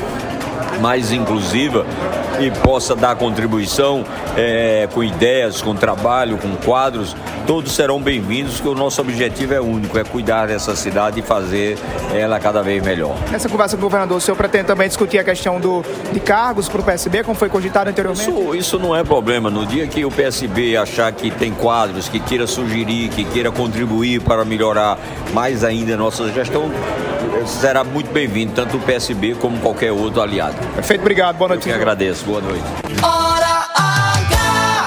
mais 0.80 1.12
inclusiva 1.12 1.86
e 2.40 2.50
possa 2.50 2.94
dar 2.96 3.14
contribuição 3.16 4.04
é, 4.36 4.88
com 4.92 5.04
ideias, 5.04 5.60
com 5.60 5.74
trabalho, 5.74 6.38
com 6.38 6.54
quadros, 6.56 7.14
todos 7.46 7.72
serão 7.72 8.00
bem-vindos, 8.00 8.60
que 8.60 8.68
o 8.68 8.74
nosso 8.74 9.00
objetivo 9.00 9.54
é 9.54 9.60
único, 9.60 9.98
é 9.98 10.04
cuidar 10.04 10.46
dessa 10.46 10.74
cidade 10.74 11.20
e 11.20 11.22
fazer 11.22 11.78
ela 12.14 12.38
cada 12.40 12.62
vez 12.62 12.82
melhor. 12.82 13.16
Nessa 13.30 13.48
conversa 13.48 13.76
com 13.76 13.82
o 13.82 13.84
governador, 13.84 14.18
o 14.18 14.20
senhor 14.20 14.36
pretende 14.36 14.64
também 14.64 14.88
discutir 14.88 15.18
a 15.18 15.24
questão 15.24 15.60
do, 15.60 15.84
de 16.12 16.20
cargos 16.20 16.68
para 16.68 16.80
o 16.80 16.84
PSB, 16.84 17.22
como 17.24 17.36
foi 17.36 17.48
cogitado 17.48 17.90
anteriormente? 17.90 18.28
Isso, 18.28 18.54
isso 18.54 18.78
não 18.78 18.96
é 18.96 19.04
problema. 19.04 19.50
No 19.50 19.66
dia 19.66 19.86
que 19.86 20.04
o 20.04 20.10
PSB 20.10 20.76
achar 20.76 21.12
que 21.12 21.30
tem 21.30 21.52
quadros, 21.52 22.08
que 22.08 22.18
queira 22.18 22.46
sugerir, 22.46 23.08
que 23.08 23.24
queira 23.24 23.50
contribuir 23.50 24.20
para 24.20 24.44
melhorar 24.44 24.98
mais 25.32 25.64
ainda 25.64 25.94
a 25.94 25.96
nossa 25.96 26.28
gestão, 26.32 26.70
será 27.46 27.84
muito 27.84 28.10
bem-vindo, 28.12 28.52
tanto 28.54 28.76
o 28.76 28.80
PSB 28.80 29.34
como 29.34 29.58
qualquer 29.58 29.92
outro 29.92 30.20
aliado. 30.20 30.56
Perfeito, 30.74 31.00
obrigado. 31.00 31.36
Boa 31.36 31.48
noite. 31.48 31.68
Eu 31.68 31.74
que 31.74 31.80
agradeço. 31.80 32.24
Boa 32.24 32.40
noite. 32.40 32.64
Hora 33.02 33.68
H. 33.74 34.86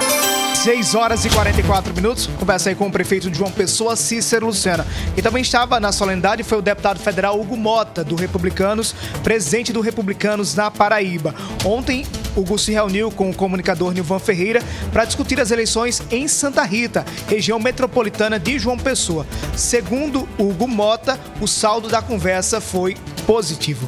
6 0.65 0.95
horas 0.95 1.23
e 1.23 1.29
44 1.29 1.93
minutos. 1.93 2.25
Conversa 2.39 2.69
aí 2.69 2.75
com 2.75 2.87
o 2.87 2.91
prefeito 2.91 3.29
de 3.29 3.37
João 3.37 3.51
Pessoa, 3.51 3.95
Cícero 3.95 4.47
Lucena. 4.47 4.83
E 5.15 5.21
também 5.21 5.43
estava 5.43 5.79
na 5.79 5.91
solenidade 5.91 6.41
foi 6.41 6.57
o 6.57 6.61
deputado 6.61 6.99
federal 6.99 7.39
Hugo 7.39 7.55
Mota, 7.55 8.03
do 8.03 8.15
Republicanos, 8.15 8.95
presidente 9.23 9.71
do 9.71 9.79
Republicanos 9.79 10.55
na 10.55 10.71
Paraíba. 10.71 11.35
Ontem, 11.63 12.03
Hugo 12.35 12.57
se 12.57 12.71
reuniu 12.71 13.11
com 13.11 13.29
o 13.29 13.35
comunicador 13.35 13.93
Nilvan 13.93 14.17
Ferreira 14.17 14.59
para 14.91 15.05
discutir 15.05 15.39
as 15.39 15.51
eleições 15.51 16.01
em 16.09 16.27
Santa 16.27 16.63
Rita, 16.63 17.05
região 17.27 17.59
metropolitana 17.59 18.39
de 18.39 18.57
João 18.57 18.77
Pessoa. 18.77 19.23
Segundo 19.55 20.27
Hugo 20.35 20.67
Mota, 20.67 21.19
o 21.39 21.47
saldo 21.47 21.89
da 21.89 22.01
conversa 22.01 22.59
foi 22.59 22.97
positivo. 23.27 23.87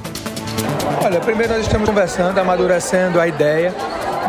Olha, 1.03 1.19
primeiro 1.19 1.53
nós 1.53 1.61
estamos 1.61 1.87
conversando, 1.87 2.37
amadurecendo 2.37 3.19
a 3.19 3.27
ideia. 3.27 3.73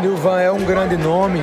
Nilvan 0.01 0.39
é 0.39 0.51
um 0.51 0.63
grande 0.63 0.95
nome 0.95 1.41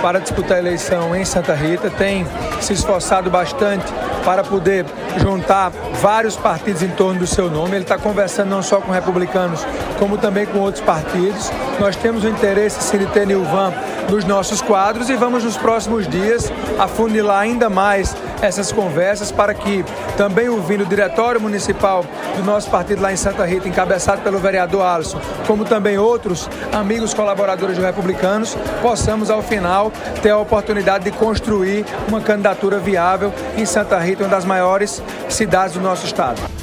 para 0.00 0.20
disputar 0.20 0.58
a 0.58 0.60
eleição 0.60 1.14
em 1.16 1.24
Santa 1.24 1.54
Rita, 1.54 1.90
tem 1.90 2.26
se 2.60 2.72
esforçado 2.72 3.28
bastante 3.28 3.84
para 4.24 4.44
poder 4.44 4.84
juntar 5.18 5.70
vários 6.00 6.36
partidos 6.36 6.82
em 6.82 6.88
torno 6.88 7.20
do 7.20 7.26
seu 7.26 7.50
nome. 7.50 7.72
Ele 7.76 7.82
está 7.82 7.98
conversando 7.98 8.50
não 8.50 8.62
só 8.62 8.80
com 8.80 8.92
republicanos, 8.92 9.66
como 9.98 10.18
também 10.18 10.46
com 10.46 10.58
outros 10.58 10.84
partidos. 10.84 11.50
Nós 11.80 11.96
temos 11.96 12.24
o 12.24 12.28
interesse 12.28 12.82
sim, 12.82 12.98
de 12.98 13.06
ter 13.06 13.26
Nilvan 13.26 13.72
nos 14.08 14.24
nossos 14.24 14.60
quadros 14.60 15.08
e 15.10 15.16
vamos 15.16 15.42
nos 15.42 15.56
próximos 15.56 16.06
dias 16.06 16.52
afunilar 16.78 17.40
ainda 17.40 17.68
mais 17.68 18.14
essas 18.42 18.72
conversas 18.72 19.30
para 19.30 19.54
que 19.54 19.84
também 20.16 20.48
ouvindo 20.48 20.82
o 20.82 20.86
diretório 20.86 21.40
municipal 21.40 22.04
do 22.36 22.44
nosso 22.44 22.70
partido 22.70 23.02
lá 23.02 23.12
em 23.12 23.16
Santa 23.16 23.44
Rita, 23.44 23.68
encabeçado 23.68 24.22
pelo 24.22 24.38
vereador 24.38 24.82
Alisson, 24.82 25.20
como 25.46 25.64
também 25.64 25.98
outros 25.98 26.48
amigos 26.72 27.14
colaboradores 27.14 27.76
do 27.76 27.82
Republicanos, 27.82 28.56
possamos 28.82 29.30
ao 29.30 29.42
final 29.42 29.92
ter 30.22 30.30
a 30.30 30.38
oportunidade 30.38 31.04
de 31.04 31.10
construir 31.10 31.84
uma 32.08 32.20
candidatura 32.20 32.78
viável 32.78 33.32
em 33.56 33.64
Santa 33.64 33.98
Rita, 33.98 34.24
uma 34.24 34.30
das 34.30 34.44
maiores 34.44 35.02
cidades 35.28 35.74
do 35.74 35.80
nosso 35.80 36.06
estado 36.06 36.55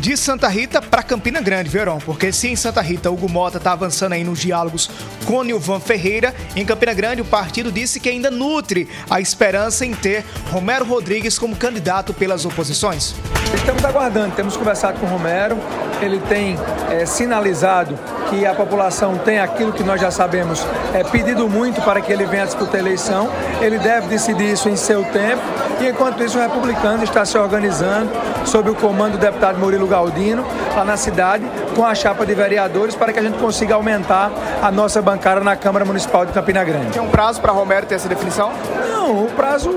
de 0.00 0.16
Santa 0.16 0.48
Rita 0.48 0.80
para 0.80 1.02
Campina 1.02 1.42
Grande, 1.42 1.68
Verão, 1.68 1.98
porque 1.98 2.32
se 2.32 2.48
em 2.48 2.56
Santa 2.56 2.80
Rita 2.80 3.10
Hugo 3.10 3.28
Mota 3.28 3.58
está 3.58 3.72
avançando 3.72 4.14
aí 4.14 4.24
nos 4.24 4.40
diálogos 4.40 4.90
com 5.26 5.44
Nilvan 5.44 5.78
Ferreira, 5.78 6.34
em 6.56 6.64
Campina 6.64 6.94
Grande 6.94 7.20
o 7.20 7.24
partido 7.24 7.70
disse 7.70 8.00
que 8.00 8.08
ainda 8.08 8.30
nutre 8.30 8.88
a 9.10 9.20
esperança 9.20 9.84
em 9.84 9.92
ter 9.92 10.24
Romero 10.50 10.86
Rodrigues 10.86 11.38
como 11.38 11.54
candidato 11.54 12.14
pelas 12.14 12.46
oposições. 12.46 13.14
Estamos 13.54 13.84
aguardando, 13.84 14.34
temos 14.34 14.56
conversado 14.56 14.98
com 14.98 15.06
o 15.06 15.08
Romero, 15.08 15.58
ele 16.00 16.18
tem 16.20 16.56
é, 16.90 17.04
sinalizado 17.04 17.98
que 18.30 18.46
a 18.46 18.54
população 18.54 19.18
tem 19.18 19.38
aquilo 19.38 19.72
que 19.72 19.82
nós 19.82 20.00
já 20.00 20.10
sabemos, 20.10 20.64
é 20.94 21.04
pedido 21.04 21.46
muito 21.48 21.82
para 21.82 22.00
que 22.00 22.10
ele 22.10 22.24
venha 22.24 22.46
disputar 22.46 22.76
a 22.76 22.78
eleição. 22.78 23.30
Ele 23.60 23.78
deve 23.78 24.06
decidir 24.08 24.52
isso 24.52 24.68
em 24.68 24.76
seu 24.76 25.04
tempo. 25.04 25.42
E 25.80 25.88
enquanto 25.88 26.22
isso, 26.22 26.38
o 26.38 26.42
republicano 26.42 27.02
está 27.02 27.24
se 27.24 27.38
organizando 27.38 28.10
sob 28.44 28.68
o 28.68 28.74
comando 28.74 29.12
do 29.12 29.18
deputado 29.18 29.58
Murilo 29.58 29.86
Galdino, 29.86 30.44
lá 30.76 30.84
na 30.84 30.96
cidade, 30.96 31.44
com 31.74 31.84
a 31.84 31.94
chapa 31.94 32.26
de 32.26 32.34
vereadores, 32.34 32.94
para 32.94 33.12
que 33.12 33.18
a 33.18 33.22
gente 33.22 33.38
consiga 33.38 33.74
aumentar 33.74 34.30
a 34.62 34.70
nossa 34.70 35.00
bancada 35.00 35.40
na 35.40 35.56
Câmara 35.56 35.84
Municipal 35.84 36.26
de 36.26 36.32
Campina 36.32 36.62
Grande. 36.62 36.90
Tem 36.90 37.00
um 37.00 37.08
prazo 37.08 37.40
para 37.40 37.50
Romero 37.50 37.86
ter 37.86 37.94
essa 37.94 38.08
definição? 38.08 38.52
Não, 38.92 39.24
o 39.24 39.28
prazo 39.28 39.70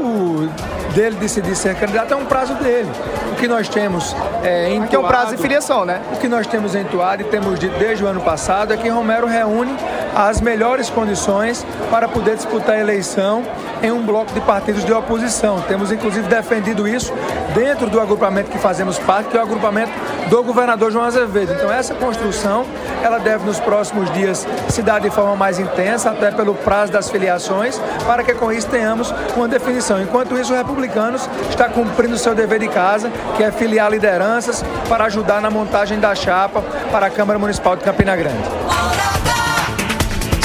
dele 0.94 1.16
decidir 1.16 1.56
ser 1.56 1.76
candidato 1.76 2.14
é 2.14 2.18
um 2.18 2.26
prazo 2.26 2.54
dele. 2.56 2.90
O 3.32 3.36
que 3.36 3.48
nós 3.48 3.70
temos 3.70 4.16
é, 4.44 4.70
entoado, 4.70 4.86
Aqui 4.86 4.96
é 4.96 5.00
um 5.00 5.08
prazo 5.08 5.36
de 5.36 5.42
filiação, 5.42 5.86
né? 5.86 6.02
O 6.12 6.18
que 6.18 6.28
nós 6.28 6.46
temos 6.48 6.76
entoado 6.76 7.22
e 7.22 7.26
temos 7.26 7.60
dito 7.60 7.78
desde 7.80 8.04
o 8.04 8.08
ano 8.08 8.22
passado 8.22 8.74
é 8.74 8.78
que 8.78 8.90
Romero 8.90 9.26
reúne 9.26 9.76
as 10.16 10.42
melhores 10.42 10.90
condições 10.90 11.66
para 11.90 12.08
poder 12.08 12.36
disputar 12.36 12.76
a 12.76 12.80
eleição 12.80 13.44
em 13.84 13.92
um 13.92 14.02
bloco 14.02 14.34
de 14.34 14.40
partidos 14.42 14.86
de 14.86 14.94
oposição. 14.94 15.62
Temos 15.68 15.92
inclusive 15.92 16.28
defendido 16.28 16.88
isso 16.88 17.14
dentro 17.54 17.90
do 17.90 18.00
agrupamento 18.00 18.50
que 18.50 18.58
fazemos 18.58 18.98
parte, 18.98 19.30
que 19.30 19.38
é 19.38 19.40
o 19.42 19.44
agrupamento 19.44 19.92
do 20.30 20.42
governador 20.42 20.90
João 20.90 21.04
Azevedo. 21.04 21.54
Então 21.54 21.72
essa 21.72 21.94
construção, 21.94 22.66
ela 23.04 23.20
deve 23.20 23.46
nos 23.46 23.60
próximos 23.60 24.12
dias 24.14 24.48
se 24.70 24.82
dar 24.82 25.02
de 25.02 25.10
forma 25.10 25.36
mais 25.36 25.60
intensa, 25.60 26.12
até 26.12 26.32
pelo 26.32 26.56
prazo 26.56 26.94
das 26.94 27.10
filiações, 27.10 27.80
para 28.08 28.24
que 28.24 28.34
com 28.34 28.52
isso 28.52 28.68
tenhamos 28.68 29.14
uma 29.36 29.48
definição. 29.48 30.02
Enquanto 30.02 30.38
isso, 30.38 30.54
o 30.54 30.56
Republicanos 30.56 31.30
está 31.50 31.68
cumprindo 31.68 32.16
o 32.16 32.18
seu 32.18 32.34
dever 32.34 32.60
de 32.60 32.70
casa, 32.70 33.12
que 33.36 33.44
é 33.44 33.52
filiar 33.52 33.92
lideranças 33.92 34.64
para 34.88 35.06
ajudar 35.06 35.42
na 35.42 35.52
montagem 35.52 36.00
da 36.00 36.16
chapa 36.16 36.64
para 36.90 37.08
a 37.08 37.10
Câmara 37.10 37.38
Municipal 37.38 37.76
de 37.76 37.84
Campina 37.84 38.16
Grande. 38.16 38.83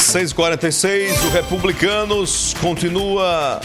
6h46, 0.08 1.26
o 1.26 1.28
Republicanos 1.28 2.54
continua 2.62 3.60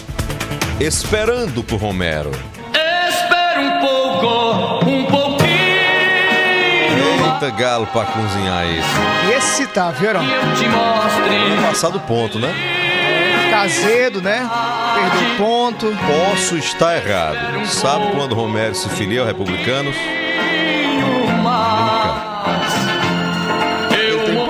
esperando 0.77 1.63
por 1.63 1.79
Romero. 1.79 2.31
Espera 3.07 3.61
um 3.61 3.79
pouco, 3.79 4.85
um 4.85 5.05
pouquinho. 5.05 5.47
Eita 7.33 7.49
galo 7.49 7.87
pra 7.87 8.03
cozinhar 8.03 8.67
isso. 8.67 8.89
E 9.29 9.37
esse 9.37 9.65
tá, 9.67 9.91
viram? 9.91 10.21
Eu 10.21 10.41
te 10.55 10.67
mostre. 10.67 11.65
Passado 11.65 11.97
ponto, 12.01 12.37
né? 12.37 12.53
Ficar 13.45 13.61
azedo, 13.61 14.21
né? 14.21 14.49
Perder 14.95 15.37
ponto. 15.37 15.97
Posso 16.05 16.57
estar 16.57 16.97
errado. 16.97 17.65
Sabe 17.67 18.11
quando 18.11 18.35
Romero 18.35 18.75
se 18.75 18.89
filia 18.89 19.21
ao 19.21 19.25
Republicanos? 19.25 19.95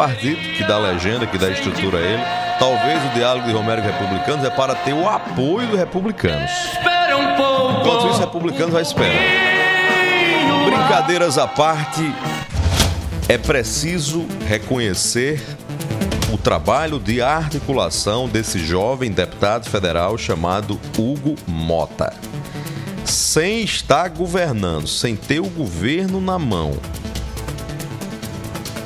Partido 0.03 0.41
que 0.57 0.63
dá 0.65 0.77
legenda, 0.77 1.25
que 1.25 1.37
dá 1.37 1.49
estrutura 1.49 1.97
a 1.97 2.01
ele. 2.01 2.23
Talvez 2.59 3.03
o 3.05 3.13
diálogo 3.13 3.47
de 3.47 3.53
Romero 3.53 3.81
e 3.81 3.85
Republicanos 3.85 4.45
é 4.45 4.49
para 4.49 4.75
ter 4.75 4.91
o 4.91 5.07
apoio 5.07 5.67
do 5.67 5.77
Republicanos. 5.77 6.51
Espera 6.51 7.17
um 7.17 7.35
pouco. 7.37 7.79
Enquanto 7.79 8.09
isso, 8.09 8.19
Republicanos 8.19 8.73
vai 8.73 8.81
esperando. 8.81 9.17
Brincadeiras 10.65 11.37
à 11.37 11.47
parte, 11.47 12.01
é 13.29 13.37
preciso 13.37 14.25
reconhecer 14.45 15.41
o 16.33 16.37
trabalho 16.37 16.99
de 16.99 17.21
articulação 17.21 18.27
desse 18.27 18.59
jovem 18.59 19.09
deputado 19.09 19.69
federal 19.69 20.17
chamado 20.17 20.77
Hugo 20.97 21.35
Mota. 21.47 22.13
Sem 23.05 23.63
estar 23.63 24.09
governando, 24.09 24.87
sem 24.87 25.15
ter 25.15 25.39
o 25.39 25.49
governo 25.49 26.19
na 26.19 26.37
mão, 26.37 26.73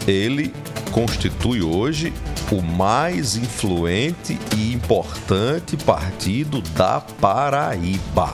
ele 0.07 0.53
constitui 0.98 1.62
hoje 1.62 2.12
o 2.52 2.60
mais 2.60 3.36
influente 3.36 4.36
e 4.58 4.74
importante 4.74 5.78
partido 5.78 6.60
da 6.60 7.00
Paraíba. 7.00 8.34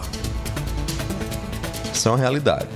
Isso 1.94 2.08
é 2.08 2.12
uma 2.12 2.18
realidade. 2.18 2.70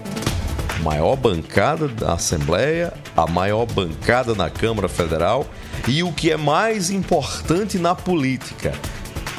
Maior 0.84 1.16
bancada 1.16 1.88
da 1.88 2.16
Assembleia, 2.16 2.92
a 3.16 3.26
maior 3.28 3.66
bancada 3.66 4.36
na 4.36 4.50
Câmara 4.50 4.90
Federal 4.90 5.48
e 5.88 6.04
o 6.04 6.12
que 6.12 6.32
é 6.32 6.38
mais 6.38 6.90
importante 6.90 7.80
na 7.80 7.96
política, 7.96 8.74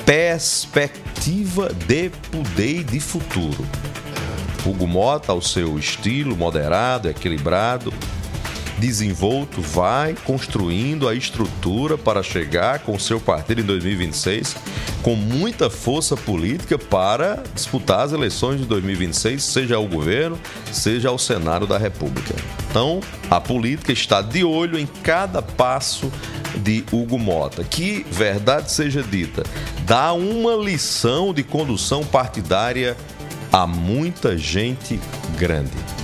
perspectiva 0.06 1.70
de 1.86 2.08
poder 2.08 2.80
e 2.80 2.84
de 2.84 3.00
futuro. 3.00 3.66
Hugo 4.64 4.86
Mota, 4.86 5.30
ao 5.30 5.42
seu 5.42 5.78
estilo 5.78 6.34
moderado, 6.34 7.06
equilibrado, 7.06 7.92
desenvolto, 8.78 9.60
vai 9.60 10.14
construindo 10.24 11.08
a 11.08 11.14
estrutura 11.14 11.98
para 11.98 12.22
chegar 12.22 12.80
com 12.80 12.98
seu 12.98 13.20
partido 13.20 13.60
em 13.60 13.64
2026 13.64 14.56
com 15.02 15.14
muita 15.14 15.70
força 15.70 16.16
política 16.16 16.78
para 16.78 17.42
disputar 17.54 18.00
as 18.00 18.12
eleições 18.12 18.60
de 18.60 18.66
2026, 18.66 19.42
seja 19.42 19.76
ao 19.76 19.86
governo, 19.86 20.38
seja 20.72 21.08
ao 21.08 21.18
Senado 21.18 21.66
da 21.66 21.78
República. 21.78 22.34
Então, 22.68 23.00
a 23.30 23.40
política 23.40 23.92
está 23.92 24.20
de 24.20 24.44
olho 24.44 24.78
em 24.78 24.86
cada 25.02 25.40
passo 25.40 26.12
de 26.56 26.84
Hugo 26.92 27.18
Mota, 27.18 27.62
que, 27.64 28.04
verdade 28.10 28.70
seja 28.70 29.02
dita, 29.02 29.44
dá 29.86 30.12
uma 30.12 30.54
lição 30.54 31.32
de 31.32 31.42
condução 31.42 32.04
partidária 32.04 32.96
a 33.52 33.66
muita 33.66 34.36
gente 34.36 35.00
grande. 35.38 35.97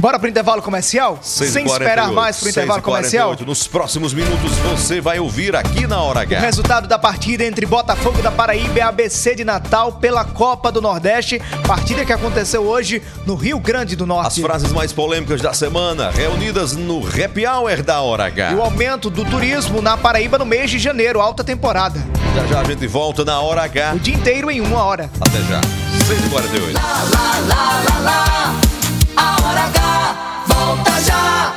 Bora 0.00 0.18
pro 0.18 0.26
intervalo 0.30 0.62
comercial? 0.62 1.18
Sem 1.20 1.66
esperar 1.66 2.10
mais 2.10 2.40
pro 2.40 2.48
intervalo 2.48 2.80
comercial? 2.80 3.36
Nos 3.46 3.66
próximos 3.66 4.14
minutos 4.14 4.52
você 4.56 4.98
vai 4.98 5.18
ouvir 5.18 5.54
aqui 5.54 5.86
na 5.86 6.00
Hora 6.00 6.20
O 6.20 6.22
H. 6.22 6.40
resultado 6.40 6.88
da 6.88 6.98
partida 6.98 7.44
entre 7.44 7.66
Botafogo 7.66 8.22
da 8.22 8.30
Paraíba 8.30 8.78
e 8.78 8.80
ABC 8.80 9.34
de 9.34 9.44
Natal 9.44 9.92
pela 9.92 10.24
Copa 10.24 10.72
do 10.72 10.80
Nordeste, 10.80 11.38
partida 11.66 12.02
que 12.02 12.14
aconteceu 12.14 12.62
hoje 12.62 13.02
no 13.26 13.34
Rio 13.34 13.60
Grande 13.60 13.94
do 13.94 14.04
As 14.04 14.08
Norte. 14.08 14.40
frases 14.40 14.72
mais 14.72 14.90
polêmicas 14.90 15.42
da 15.42 15.52
semana, 15.52 16.10
reunidas 16.10 16.74
no 16.74 17.06
Happy 17.06 17.46
Hour 17.46 17.82
da 17.82 18.00
Hora 18.00 18.24
H. 18.24 18.52
E 18.52 18.54
o 18.54 18.62
aumento 18.62 19.10
do 19.10 19.22
turismo 19.26 19.82
na 19.82 19.98
Paraíba 19.98 20.38
no 20.38 20.46
mês 20.46 20.70
de 20.70 20.78
janeiro, 20.78 21.20
alta 21.20 21.44
temporada. 21.44 22.02
Já 22.34 22.46
já 22.46 22.60
a 22.62 22.64
gente 22.64 22.86
volta 22.86 23.22
na 23.22 23.38
Hora 23.38 23.64
H. 23.64 23.92
O 23.96 23.98
dia 23.98 24.14
inteiro 24.14 24.50
em 24.50 24.62
uma 24.62 24.82
hora. 24.82 25.10
Até 25.20 25.42
já. 25.42 25.60
6h48. 25.60 26.72
Lá, 26.72 27.04
lá, 27.12 27.82
lá, 27.84 28.00
lá. 28.00 28.60
A 29.16 29.46
hora 29.46 29.60
H 29.64 29.79
já. 31.04 31.52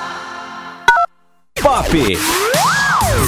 Pop. 1.62 2.18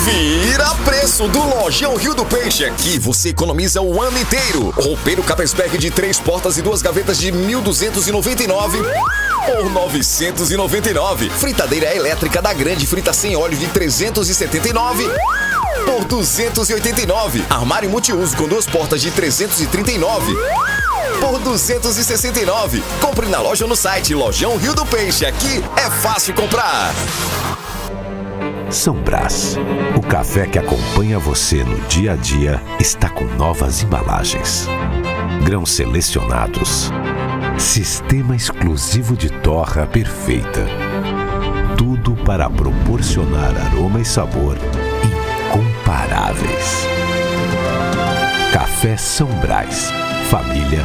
Vira 0.03 0.75
preço 0.83 1.27
do 1.27 1.39
Lojão 1.39 1.95
Rio 1.95 2.13
do 2.13 2.25
Peixe. 2.25 2.65
Aqui 2.65 2.99
você 2.99 3.29
economiza 3.29 3.81
o 3.81 4.01
ano 4.01 4.17
inteiro. 4.19 4.69
Roupeiro 4.71 5.23
Capesberg 5.23 5.77
de 5.77 5.89
três 5.89 6.19
portas 6.19 6.57
e 6.57 6.61
duas 6.61 6.81
gavetas 6.81 7.17
de 7.17 7.31
1.299 7.31 8.83
por 9.45 9.69
999. 9.71 11.29
Fritadeira 11.29 11.95
elétrica 11.95 12.41
da 12.41 12.53
Grande 12.53 12.85
Frita 12.85 13.13
sem 13.13 13.35
óleo 13.35 13.57
de 13.57 13.67
379 13.67 15.09
por 15.85 16.05
289. 16.05 17.43
Armário 17.49 17.89
multiuso 17.89 18.35
com 18.35 18.47
duas 18.47 18.65
portas 18.65 19.01
de 19.01 19.11
339 19.11 20.35
por 21.19 21.39
269. 21.39 22.83
Compre 23.01 23.27
na 23.27 23.39
loja 23.39 23.65
ou 23.65 23.69
no 23.69 23.75
site 23.75 24.13
Lojão 24.13 24.57
Rio 24.57 24.73
do 24.73 24.85
Peixe. 24.85 25.25
Aqui 25.25 25.63
é 25.77 25.89
fácil 25.89 26.33
comprar. 26.33 26.93
São 28.69 28.95
Brás, 28.95 29.55
o 29.95 30.01
café 30.01 30.47
que 30.47 30.59
acompanha 30.59 31.19
você 31.19 31.63
no 31.63 31.79
dia 31.87 32.13
a 32.13 32.15
dia, 32.15 32.61
está 32.79 33.09
com 33.09 33.23
novas 33.23 33.83
embalagens. 33.83 34.67
Grãos 35.43 35.71
selecionados. 35.71 36.91
Sistema 37.57 38.35
exclusivo 38.35 39.15
de 39.15 39.29
torra 39.29 39.85
perfeita. 39.85 40.65
Tudo 41.77 42.15
para 42.25 42.49
proporcionar 42.49 43.53
aroma 43.67 44.01
e 44.01 44.05
sabor 44.05 44.57
incomparáveis. 45.03 46.87
Café 48.51 48.97
São 48.97 49.27
Brás, 49.39 49.91
família 50.29 50.81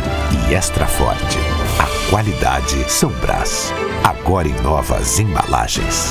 e 0.48 0.54
extra 0.54 0.86
forte. 0.86 1.38
A 1.78 2.10
qualidade 2.10 2.84
São 2.90 3.10
Brás. 3.10 3.72
Agora 4.04 4.46
em 4.46 4.62
novas 4.62 5.18
embalagens. 5.18 6.10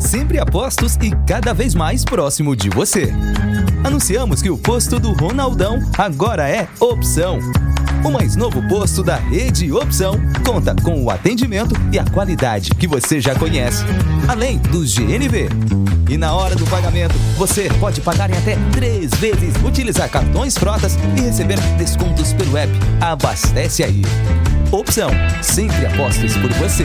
Sempre 0.00 0.38
apostos 0.38 0.96
e 0.96 1.10
cada 1.26 1.52
vez 1.52 1.74
mais 1.74 2.04
próximo 2.04 2.56
de 2.56 2.70
você. 2.70 3.12
Anunciamos 3.84 4.40
que 4.40 4.50
o 4.50 4.56
posto 4.56 4.98
do 4.98 5.12
Ronaldão 5.12 5.78
agora 5.98 6.48
é 6.48 6.66
opção. 6.80 7.38
O 8.04 8.10
mais 8.10 8.34
novo 8.34 8.66
posto 8.68 9.02
da 9.02 9.16
Rede 9.16 9.70
Opção 9.72 10.14
conta 10.44 10.74
com 10.82 11.04
o 11.04 11.10
atendimento 11.10 11.74
e 11.92 11.98
a 11.98 12.04
qualidade 12.04 12.70
que 12.70 12.88
você 12.88 13.20
já 13.20 13.34
conhece, 13.34 13.84
além 14.28 14.58
do 14.58 14.80
GNV. 14.80 15.91
E 16.12 16.18
na 16.18 16.34
hora 16.34 16.54
do 16.54 16.66
pagamento, 16.66 17.14
você 17.38 17.70
pode 17.80 18.02
pagar 18.02 18.28
em 18.28 18.36
até 18.36 18.54
três 18.70 19.10
vezes, 19.12 19.54
utilizar 19.64 20.10
cartões 20.10 20.54
frotas 20.58 20.98
e 21.16 21.22
receber 21.22 21.58
descontos 21.78 22.34
pelo 22.34 22.54
app. 22.54 22.70
Abastece 23.00 23.82
aí. 23.82 24.02
Opção, 24.70 25.08
sempre 25.40 25.86
apostos 25.86 26.36
por 26.36 26.52
você. 26.52 26.84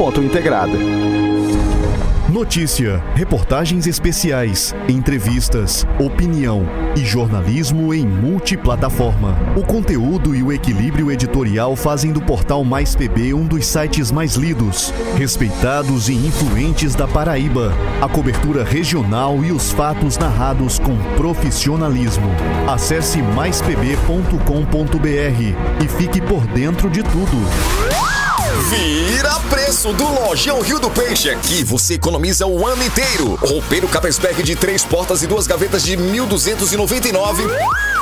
múltipla.integrada. 0.00 0.78
Notícia, 2.30 3.02
reportagens 3.14 3.86
especiais, 3.86 4.74
entrevistas, 4.88 5.84
opinião 5.98 6.64
e 6.96 7.04
jornalismo 7.04 7.92
em 7.92 8.06
multiplataforma. 8.06 9.36
O 9.56 9.62
conteúdo 9.62 10.34
e 10.34 10.42
o 10.42 10.52
equilíbrio 10.52 11.10
editorial 11.10 11.74
fazem 11.74 12.12
do 12.12 12.22
portal 12.22 12.64
Mais 12.64 12.94
PB 12.94 13.34
um 13.34 13.44
dos 13.44 13.66
sites 13.66 14.12
mais 14.12 14.36
lidos, 14.36 14.94
respeitados 15.16 16.08
e 16.08 16.14
influentes 16.14 16.94
da 16.94 17.06
Paraíba. 17.06 17.72
A 18.00 18.08
cobertura 18.08 18.64
regional 18.64 19.44
e 19.44 19.52
os 19.52 19.72
fatos 19.72 20.16
narrados 20.16 20.78
com 20.78 20.96
profissionalismo. 21.16 22.30
Acesse 22.68 23.20
maispb.com.br 23.20 25.84
e 25.84 25.88
fique 25.88 26.22
por 26.22 26.46
dentro 26.46 26.88
de 26.88 27.02
tudo. 27.02 28.19
Vira 28.68 29.38
preço 29.48 29.92
do 29.92 30.04
Lojão 30.04 30.60
Rio 30.60 30.80
do 30.80 30.90
Peixe. 30.90 31.30
Aqui 31.30 31.62
você 31.62 31.94
economiza 31.94 32.46
o 32.46 32.66
ano 32.66 32.82
inteiro. 32.82 33.36
Roupeiro 33.36 33.86
Capesberg 33.86 34.42
de 34.42 34.56
três 34.56 34.84
portas 34.84 35.22
e 35.22 35.26
duas 35.26 35.46
gavetas 35.46 35.84
de 35.84 35.96
1.299 35.96 37.48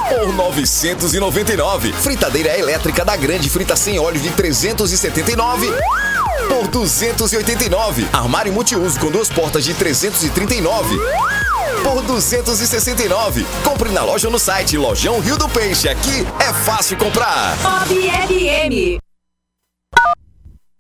por 0.09 0.33
999. 0.33 1.93
Fritadeira 1.93 2.59
elétrica 2.59 3.05
da 3.05 3.15
Grande 3.15 3.51
Frita 3.51 3.77
sem 3.77 3.99
óleo 3.99 4.21
de 4.21 4.31
379 4.31 5.71
por 6.49 6.67
289. 6.69 8.07
Armário 8.13 8.53
multiuso 8.53 8.99
com 8.99 9.11
duas 9.11 9.29
portas 9.29 9.65
de 9.65 9.75
339 9.75 10.99
por 11.83 12.03
269. 12.03 13.47
Compre 13.63 13.91
na 13.91 14.03
loja 14.03 14.29
ou 14.29 14.33
no 14.33 14.39
site 14.39 14.79
Lojão 14.79 15.21
Rio 15.21 15.37
do 15.37 15.49
Peixe. 15.49 15.89
Aqui 15.89 16.27
é 16.41 16.53
fácil 16.53 16.97
comprar. 16.97 17.57
FM. 17.59 19.08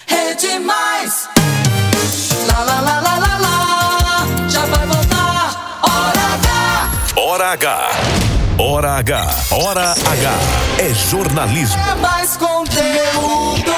Rede 0.08 0.58
Mais. 0.58 1.28
Lá, 2.48 2.64
lá, 2.64 2.80
lá, 2.80 3.00
lá, 3.00 3.18
lá, 3.18 3.38
lá. 3.38 4.48
Já 4.48 4.64
vai 4.66 4.86
voltar. 4.86 5.78
Hora 5.82 6.32
H. 6.32 6.90
Hora 7.16 7.52
H. 7.52 7.90
Hora 8.58 8.90
H. 8.98 9.26
Hora 9.52 9.90
H. 9.92 10.32
É 10.78 10.94
jornalismo. 10.94 11.76
É 11.90 11.94
mais 11.96 12.36
conteúdo. 12.36 13.70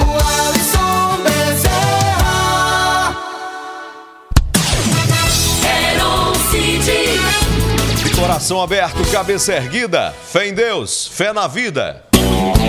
O 0.00 0.10
Alisson 0.48 1.22
Bezerra. 1.22 3.14
Heron 5.64 6.34
City. 6.50 8.04
De 8.04 8.10
coração 8.16 8.60
aberto, 8.62 9.04
cabeça 9.10 9.52
erguida, 9.54 10.14
fé 10.30 10.48
em 10.48 10.54
Deus, 10.54 11.08
fé 11.08 11.32
na 11.32 11.46
vida. 11.46 12.11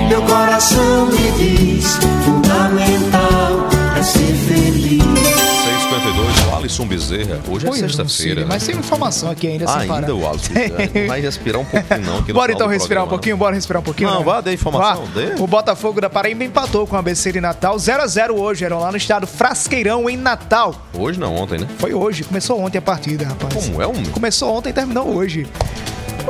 Meu 0.10 0.22
coração 0.24 1.08
me 1.08 1.32
diz, 1.38 1.98
fundamental 2.26 3.68
é 3.98 4.04
ser 4.04 4.34
feliz. 4.36 5.04
652, 5.04 6.48
o 6.48 6.56
Alisson 6.58 6.86
Bezerra. 6.88 7.40
Hoje 7.50 7.66
Pois 7.66 7.82
é 7.82 7.86
eu 7.86 7.88
não 7.88 7.88
sexta-feira. 8.10 8.42
né? 8.42 8.48
Mas 8.50 8.66
tem 8.66 8.76
informação 8.76 9.30
aqui 9.32 9.48
ainda, 9.48 9.66
Ah, 9.68 9.80
sem 9.80 9.88
parar. 9.88 10.00
ainda 10.02 10.16
o 10.16 10.28
Alisson 10.30 10.54
Bezerra. 10.54 11.08
Vai 11.08 11.22
respirar 11.22 11.62
um 11.62 11.66
pouquinho, 11.66 12.02
não. 12.02 12.18
aqui 12.20 12.28
no 12.30 12.34
Bora 12.34 12.52
então 12.52 12.68
respirar 12.68 13.04
um 13.04 13.08
programa, 13.08 13.10
pouquinho, 13.10 13.38
bora 13.38 13.56
respirar 13.56 13.82
um 13.82 13.84
pouquinho. 13.84 14.10
Não, 14.10 14.20
né? 14.20 14.26
vá, 14.26 14.42
dê 14.42 14.54
informação, 14.54 15.06
Vá. 15.06 15.22
dê. 15.22 15.42
O 15.42 15.48
Botafogo 15.48 16.02
da 16.02 16.10
Paraíba 16.10 16.44
empatou 16.44 16.86
com 16.88 16.96
a 16.96 17.00
ABC 17.00 17.32
de 17.32 17.42
Natal, 17.42 17.76
0x0 17.78 18.32
hoje, 18.38 18.66
eram 18.66 18.80
lá 18.80 18.92
no 18.92 18.98
estado 18.98 19.26
Frasqueirão, 19.28 20.10
em 20.10 20.18
Natal. 20.18 20.76
Hoje 20.98 21.20
não, 21.20 21.36
ontem, 21.36 21.60
né? 21.60 21.68
Foi 21.78 21.94
hoje, 21.94 22.24
começou 22.24 22.60
ontem 22.60 22.78
a 22.78 22.82
partida, 22.82 23.26
rapaz. 23.26 23.54
Como 23.54 23.82
é 23.82 23.88
um? 23.88 24.04
Começou 24.06 24.56
ontem 24.56 24.70
e 24.70 24.74
terminou 24.74 25.08
hoje. 25.16 25.48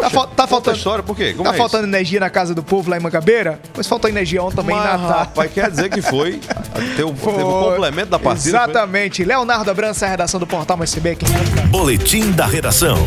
Tá, 0.04 0.10
fal- 0.10 0.28
tá 0.28 0.48
faltando. 0.48 0.78
história, 0.78 1.04
por 1.04 1.16
quê? 1.16 1.34
Como 1.34 1.48
tá 1.50 1.56
é 1.56 1.58
faltando 1.58 1.86
energia 1.88 2.20
na 2.20 2.30
casa 2.30 2.54
do 2.54 2.62
povo 2.64 2.90
lá 2.90 2.98
em 2.98 3.00
Mangabeira? 3.00 3.60
Pois 3.74 3.88
faltou 3.88 4.10
energia 4.10 4.44
ontem 4.44 4.56
também 4.58 4.76
Mas, 4.76 4.86
em 4.86 5.02
Natal. 5.04 5.20
rapaz, 5.20 5.52
quer 5.52 5.70
dizer 5.72 5.90
que 5.90 6.02
foi. 6.02 6.40
Teve, 6.96 7.04
o 7.04 7.14
complemento 7.14 8.10
da 8.10 8.20
partida. 8.20 8.58
foi? 8.60 8.70
Exatamente. 8.72 9.24
Leonardo 9.24 9.70
Abrança, 9.72 10.06
a 10.06 10.10
redação 10.10 10.40
do 10.40 10.48
Portal 10.48 10.76
aqui. 11.14 11.26
Boletim 11.70 12.32
da 12.32 12.46
redação. 12.46 12.98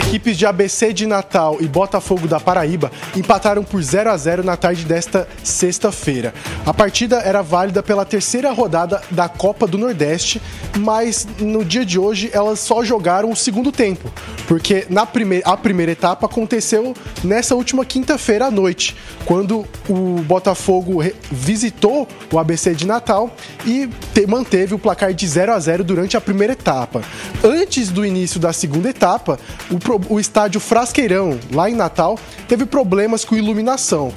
Equipes 0.00 0.36
de 0.38 0.46
ABC 0.46 0.92
de 0.94 1.06
Natal 1.06 1.58
e 1.60 1.68
Botafogo 1.68 2.26
da 2.26 2.40
Paraíba 2.40 2.90
empataram 3.14 3.62
por 3.62 3.82
0 3.82 4.10
a 4.10 4.16
0 4.16 4.42
na 4.42 4.56
tarde 4.56 4.84
desta 4.84 5.28
sexta-feira. 5.44 6.32
A 6.64 6.72
partida 6.72 7.18
era 7.18 7.42
válida 7.42 7.82
pela 7.82 8.04
terceira 8.04 8.50
rodada 8.50 9.02
da 9.10 9.28
Copa 9.28 9.66
do 9.66 9.76
Nordeste, 9.76 10.40
mas 10.78 11.28
no 11.38 11.62
dia 11.64 11.84
de 11.84 11.98
hoje 11.98 12.30
elas 12.32 12.60
só 12.60 12.82
jogaram 12.82 13.30
o 13.30 13.36
segundo 13.36 13.70
tempo, 13.70 14.10
porque 14.48 14.86
na 14.88 15.04
prime 15.04 15.42
a 15.44 15.56
primeira 15.56 15.92
etapa 15.92 16.26
aconteceu 16.26 16.94
nessa 17.22 17.54
última 17.54 17.84
quinta-feira 17.84 18.46
à 18.46 18.50
noite, 18.50 18.96
quando 19.26 19.66
o 19.88 20.22
Botafogo 20.22 21.02
visitou 21.30 22.08
o 22.32 22.38
ABC 22.38 22.74
de 22.74 22.86
Natal 22.86 23.30
e 23.66 23.88
te- 24.14 24.26
manteve 24.26 24.74
o 24.74 24.78
placar 24.78 25.12
de 25.12 25.26
0 25.28 25.52
a 25.52 25.58
0 25.60 25.84
durante 25.84 26.16
a 26.16 26.20
primeira 26.20 26.54
etapa. 26.54 27.02
Antes 27.44 27.90
do 27.90 28.04
início 28.04 28.40
da 28.40 28.52
segunda 28.52 28.88
etapa, 28.88 29.38
o, 29.70 29.78
o 30.08 30.20
estádio 30.20 30.60
Frasqueirão, 30.60 31.38
lá 31.52 31.70
em 31.70 31.74
Natal, 31.74 32.18
teve 32.46 32.66
problemas 32.66 33.24
com 33.24 33.34
iluminação. 33.34 34.12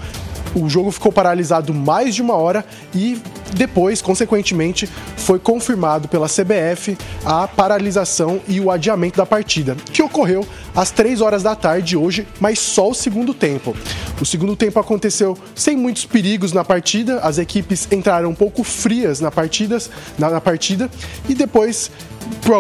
O 0.55 0.69
jogo 0.69 0.91
ficou 0.91 1.11
paralisado 1.11 1.73
mais 1.73 2.13
de 2.13 2.21
uma 2.21 2.35
hora 2.35 2.63
e 2.93 3.19
depois, 3.55 4.01
consequentemente, 4.01 4.87
foi 5.17 5.39
confirmado 5.39 6.07
pela 6.07 6.27
CBF 6.27 6.97
a 7.25 7.47
paralisação 7.47 8.41
e 8.47 8.59
o 8.59 8.69
adiamento 8.69 9.17
da 9.17 9.25
partida, 9.25 9.75
que 9.91 10.01
ocorreu 10.01 10.45
às 10.75 10.91
3 10.91 11.21
horas 11.21 11.43
da 11.43 11.55
tarde 11.55 11.95
hoje, 11.95 12.27
mas 12.39 12.59
só 12.59 12.89
o 12.89 12.93
segundo 12.93 13.33
tempo. 13.33 13.75
O 14.19 14.25
segundo 14.25 14.55
tempo 14.55 14.79
aconteceu 14.79 15.37
sem 15.55 15.75
muitos 15.75 16.05
perigos 16.05 16.51
na 16.51 16.63
partida, 16.63 17.19
as 17.19 17.37
equipes 17.37 17.87
entraram 17.91 18.29
um 18.29 18.35
pouco 18.35 18.63
frias 18.63 19.19
na, 19.19 19.31
partidas, 19.31 19.89
na, 20.17 20.29
na 20.29 20.41
partida 20.41 20.89
e 21.27 21.33
depois 21.33 21.91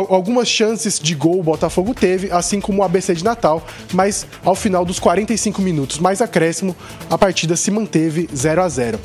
algumas 0.09 0.47
chances 0.47 0.99
de 0.99 1.15
gol 1.15 1.39
o 1.39 1.43
Botafogo 1.43 1.93
teve, 1.93 2.31
assim 2.31 2.59
como 2.59 2.81
o 2.81 2.83
ABC 2.83 3.13
de 3.13 3.23
Natal, 3.23 3.65
mas 3.93 4.25
ao 4.43 4.55
final 4.55 4.85
dos 4.85 4.99
45 4.99 5.61
minutos 5.61 5.99
mais 5.99 6.21
acréscimo, 6.21 6.75
a 7.09 7.17
partida 7.17 7.55
se 7.55 7.71
manteve 7.71 8.29
0 8.33 8.61
a 8.61 8.69
0. 8.69 8.99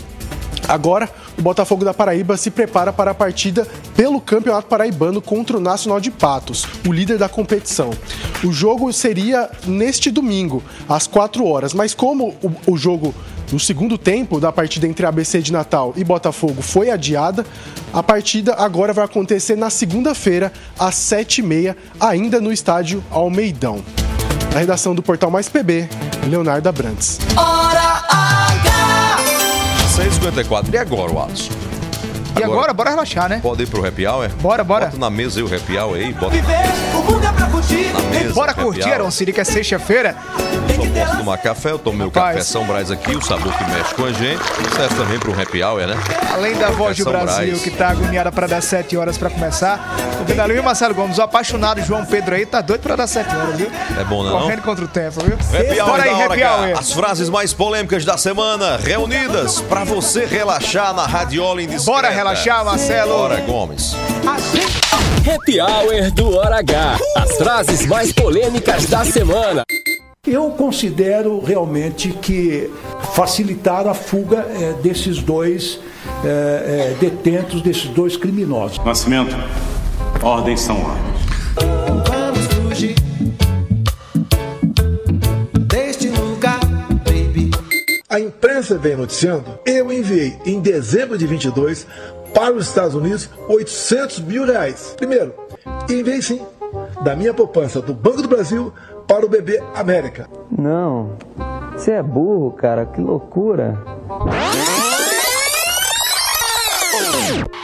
Agora, 0.69 1.09
o 1.39 1.41
Botafogo 1.41 1.83
da 1.83 1.95
Paraíba 1.95 2.37
se 2.37 2.51
prepara 2.51 2.93
para 2.93 3.13
a 3.13 3.15
partida 3.15 3.67
pelo 3.97 4.21
Campeonato 4.21 4.69
Paraibano 4.69 5.23
contra 5.23 5.57
o 5.57 5.61
Nacional 5.61 5.99
de 5.99 6.11
Patos, 6.11 6.67
o 6.87 6.93
líder 6.93 7.17
da 7.17 7.29
competição. 7.29 7.91
O 8.45 8.53
jogo 8.53 8.93
seria 8.93 9.51
neste 9.67 10.11
domingo, 10.11 10.63
às 10.87 11.07
4 11.07 11.47
horas, 11.47 11.73
mas 11.73 11.95
como 11.95 12.35
o, 12.43 12.73
o 12.73 12.77
jogo 12.77 13.15
no 13.53 13.59
segundo 13.59 13.97
tempo 13.97 14.39
da 14.39 14.53
partida 14.53 14.87
entre 14.87 15.07
ABC 15.07 15.41
de 15.41 15.53
Natal 15.53 15.93
e 15.97 16.05
Botafogo 16.05 16.61
foi 16.61 16.91
adiada, 16.91 17.47
a 17.93 18.03
partida 18.03 18.55
agora 18.55 18.93
vai 18.93 19.05
acontecer 19.05 19.57
na 19.57 19.71
segunda-feira, 19.71 20.53
às 20.79 20.95
7h30, 20.97 21.75
ainda 21.99 22.41
no 22.41 22.53
estádio 22.53 23.03
Almeidão. 23.11 23.83
Na 24.53 24.61
redação 24.61 24.95
do 24.95 25.03
Portal 25.03 25.31
Mais 25.31 25.49
PB, 25.49 25.89
Leonardo 26.29 26.69
Abrantes. 26.69 27.19
Hora 27.37 28.05
H. 28.09 29.19
6h54. 29.97 30.73
E 30.73 30.77
agora, 30.77 31.13
o 31.13 31.23
Alisson? 31.23 31.68
E 32.39 32.45
agora, 32.45 32.73
bora 32.73 32.91
relaxar, 32.91 33.29
né? 33.29 33.41
Pode 33.43 33.63
ir 33.63 33.67
pro 33.67 33.87
happy 33.87 34.07
hour? 34.07 34.29
Bora, 34.41 34.63
bora. 34.63 34.87
Bota 34.87 34.99
na 34.99 35.11
mesa 35.11 35.41
aí 35.41 35.45
o 35.45 35.55
happy 35.55 35.79
hour 35.79 35.97
aí, 35.97 36.13
bota 36.13 36.37
O 36.37 36.39
é 36.39 38.19
mesa. 38.21 38.35
Bora 38.35 38.55
curtir. 38.55 38.91
Aaron 38.91 39.11
Siri, 39.11 39.33
que 39.33 39.41
é 39.41 39.45
sexta-feira. 39.45 40.15
Só 40.75 40.85
posso 40.87 41.17
tomar 41.19 41.39
café, 41.39 41.71
eu 41.73 41.79
tomo 41.79 41.99
meu 41.99 42.07
Rapaz. 42.07 42.37
café 42.37 42.45
São 42.45 42.65
Brás 42.65 42.91
aqui, 42.91 43.17
o 43.17 43.21
sabor 43.21 43.53
que 43.53 43.65
mexe 43.65 43.95
com 43.95 44.05
a 44.05 44.13
gente. 44.13 44.43
Serve 44.77 44.95
também 44.95 45.19
pro 45.19 45.33
happy 45.41 45.63
hour, 45.63 45.87
né? 45.87 45.97
Além 46.33 46.55
da 46.57 46.71
voz 46.71 46.97
do 46.97 47.05
Brasil, 47.05 47.47
Brás. 47.47 47.63
que 47.63 47.71
tá 47.71 47.89
agoniada 47.89 48.31
pra 48.31 48.47
dar 48.47 48.63
7 48.63 48.97
horas 48.97 49.19
pra 49.19 49.29
começar. 49.29 49.97
O 50.21 50.25
Vidal 50.25 50.51
e 50.51 50.59
o 50.59 50.63
Marcelo 50.63 50.95
Gomes, 50.95 51.19
o 51.19 51.23
apaixonado 51.23 51.83
João 51.83 52.05
Pedro 52.05 52.35
aí, 52.35 52.47
tá 52.47 52.61
doido 52.61 52.81
pra 52.81 52.95
dar 52.97 53.07
7 53.07 53.35
horas, 53.35 53.57
viu? 53.57 53.71
É 53.99 54.05
bom, 54.05 54.23
né, 54.23 54.31
não? 54.31 54.41
Correndo 54.41 54.63
contra 54.63 54.85
o 54.85 54.89
tempo, 54.89 55.21
viu? 55.25 55.35
Happy 55.35 55.81
hour 55.81 55.91
Bora 55.91 56.03
aí, 56.05 56.23
happy 56.23 56.45
hour. 56.45 56.79
As 56.79 56.93
frases 56.93 57.29
mais 57.29 57.53
polêmicas 57.53 58.05
da 58.05 58.17
semana 58.17 58.77
reunidas 58.77 59.61
pra 59.61 59.85
você 59.85 60.27
relaxar 60.27 60.95
na 60.95 61.07
Radiola 61.07 61.63
Indiscreta. 61.63 61.91
Bora 61.91 62.09
relaxar, 62.11 62.28
Marcelo. 62.29 63.13
Bora, 63.15 63.41
Gomes. 63.41 63.95
Happy 65.27 65.59
Hour 65.61 66.11
do 66.13 66.37
Hora 66.37 66.59
H. 66.59 66.99
As 67.17 67.37
frases 67.39 67.87
mais 67.87 68.13
polêmicas 68.13 68.85
da 68.85 69.03
semana. 69.03 69.65
Eu 70.27 70.51
considero 70.51 71.41
realmente 71.41 72.11
que 72.11 72.71
facilitaram 73.15 73.91
a 73.91 73.95
fuga 73.95 74.47
eh, 74.51 74.75
desses 74.83 75.23
dois 75.23 75.81
eh, 76.23 76.93
eh, 76.93 76.97
detentos, 77.01 77.63
desses 77.63 77.87
dois 77.87 78.15
criminosos. 78.15 78.79
Nascimento, 78.85 79.35
ordens 80.23 80.61
são 80.61 80.77
ordens. 80.77 82.09
Vamos 82.09 82.47
fugir 82.47 82.95
deste 85.61 86.09
lugar, 86.09 86.61
baby. 87.07 87.51
A 88.11 88.21
imprensa 88.21 88.77
vem 88.77 88.97
noticiando, 88.97 89.59
eu 89.65 89.93
enviei 89.93 90.37
em 90.45 90.61
dezembro 90.61 91.17
de 91.17 91.27
22 91.27 91.87
para 92.35 92.55
os 92.55 92.69
Estados 92.69 92.95
Unidos 92.95 93.29
800 93.49 94.21
mil 94.21 94.45
reais. 94.45 94.95
Primeiro, 94.97 95.35
enviei 95.89 96.23
sim, 96.23 96.41
da 97.03 97.15
minha 97.17 97.35
poupança 97.35 97.81
do 97.81 97.95
Banco 97.95 98.23
do 98.23 98.29
Brasil 98.29 98.73
para 99.07 99.25
o 99.25 99.29
bebê 99.29 99.63
América. 99.75 100.29
Não, 100.51 101.17
você 101.73 101.93
é 101.93 102.03
burro, 102.03 102.53
cara, 102.53 102.85
que 102.87 103.01
loucura. 103.01 103.79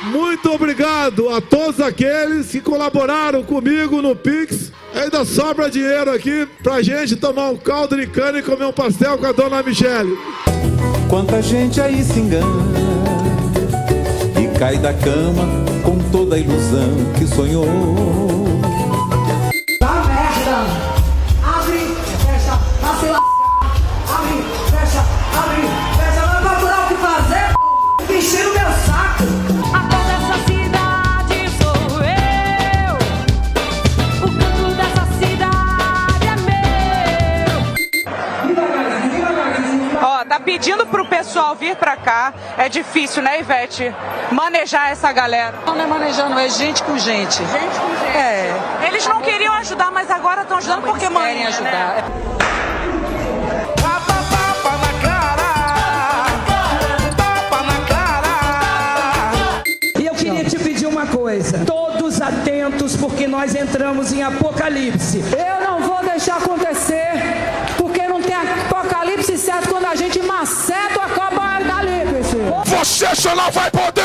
Muito 0.04 0.52
obrigado 0.52 1.28
a 1.30 1.40
todos 1.40 1.80
aqueles 1.80 2.50
que 2.50 2.60
colaboraram 2.60 3.42
comigo 3.42 4.00
no 4.00 4.14
Pix. 4.14 4.72
Ainda 4.94 5.24
sobra 5.24 5.70
dinheiro 5.70 6.10
aqui 6.12 6.46
pra 6.62 6.82
gente 6.82 7.16
tomar 7.16 7.50
um 7.50 7.56
caldo 7.56 7.96
de 7.96 8.06
cana 8.06 8.38
e 8.38 8.42
comer 8.42 8.66
um 8.66 8.72
pastel 8.72 9.18
com 9.18 9.26
a 9.26 9.32
dona 9.32 9.62
Michele. 9.62 10.16
Quanta 11.08 11.42
gente 11.42 11.80
aí 11.80 12.02
se 12.02 12.20
engana 12.20 12.73
cai 14.64 14.78
da 14.78 14.94
cama 14.94 15.46
com 15.82 15.98
toda 16.10 16.36
a 16.36 16.38
ilusão 16.38 17.12
que 17.18 17.26
sonhou. 17.26 18.53
Pessoal 41.16 41.54
vir 41.54 41.76
pra 41.76 41.96
cá. 41.96 42.34
É 42.58 42.68
difícil, 42.68 43.22
né, 43.22 43.38
Ivete? 43.38 43.94
Manejar 44.32 44.90
essa 44.90 45.12
galera. 45.12 45.54
Não 45.64 45.80
é 45.80 45.86
manejando, 45.86 46.38
é 46.38 46.48
gente 46.48 46.82
com 46.82 46.98
gente. 46.98 47.36
Gente 47.36 47.80
com 47.80 48.04
gente. 48.04 48.16
É. 48.16 48.52
Eles 48.88 49.06
não 49.06 49.20
queriam 49.20 49.54
ajudar, 49.54 49.92
mas 49.92 50.10
agora 50.10 50.42
estão 50.42 50.58
ajudando 50.58 50.82
porque 50.82 51.08
mãe. 51.08 51.28
querem 51.28 51.46
ajudar. 51.46 51.70
Né? 51.70 52.04
E 59.96 60.06
eu 60.06 60.14
queria 60.14 60.44
te 60.44 60.58
pedir 60.58 60.86
uma 60.86 61.06
coisa. 61.06 61.64
Todos 61.64 62.20
atentos, 62.20 62.96
porque 62.96 63.28
nós 63.28 63.54
entramos 63.54 64.12
em 64.12 64.22
Apocalipse. 64.22 65.18
Eu 65.18 65.64
não 65.64 65.80
vou 65.80 66.02
deixar 66.02 66.38
acontecer, 66.38 67.12
porque 67.76 68.02
não 68.08 68.20
tem 68.20 68.34
apocalipse 68.34 69.36
certo 69.38 69.68
quando 69.68 69.86
a 69.86 69.94
gente 69.94 70.20
maceta. 70.22 71.03
Você 72.84 73.16
só 73.16 73.34
não 73.34 73.50
vai 73.50 73.70
poder 73.70 74.02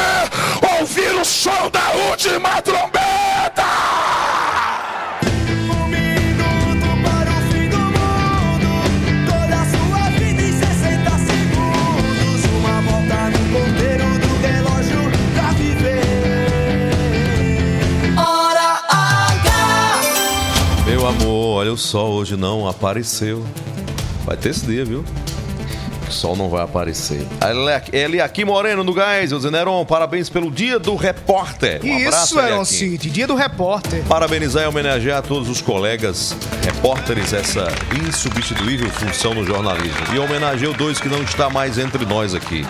ouvir 0.79 1.13
o 1.13 1.25
som 1.25 1.69
da 1.69 1.91
última 2.09 2.61
trombeta! 2.61 3.65
Toda 9.27 9.55
a 9.59 9.65
sua 9.65 10.09
vida 10.17 10.41
em 10.41 10.53
60 10.53 11.11
segundos. 11.11 12.45
Uma 12.57 12.81
volta 12.83 13.29
no 13.31 13.39
ponteiro 13.51 14.07
do 14.17 14.29
relógio 14.47 15.11
pra 15.33 15.51
viver. 15.51 16.93
Hora 18.17 18.79
H. 18.87 20.01
Meu 20.85 21.05
amor, 21.05 21.57
olha 21.57 21.73
o 21.73 21.77
sol 21.77 22.13
hoje 22.13 22.37
não 22.37 22.65
apareceu. 22.65 23.45
Vai 24.25 24.37
ter 24.37 24.51
esse 24.51 24.65
dia, 24.65 24.85
viu? 24.85 25.03
O 26.09 26.11
sol 26.11 26.35
não 26.35 26.49
vai 26.49 26.63
aparecer. 26.63 27.21
Ele- 27.47 27.97
Ele 27.97 28.19
aqui 28.21 28.43
Moreno 28.43 28.83
do 28.83 28.91
Gás, 28.93 29.29
Zeneron, 29.29 29.85
parabéns 29.85 30.27
pelo 30.27 30.49
dia 30.49 30.79
do 30.79 30.95
repórter. 30.95 31.79
Um 31.83 31.97
Isso, 31.99 32.39
Eliakim. 32.39 32.65
City, 32.65 33.09
dia 33.11 33.27
do 33.27 33.35
repórter. 33.35 34.03
Parabenizar 34.05 34.63
e 34.63 34.67
homenagear 34.67 35.21
todos 35.21 35.47
os 35.47 35.61
colegas 35.61 36.35
repórteres 36.65 37.31
essa 37.31 37.67
insubstituível 38.07 38.89
função 38.89 39.33
no 39.35 39.45
jornalismo. 39.45 39.97
E 40.13 40.17
homenageio 40.17 40.73
dois 40.73 40.99
que 40.99 41.07
não 41.07 41.21
está 41.21 41.47
mais 41.49 41.77
entre 41.77 42.03
nós 42.05 42.33
aqui. 42.33 42.65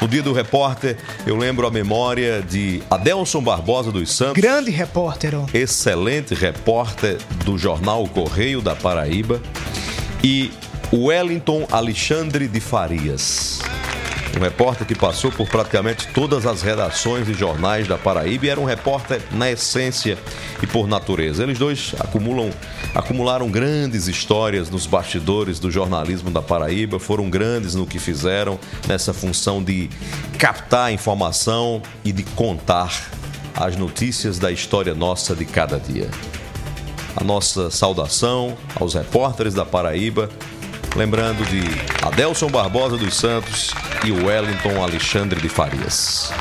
No 0.00 0.06
dia 0.06 0.22
do 0.22 0.32
repórter, 0.32 0.96
eu 1.26 1.36
lembro 1.36 1.66
a 1.66 1.70
memória 1.72 2.42
de 2.42 2.80
Adelson 2.90 3.40
Barbosa 3.42 3.90
dos 3.90 4.12
Santos. 4.12 4.40
Grande 4.40 4.70
repórter, 4.70 5.34
ó. 5.34 5.46
Excelente 5.52 6.32
repórter 6.34 7.18
do 7.44 7.58
jornal 7.58 8.06
Correio 8.06 8.60
da 8.60 8.76
Paraíba. 8.76 9.40
E 10.22 10.52
Wellington 10.94 11.66
Alexandre 11.72 12.46
de 12.46 12.60
Farias. 12.60 13.58
Um 14.38 14.40
repórter 14.40 14.86
que 14.86 14.94
passou 14.94 15.32
por 15.32 15.48
praticamente 15.48 16.06
todas 16.14 16.46
as 16.46 16.62
redações 16.62 17.28
e 17.28 17.34
jornais 17.34 17.88
da 17.88 17.98
Paraíba 17.98 18.46
e 18.46 18.48
era 18.48 18.60
um 18.60 18.64
repórter 18.64 19.20
na 19.32 19.50
essência 19.50 20.16
e 20.62 20.66
por 20.68 20.86
natureza. 20.86 21.42
Eles 21.42 21.58
dois 21.58 21.96
acumulam, 21.98 22.50
acumularam 22.94 23.50
grandes 23.50 24.06
histórias 24.06 24.70
nos 24.70 24.86
bastidores 24.86 25.58
do 25.58 25.68
jornalismo 25.68 26.30
da 26.30 26.40
Paraíba, 26.40 27.00
foram 27.00 27.28
grandes 27.28 27.74
no 27.74 27.86
que 27.86 27.98
fizeram 27.98 28.56
nessa 28.86 29.12
função 29.12 29.62
de 29.62 29.90
captar 30.38 30.92
informação 30.92 31.82
e 32.04 32.12
de 32.12 32.22
contar 32.22 33.10
as 33.56 33.76
notícias 33.76 34.38
da 34.38 34.52
história 34.52 34.94
nossa 34.94 35.34
de 35.34 35.44
cada 35.44 35.78
dia. 35.78 36.08
A 37.16 37.22
nossa 37.22 37.70
saudação 37.70 38.56
aos 38.74 38.94
repórteres 38.94 39.54
da 39.54 39.64
Paraíba, 39.64 40.28
lembrando 40.94 41.44
de 41.46 41.62
Adelson 42.02 42.48
Barbosa 42.48 42.96
dos 42.96 43.14
Santos 43.16 43.74
e 44.04 44.12
Wellington 44.12 44.82
Alexandre 44.82 45.40
de 45.40 45.48
Farias. 45.48 46.32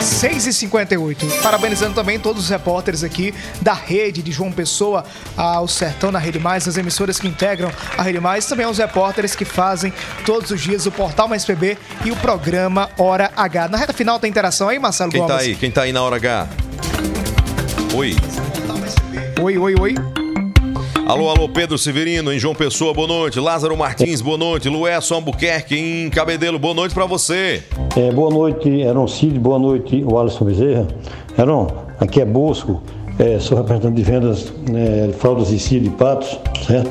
6h58. 0.00 1.42
Parabenizando 1.42 1.94
também 1.94 2.18
todos 2.18 2.44
os 2.44 2.48
repórteres 2.48 3.02
aqui 3.02 3.34
da 3.60 3.74
rede 3.74 4.22
de 4.22 4.30
João 4.30 4.52
Pessoa 4.52 5.04
ao 5.36 5.66
Sertão 5.66 6.12
na 6.12 6.18
Rede 6.18 6.38
Mais, 6.38 6.66
as 6.68 6.76
emissoras 6.76 7.18
que 7.18 7.26
integram 7.26 7.70
a 7.98 8.02
Rede 8.02 8.20
Mais, 8.20 8.46
também 8.46 8.64
aos 8.64 8.78
repórteres 8.78 9.34
que 9.34 9.44
fazem 9.44 9.92
todos 10.24 10.50
os 10.50 10.60
dias 10.60 10.86
o 10.86 10.92
Portal 10.92 11.28
Mais 11.28 11.44
PB 11.44 11.76
e 12.04 12.10
o 12.10 12.16
programa 12.16 12.88
Hora 12.96 13.30
H. 13.36 13.68
Na 13.68 13.78
reta 13.78 13.92
final 13.92 14.18
tem 14.18 14.30
interação 14.30 14.68
aí, 14.68 14.78
Marcelo 14.78 15.10
Quem 15.10 15.20
Gomes? 15.20 15.36
tá 15.36 15.42
aí? 15.42 15.54
Quem 15.56 15.70
tá 15.70 15.82
aí 15.82 15.92
na 15.92 16.02
hora 16.02 16.16
H? 16.16 16.48
Oi. 17.94 18.16
Oi, 19.40 19.58
oi, 19.58 19.74
oi. 19.78 20.25
Alô, 21.06 21.30
alô, 21.30 21.48
Pedro 21.48 21.78
Severino, 21.78 22.32
em 22.32 22.38
João 22.38 22.52
Pessoa, 22.52 22.92
boa 22.92 23.06
noite. 23.06 23.38
Lázaro 23.38 23.76
Martins, 23.76 24.20
boa 24.20 24.36
noite. 24.36 24.68
Luesso 24.68 25.14
Albuquerque, 25.14 25.78
em 25.78 26.10
Cabedelo, 26.10 26.58
boa 26.58 26.74
noite 26.74 26.92
pra 26.92 27.06
você. 27.06 27.62
É, 27.96 28.10
boa 28.10 28.28
noite, 28.28 28.68
Heron 28.68 29.06
Cid, 29.06 29.38
boa 29.38 29.56
noite, 29.56 30.02
o 30.04 30.18
Alisson 30.18 30.44
Bezerra. 30.46 30.88
Heron, 31.38 31.68
aqui 32.00 32.20
é 32.20 32.24
Bosco, 32.24 32.82
é, 33.20 33.38
sou 33.38 33.56
representante 33.56 33.94
de 33.94 34.02
vendas 34.02 34.52
né, 34.68 35.06
de 35.06 35.12
fraldas 35.12 35.50
e 35.50 35.60
cio 35.60 35.80
de 35.80 35.90
patos, 35.90 36.40
certo? 36.66 36.90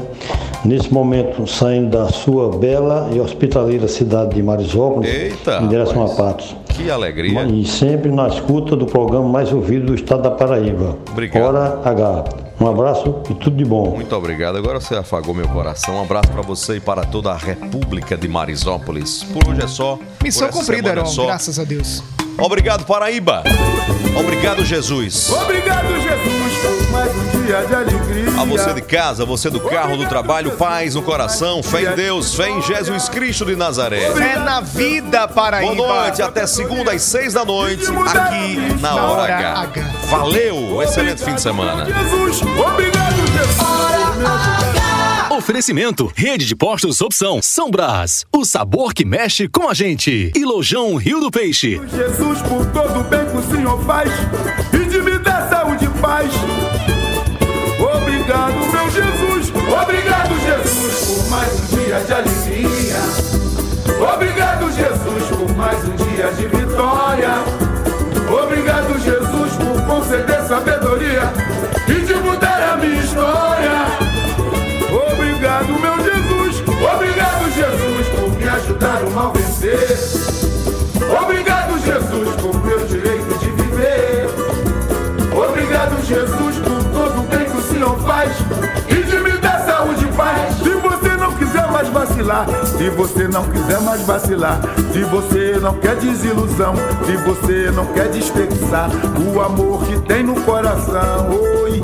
Nesse 0.63 0.93
momento, 0.93 1.45
saindo 1.45 1.89
da 1.97 2.07
sua 2.07 2.57
bela 2.57 3.09
e 3.13 3.19
hospitaleira 3.19 3.89
cidade 3.89 4.35
de 4.35 4.41
Marisópolis, 4.41 5.13
Eita, 5.13 5.59
em 5.61 5.67
direção 5.67 6.05
a 6.05 6.09
Patos. 6.15 6.55
Que 6.69 6.89
alegria. 6.89 7.43
E 7.43 7.65
sempre 7.65 8.09
na 8.09 8.29
escuta 8.29 8.77
do 8.77 8.85
programa 8.85 9.27
mais 9.27 9.51
ouvido 9.51 9.87
do 9.87 9.93
estado 9.93 10.23
da 10.23 10.31
Paraíba. 10.31 10.97
Obrigado. 11.11 11.43
Hora 11.43 11.81
H. 11.83 12.44
Um 12.59 12.67
abraço 12.67 13.21
e 13.29 13.33
tudo 13.35 13.57
de 13.57 13.65
bom. 13.65 13.95
Muito 13.95 14.15
obrigado. 14.15 14.57
Agora 14.57 14.79
você 14.79 14.95
afagou 14.95 15.33
meu 15.33 15.47
coração. 15.49 15.95
Um 15.97 16.01
abraço 16.03 16.29
pra 16.31 16.41
você 16.41 16.77
e 16.77 16.79
para 16.79 17.05
toda 17.05 17.31
a 17.31 17.37
República 17.37 18.15
de 18.15 18.27
Marisópolis. 18.27 19.23
Por 19.23 19.49
hoje 19.49 19.61
é 19.61 19.67
só. 19.67 19.99
Missão 20.23 20.49
cumprida, 20.49 20.91
é 20.91 21.05
só. 21.05 21.25
graças 21.25 21.59
a 21.59 21.63
Deus. 21.63 22.01
Obrigado, 22.37 22.85
Paraíba. 22.85 23.43
Obrigado, 24.17 24.63
Jesus. 24.65 25.29
Obrigado, 25.29 25.87
Jesus, 26.01 26.57
por 26.61 26.91
mais 26.91 27.11
um 27.15 27.43
dia 27.45 27.65
de 27.65 27.75
alegria. 27.75 28.41
A 28.41 28.45
você 28.45 28.73
de 28.73 28.81
casa, 28.81 29.25
você 29.25 29.49
do 29.49 29.59
carro, 29.59 29.97
do 29.97 30.07
trabalho, 30.07 30.51
paz 30.51 30.95
no 30.95 31.01
coração, 31.01 31.61
fé 31.63 31.91
em 31.91 31.95
Deus, 31.95 32.33
fé 32.33 32.49
em 32.49 32.61
Jesus 32.61 33.09
Cristo 33.09 33.45
de 33.45 33.55
Nazaré. 33.55 34.11
Fé 34.11 34.37
na 34.37 34.61
vida, 34.61 35.27
Paraíba. 35.27 35.75
Boa 35.75 36.03
noite, 36.03 36.21
até 36.21 36.45
segunda 36.47 36.91
às 36.93 37.01
seis 37.01 37.33
da 37.33 37.43
noite, 37.45 37.85
aqui 37.85 38.81
na 38.81 38.95
Hora 38.95 39.33
H. 39.33 39.71
Valeu, 40.09 40.81
excelente 40.81 41.23
fim 41.23 41.35
de 41.35 41.41
semana. 41.41 41.85
Jesus, 41.85 42.41
obrigado, 42.41 43.15
Jesus. 43.15 44.84
Oferecimento: 45.35 46.09
Rede 46.15 46.45
de 46.45 46.55
Postos 46.55 47.01
Opção 47.01 47.41
São 47.41 47.69
Brás. 47.69 48.25
O 48.33 48.45
sabor 48.45 48.93
que 48.93 49.03
mexe 49.03 49.49
com 49.49 49.67
a 49.67 49.73
gente. 49.73 50.31
E 50.33 50.45
Lojão 50.45 50.95
Rio 50.95 51.19
do 51.19 51.29
Peixe. 51.29 51.81
Jesus, 51.93 52.41
por 52.43 52.65
todo 52.67 53.03
bem 53.09 53.25
que 53.25 53.37
o 53.37 53.43
Senhor 53.43 53.83
faz 53.83 54.09
e 54.73 54.85
de 54.85 55.01
me 55.01 55.19
dar 55.19 55.49
saúde 55.49 55.83
e 55.83 55.89
paz. 55.99 56.31
Obrigado, 57.97 58.53
meu 58.71 58.89
Jesus. 58.89 59.51
Obrigado, 59.83 60.39
Jesus, 60.39 61.05
por 61.05 61.29
mais 61.29 61.53
um 61.59 61.75
dia 61.75 61.99
de 61.99 62.13
alegria. 62.13 62.95
Obrigado, 64.13 64.71
Jesus, 64.71 65.37
por 65.37 65.55
mais 65.57 65.83
um 65.83 65.95
dia 65.95 66.31
de 66.31 66.47
vitória. 66.47 67.54
Jesus, 86.05 86.57
por 86.59 86.83
todo 86.93 87.19
o 87.19 87.23
bem 87.23 87.45
que 87.45 87.57
o 87.57 87.61
Senhor 87.63 87.97
faz 88.01 88.31
e 88.87 88.93
de 88.93 89.17
me 89.17 89.31
dar 89.39 89.59
saúde 89.65 90.05
e 90.05 90.07
paz. 90.15 90.55
Se 90.57 90.69
você 90.69 91.15
não 91.17 91.31
quiser 91.33 91.71
mais 91.71 91.89
vacilar, 91.89 92.45
se 92.77 92.89
você 92.91 93.27
não 93.27 93.43
quiser 93.45 93.81
mais 93.81 94.01
vacilar, 94.01 94.61
se 94.93 95.03
você 95.03 95.57
não 95.59 95.73
quer 95.73 95.95
desilusão, 95.95 96.75
se 97.07 97.17
você 97.17 97.71
não 97.71 97.87
quer 97.87 98.07
desperdiçar 98.09 98.91
o 99.19 99.41
amor 99.41 99.83
que 99.85 99.99
tem 100.01 100.21
no 100.21 100.39
coração, 100.41 101.31
oi. 101.63 101.81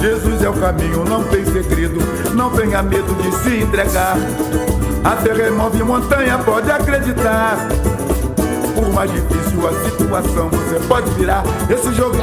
Jesus 0.00 0.42
é 0.42 0.48
o 0.48 0.54
caminho, 0.54 1.04
não 1.04 1.22
tem 1.24 1.44
segredo, 1.44 1.98
não 2.34 2.48
tenha 2.50 2.82
medo 2.82 3.14
de 3.22 3.30
se 3.36 3.64
entregar. 3.64 4.16
Até 5.04 5.34
remove 5.34 5.82
montanha, 5.82 6.38
pode 6.38 6.70
acreditar. 6.70 7.68
Por 8.74 8.88
mais 8.94 9.10
difícil 9.12 9.68
a 9.68 9.90
situação, 9.90 10.48
você 10.48 10.80
pode 10.86 11.10
virar 11.10 11.42
esse 11.68 11.92
jogo 11.92 12.16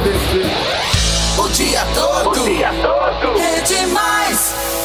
o 1.38 1.48
dia 1.50 1.84
todo. 1.94 2.30
O 2.30 2.44
dia 2.44 2.70
todo. 2.82 3.38
É 3.38 3.60
demais. 3.60 4.75